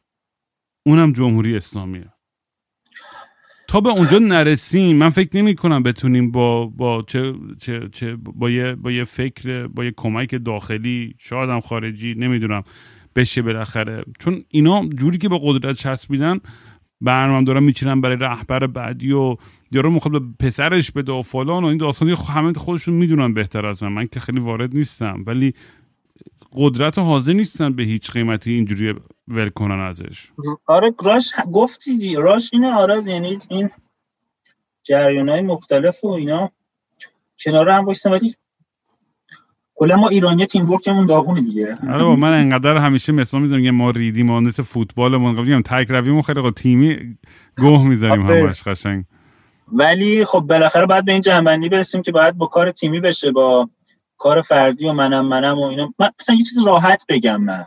[0.87, 2.12] اونم جمهوری اسلامیه.
[3.73, 8.51] تا به اونجا نرسیم من فکر نمی کنم بتونیم با با چه, چه, چه با
[8.51, 12.63] یه با یه فکر با یه کمک داخلی شاید هم خارجی نمی‌دونم
[13.17, 14.05] بشه بالاخره.
[14.19, 16.41] چون اینا جوری که به قدرت چسبیدن
[17.01, 19.37] برنامه دارن میچینن برای رهبر بعدی و
[19.73, 23.83] یارو می‌خواد به پسرش بده و فلان و این داستانی همه خودشون می‌دونن بهتر از
[23.83, 23.93] من.
[23.93, 25.25] من که خیلی وارد نیستم.
[25.27, 25.55] ولی
[26.57, 28.95] قدرت حاضر نیستن به هیچ قیمتی اینجوری
[29.29, 30.31] ول کنن ازش.
[30.67, 33.71] آره راش گفتی راش اینه آره یعنی این
[34.83, 36.51] جریان های مختلف و اینا
[37.45, 38.35] کنار هم بایستن ولی
[39.75, 41.75] کلا ما ایرانی تیم ورکمون داغونه دیگه.
[41.89, 46.23] آره با من انقدر همیشه مثلا می‌زنم ما ریدیم ما مثل فوتبالمون میگم تک رویمون
[46.23, 47.19] خیلی تیمی
[47.59, 48.47] گوه می‌زنیم آره.
[48.47, 49.05] همش قشنگ.
[49.73, 53.69] ولی خب بالاخره باید به این جنبندی برسیم که باید با کار تیمی بشه با
[54.23, 55.95] کار فردی و منم منم و اینا.
[55.99, 57.67] من مثلا یه چیز راحت بگم من.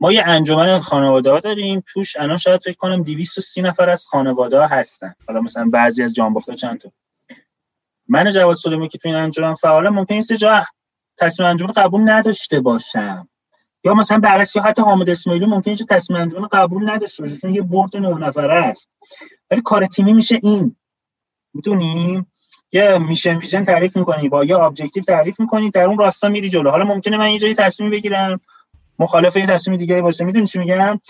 [0.00, 1.82] ما یه انجمن خانواده ها داریم.
[1.86, 5.14] توش الان شاید فکر کنم 230 نفر از خانواده ها هستن.
[5.28, 6.92] حالا مثلا بعضی از جانباخته چند تا.
[8.08, 10.64] من جواد سلیمانی که تو این انجمن فعالم ممکنه یه جا
[11.18, 13.28] تصمیم انجمن قبول نداشته باشم.
[13.84, 17.54] یا مثلا برعکس یا حتی حامد اسماعیلیون ممکنه یه تصمیم انجمن قبول نداشته باشه چون
[17.54, 18.88] یه board نه نفره است
[19.50, 20.76] ولی کار تیمی میشه این.
[21.54, 22.26] می‌دونی؟
[22.72, 26.70] یه mission vision تعریف می‌کنی با یه objective تعریف می‌کنی در اون راستا میری جلو.
[26.70, 28.40] حالا ممکنه من یه جایی تصمیم بگیرم
[28.98, 30.24] مخالف یه تصمیم دیگه باشه.
[30.24, 31.00] می‌دونی چی میگم؟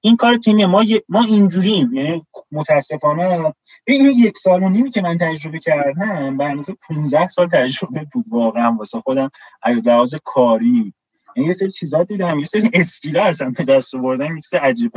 [0.00, 1.94] این کار تیمی ما ما اینجوریم.
[1.94, 3.54] یعنی متاسفانه
[3.86, 8.24] این یک سال و نیمی که من تجربه کردم به اندازه 15 سال تجربه بود
[8.30, 9.30] واقعا واسه خودم
[9.62, 10.94] از لحاظ کاری.
[11.36, 14.92] یعنی یه سری چیزا دیدم یه سری اسکیلا هستن به دست آوردن یه چیز عجیب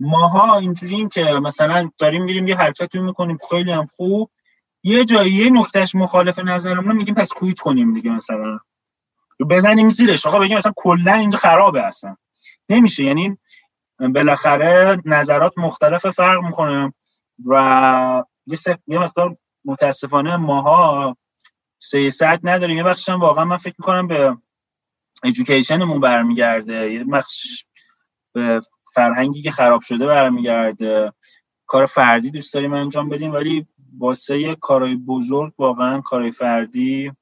[0.00, 4.30] ماها اینجوریم که مثلا داریم میریم یه حرکتی می‌کنیم خیلی هم خوب.
[4.82, 8.58] یه جایی یه نقطهش مخالف نظرمون میگیم پس کویت کنیم دیگه مثلا.
[9.50, 10.26] بزنیم زیرش.
[10.26, 12.16] آقا بگیم مثلا کلا اینجا خرابه اصلا.
[12.68, 13.04] نمیشه.
[13.04, 13.38] یعنی
[13.98, 16.92] بالاخره نظرات مختلف فرق می‌کنه
[17.46, 18.24] و
[18.86, 21.16] یه مقدار متاسفانه ماها
[21.78, 22.76] سیاست نداریم.
[22.76, 24.36] یه بخشش واقعا من فکر می‌کنم به
[25.24, 26.92] ایژوکیشنمون برمیگرده.
[26.92, 27.64] یه بخش
[28.32, 28.60] به
[28.96, 31.12] فرهنگی که خراب شده برمیگرده.
[31.66, 33.66] کار فردی دوست داریم انجام بدیم ولی
[33.98, 37.12] واسه کارهای بزرگ واقعا کارهای فردی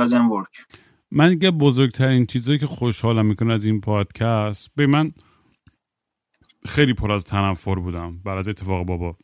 [0.00, 0.76] doesn't work.
[1.10, 5.12] من دیگه بزرگترین چیزایی که خوشحالم می‌کنه از این پادکست به من
[6.66, 9.16] خیلی پر از تنفر بودم بعد از اتفاق بابا.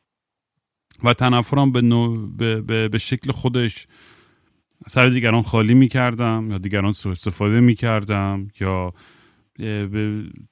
[1.04, 3.86] و تنفرم به, نوع به, به, به شکل خودش
[4.86, 8.92] سر دیگران خالی می‌کردم یا دیگران سو استفاده می‌کردم یا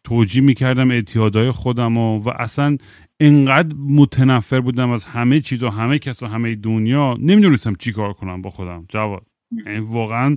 [0.05, 2.77] توجیه می‌کردم اعتیادهای خودم و, و اصلا
[3.21, 7.17] انقدر متنفر بودم از همه چیز و همه کس و همه دنیا.
[7.21, 8.85] نمی‌دونستم چی کار کنم با خودم.
[8.89, 9.27] جواد
[9.67, 10.37] یعنی واقعا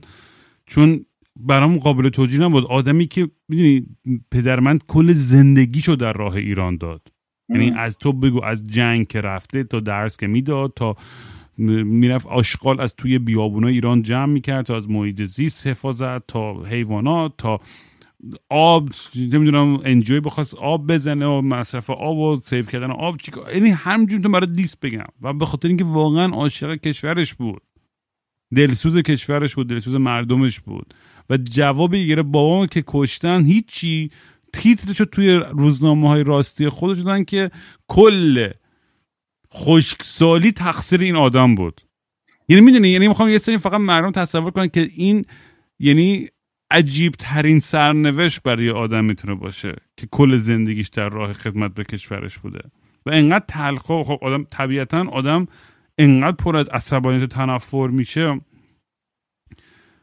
[0.66, 1.06] چون
[1.40, 2.66] برام قابل توجیه نبود.
[2.66, 3.86] آدمی که می‌دونی
[4.32, 7.08] پدر من کل زندگیشو در راه ایران داد.
[7.50, 10.96] یعنی از تو بگو از جنگ که رفته تا درس که می‌داد تا
[11.58, 17.34] می‌رفت آشغال از توی بیابونا ایران جمع می‌کرد تا از محیط زیست حفاظت تا حیوانات
[17.38, 17.60] تا
[18.50, 23.70] آب نمی‌دونم انجوی بخواست آب بزنه و مصرف آب و سیف کردن آب چیکار؟ یعنی
[23.70, 25.06] همجور تو برای دیست بگم.
[25.22, 27.62] و به خاطر اینکه واقعا عاشق کشورش بود.
[28.56, 30.94] دلسوز کشورش بود دلسوز مردمش بود.
[31.30, 34.10] و جواب گره بابا که کشتن هیچی
[34.54, 37.52] تیترشو توی روزنامه های راستی خودش دادن که
[37.88, 38.50] کل
[39.54, 41.82] خشکسالی تقصیر این آدم بود.
[42.50, 45.26] یعنی می‌دونی یعنی می‌خوام یه سری فقط مردم تصور کنن که این
[45.80, 46.28] یعنی
[46.72, 52.38] عجیب ترین سرنوشت برای آدم می‌تونه باشه که کل زندگیش در راه خدمت به کشورش
[52.40, 52.62] بوده.
[53.06, 55.48] و انقدر تلخ خب آدم طبیعتا آدم
[55.98, 58.42] انقدر پر از عصبانیت تنفر میشه.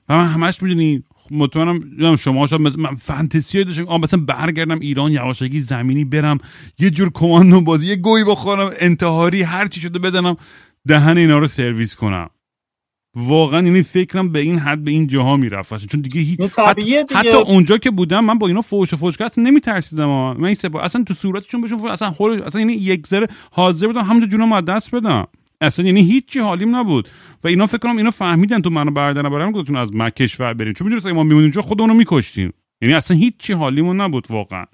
[0.08, 5.60] و من همش می‌دونی مطمئنم شما شاید من فانتزی داشتم آ مثلا برگردم ایران یواشکی
[5.60, 6.38] زمینی برم
[6.78, 10.36] یه جور کماندو بازی یه گوی بخورم انتحاری هر چی شده بزنم
[10.88, 12.30] دهن اینا رو سرویس کنم.
[13.20, 15.86] واقعا یعنی فکرم به این حد به این جاها می‌رفت.
[15.86, 19.44] چون دیگه هیچ حتی, حتی اونجا که بودم من با اینا فوش و فوش اصلا
[19.44, 24.02] نمیترسیدم من این اصلا تو صورتشون بهشون اصلا خور اصلا یعنی یک ذره حاضر بودم
[24.02, 25.26] همونجا جونم از دست بدم.
[25.60, 27.08] اصلا یعنی هیچی حالیم نبود.
[27.44, 30.72] و اینا فکر کنم اینا فهمیدن تو منو بردن برام گفتون از ما کشور بریم.
[30.72, 32.52] چون می‌دونست ما میمونیم اونجا خودمون رو میکشتیم.
[32.82, 34.64] یعنی اصلا هیچی حالیمون نبود واقعا.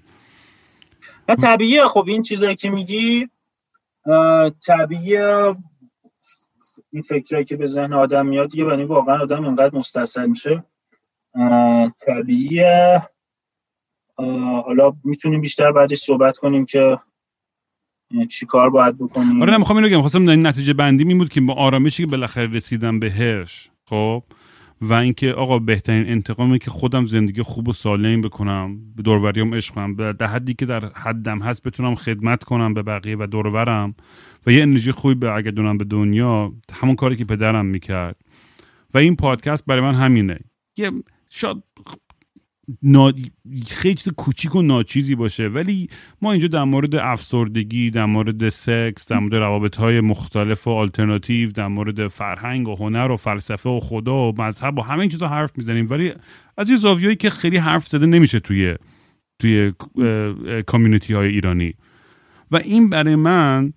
[1.29, 1.89] و طبیعیه.
[1.89, 3.29] خب این چیزایی که میگی
[4.67, 5.55] طبیعیه.
[6.95, 10.65] این فکرایی که به ذهن آدم میاد دیگه یعنی واقعا آدم اینقدر مستصل میشه.
[12.07, 13.09] طبیعیه.
[14.67, 16.99] حالا می‌تونیم بیشتر بعدش صحبت کنیم که
[18.31, 19.43] چی کار باید بکنیم.
[19.43, 20.01] آره نمی‌خوام اینو بگم.
[20.01, 24.23] خواستم این نتیجه بندی این بود که با آرامشی که بالاخره رسیدم بهش خب؟
[24.85, 29.75] و اینکه آقا بهترین انتقامی که خودم زندگی خوب و سالم بکنم به دوروریام عشق
[29.75, 33.95] کنم به حدی که در حدم هست بتونم خدمت کنم به بقیه و دورورم
[34.47, 38.17] و یه انرژی خوبی برگردونم به دنیا همون کاری که پدرم می‌کرد.
[38.95, 40.39] و این پادکست برای من همینه.
[40.77, 40.91] یه
[41.31, 41.57] شاید
[42.83, 43.13] نا...
[43.69, 45.49] خیلی چیز کوچیک و ناچیزی باشه.
[45.49, 45.89] ولی
[46.23, 51.51] ما اینجا در مورد افسردگی در مورد سکس در مورد روابط های مختلف و آلترناتیو
[51.53, 55.29] در مورد فرهنگ و هنر و فلسفه و خدا و مذهب و همه این چیزا
[55.29, 55.87] حرف می‌زنیم.
[55.91, 56.13] ولی
[56.59, 58.75] از این زاویه‌ای که خیلی حرف زده نمیشه توی
[59.39, 59.73] توی
[60.67, 61.75] کامیونیتی های ایرانی.
[62.51, 63.73] و این برای من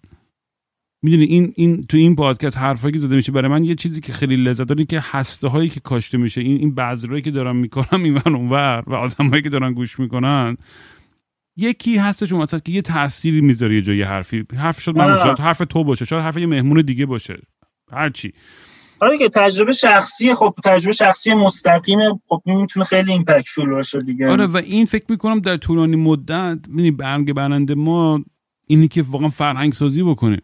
[1.07, 4.13] می‌دونی این این تو این پادکست حرفایی که زده میشه برای من یه چیزی که
[4.13, 8.03] خیلی لذت داره که هسته هایی که کاشته میشه این این بذرایی که دارم می‌کنم
[8.03, 10.57] این اونور و آدمایی که دارن گوش می‌کنن
[11.57, 14.43] یکی هستش اون مثلا که یه تأثیری می‌ذاره یه جایی حرفی.
[14.57, 17.41] حرف شد من شاید حرف تو باشه شاید حرف یه مهمون دیگه باشه.
[17.91, 18.33] هرچی
[18.99, 24.31] آره که تجربه شخصی خب تجربه شخصی مستقیم خب می‌تونه خیلی ایمپکتفول باشه دیگه.
[24.31, 28.23] آره و این فکر می‌کنم در طولانی مدت ببینی برنگ برنده ما
[28.67, 30.41] اینی که واقعا فرهنگ سازی بکنیم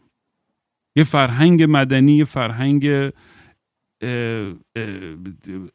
[0.96, 3.12] یه فرهنگ مدنی یه فرهنگ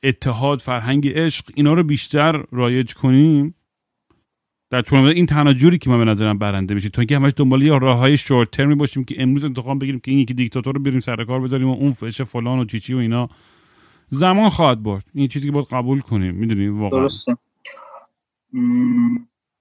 [0.03, 3.55] اتحاد فرهنگ عشق اینا رو بیشتر رایج کنیم.
[4.71, 7.63] در طول این تنها جوری که ما به نظرم برنده میشه تو اینکه همش دنبال
[7.63, 10.83] یه راه های شورت ترمی باشیم که امروز انتخاب بگیریم که این یکی دیکتاتور رو
[10.83, 13.29] بریم سر کار بذاریم و اون فش فلان و چیچی و اینا.
[14.09, 15.05] زمان خواهد برد.
[15.15, 16.35] این چیزی که باید قبول کنیم.
[16.35, 17.01] می‌دونی واقعا.
[17.01, 17.37] درسته.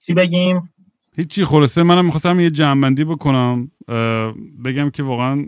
[0.06, 0.70] چی بگیم؟
[1.18, 3.72] هیچی خلاصه منم می‌خواستم یه جنبندی بکنم.
[4.66, 5.46] بگم که واقعا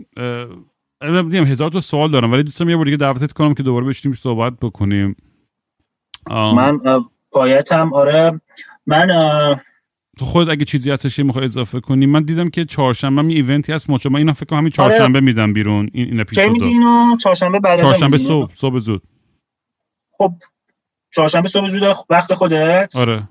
[1.00, 4.16] دیدم هزار تا سوال دارم ولی دوستم یه بار دیگه دعوتت کنم که دوباره بشینیم
[4.16, 5.16] صحبت بکنیم.
[6.30, 6.80] من
[7.32, 8.40] پایتم آره
[8.86, 9.06] من
[10.18, 13.90] تو خود اگه چیزی هستش می‌خوای اضافه کنی من دیدم که چهارشنبه می ایونتی هست
[13.90, 14.90] مچ من اینا فکر کنم همین آره.
[14.90, 15.20] چهارشنبه آره.
[15.20, 19.02] میدم بیرون این این اپیزودو اینو؟ چهارشنبه بعد چهارشنبه صبح صبح زود.
[20.18, 20.32] خب
[21.14, 23.28] چهارشنبه صبح زود وقت خوده آره.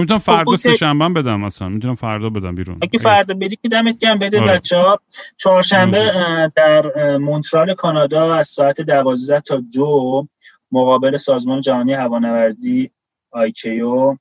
[0.00, 1.68] می‌تونم خب، فردا سه شنبه بدم مثلا.
[1.68, 2.78] می‌تونم فردا بدم بیرون.
[2.82, 4.52] اگه فردا بدی که دمت گرم بده آره.
[4.52, 5.00] بچه‌ها.
[5.36, 6.12] چهارشنبه
[6.56, 10.28] در مونترال کانادا از ساعت 12 تا دو
[10.72, 12.90] مقابل سازمان جهانی هوانوردی
[13.30, 14.16] آیکیو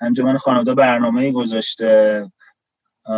[0.00, 2.24] انجمن خانواده برنامه گذاشته.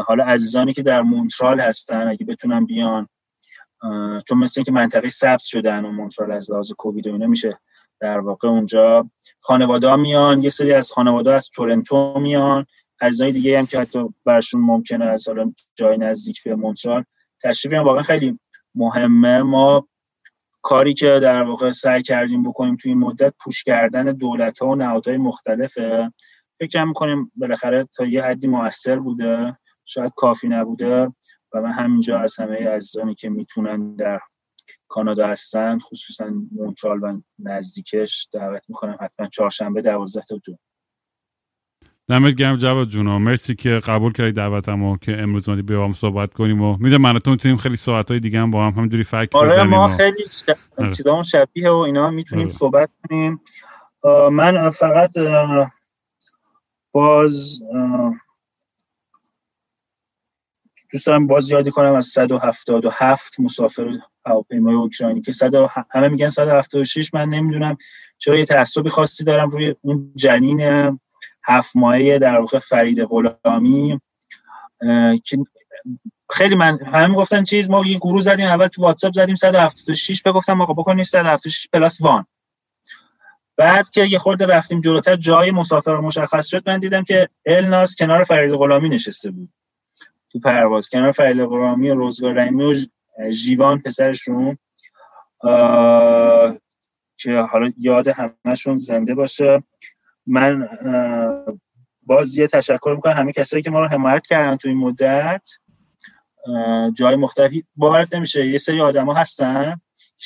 [0.06, 3.08] حالا عزیزانی که در مونترال هستن اگه بتونن بیان.
[4.28, 7.58] چون مثل اینکه منطقه ثبت شدن و مونترال از لحاظ کووید و اینا میشه
[8.00, 9.10] در واقع اونجا
[9.40, 12.66] خانواده میان یه سری از خانواده از تورنتو میان
[13.00, 17.04] عزیزای دیگه هم که حتی برشون ممکنه از حالا جای نزدیک به مونترال
[17.42, 18.38] تشریف واقعا خیلی
[18.74, 19.42] مهمه.
[19.42, 19.88] ما
[20.62, 24.74] کاری که در واقع سعی کردیم بکنیم توی این مدت پوش کردن دولت ها و
[24.74, 26.12] نهادهای مختلفه.
[26.60, 29.58] فکر می‌کنیم بالاخره تا یه حدی موثر بوده.
[29.84, 31.12] شاید کافی نبوده
[31.52, 34.20] و من همینجا از همه عزیزانی که می‌تونن در
[34.88, 40.56] کانادا هستن خصوصا مونترال و نزدیکش دعوت می‌کنم حتما چهارشنبه دوازده تا دو
[42.08, 46.34] دمت گرم جواد جونا مرسی که قبول کردی دعوتمو که امروز اومدی با هم صحبت
[46.34, 49.28] کنیم و می‌دونم من تو می‌تونیم خیلی ساعت های دیگه هم با هم همینجوری فکر
[49.32, 50.24] آره ما خیلی
[50.78, 51.22] آره.
[51.22, 52.54] شبیه و اینا می‌تونیم آره.
[52.54, 53.40] صحبت کنیم
[54.32, 55.10] من فقط
[56.92, 57.60] باز
[60.90, 65.54] دوست دارم باز یادی کنم از 177 مسافر هواپیمای اوکراینی که صد
[65.90, 67.76] همه میگن 176 من نمی‌دونم.
[68.18, 70.60] چرا یه تعصبی خاصی دارم روی اون جنین
[71.44, 74.00] هفت ماهه در واقع فرید غلامی
[75.24, 75.38] که
[76.30, 80.60] خیلی من همه گفتن چیز ما یه گروه زدیم اول تو واتساپ زدیم 176 بگفتم
[80.60, 82.26] آقا بکنید 176 پلاس وان.
[83.56, 88.24] بعد که یه خورده رفتیم جلوتر جای مسافر مشخص شد من دیدم که الناس کنار
[88.24, 89.48] فرید غلامی نشسته بود.
[90.36, 92.74] تو پرواز کنار فرید غلامی و روزگار رحیمی و
[93.30, 94.58] جیوان پسرشون.
[97.16, 99.62] که حالا یاد همشون زنده باشه.
[100.26, 100.68] من
[102.02, 105.50] باز یه تشکر می‌کنم همه کسایی که ما رو حمایت کردن تو این مدت.
[106.94, 109.80] جای مختلفی باورت نمیشه یه سری آدما هستن.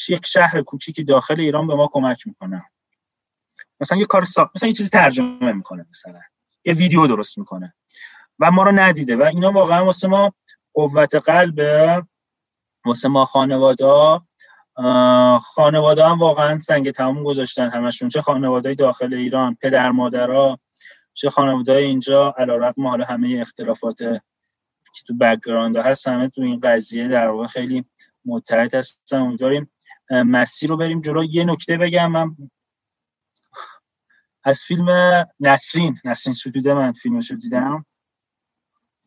[0.09, 2.63] یک شهر کوچیکی داخل ایران به ما کمک می‌کنن.
[3.81, 4.51] مثلا یه کار سا...
[4.55, 6.21] مثلا یه چیزی ترجمه می‌کنه مثلا.
[6.65, 7.75] یه ویدیو درست می‌کنه.
[8.41, 9.17] و ما رو ندیده.
[9.17, 10.33] و اینا واقعا واسه ما
[10.75, 11.61] قوت قلب
[12.85, 14.21] واسه ما خانواده
[15.45, 18.09] خانواده هم واقعا سنگ تموم گذاشتن همشون.
[18.09, 20.59] چه خانواده داخل ایران پدر مادرها
[21.15, 27.09] چه خانواده اینجا علیرغم حالا همه اختلافات که تو background هست همه تو این قضیه
[27.09, 27.85] در واقع خیلی
[28.25, 29.19] متحد هستن.
[29.19, 29.71] امیدواریم
[30.11, 31.25] مسیر رو بریم جلو.
[31.25, 32.37] یه نکته بگم من
[34.45, 34.89] از فیلم
[35.41, 37.85] نسرین نسرین ستوده من فیلمشو دیدم.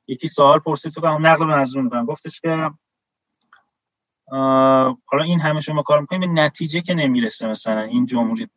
[0.07, 2.71] یکی سوال پرسید تو کنم نقل مضمون کنم گفتش که
[5.05, 8.49] حالا این همه شما کار می‌کنیم به نتیجه که نمی‌رسه مثلا این جمهوری.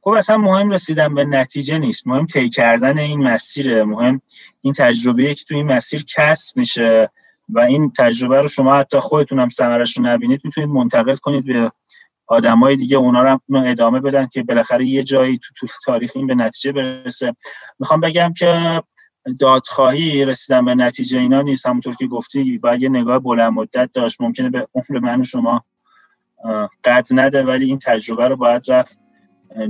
[0.00, 2.06] خب اصلا مهم رسیدن به نتیجه نیست.
[2.06, 3.84] مهم طی کردن این مسیره.
[3.84, 4.20] مهم
[4.60, 7.10] این تجربه که تو این مسیر کسب میشه
[7.48, 11.72] و این تجربه رو شما حتی خودتون هم ثمرش رو نبینید می‌تونید منتقل کنید به
[12.26, 12.96] آدمای دیگه.
[12.96, 17.34] اونا رو ادامه بدن که بالاخره یه جایی تو تاریخ این به نتیجه برسه.
[17.78, 18.82] می‌خوام بگم که
[19.38, 21.66] دادخواهی رسیدن به نتیجه اینا نیست.
[21.66, 24.20] همونطور که گفتی باید یه نگاه بلند مدت داشت.
[24.20, 25.64] ممکنه به عمر من و شما
[26.84, 28.98] قد نده ولی این تجربه رو باید رفت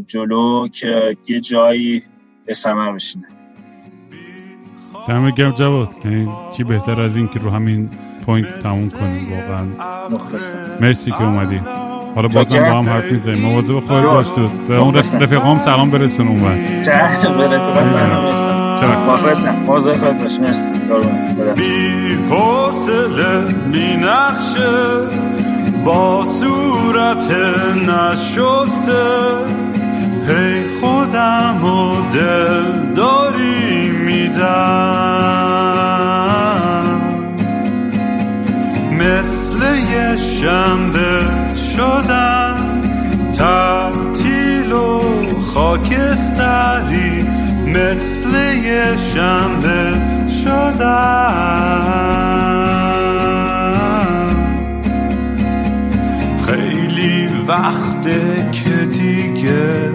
[0.07, 2.03] جلو که یه جایی
[2.47, 3.27] به ثمر بشینه.
[5.09, 7.91] دمت گرم جواد یعنی چی بهتر از این که رو همین
[8.27, 9.67] point تموم کنیم واقعا؟
[10.81, 11.61] مرسی که اومدی.
[12.15, 13.39] حالا بازم با هم حرف می‌زنیم.
[13.39, 14.49] مواظب خودت باش تو.
[14.49, 16.41] به اون رفقام سلام برسون اون
[18.83, 19.47] وقت
[21.57, 25.07] بی حوصله می نخشه
[25.85, 27.31] با صورت
[27.89, 29.05] نشسته.
[30.29, 35.43] هی خودم و دل داری میدم.
[38.93, 39.59] مثل
[39.93, 41.21] یه شنبه
[41.55, 42.83] شدم
[43.39, 45.01] تعطیل و
[45.55, 47.27] خاکستری
[47.75, 50.01] مثل یه شنبه
[50.45, 51.83] شدم
[56.47, 59.91] خیلی وقته که دیگه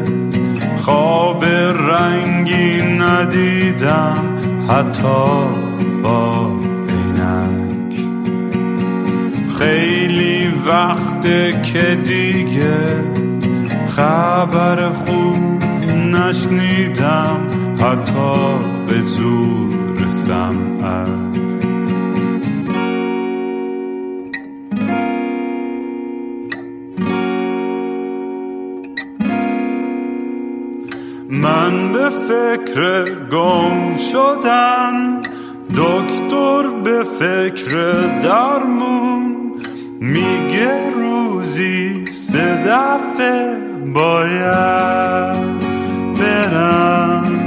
[0.76, 4.38] خواب رنگی ندیدم
[4.70, 5.48] حتی
[6.04, 6.58] با
[9.60, 13.04] خیلی وقته که دیگه
[13.88, 15.64] خبر خوب
[15.94, 21.08] نشنیدم حتی به زور سمعت.
[31.30, 35.22] من به فکر گم شدن
[35.70, 37.72] دکتر به فکر
[38.24, 39.54] درمون.
[40.00, 43.58] میگه روزی سه دفعه
[43.94, 45.60] باید
[46.20, 47.47] برم.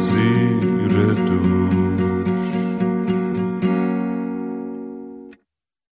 [0.00, 0.49] زیر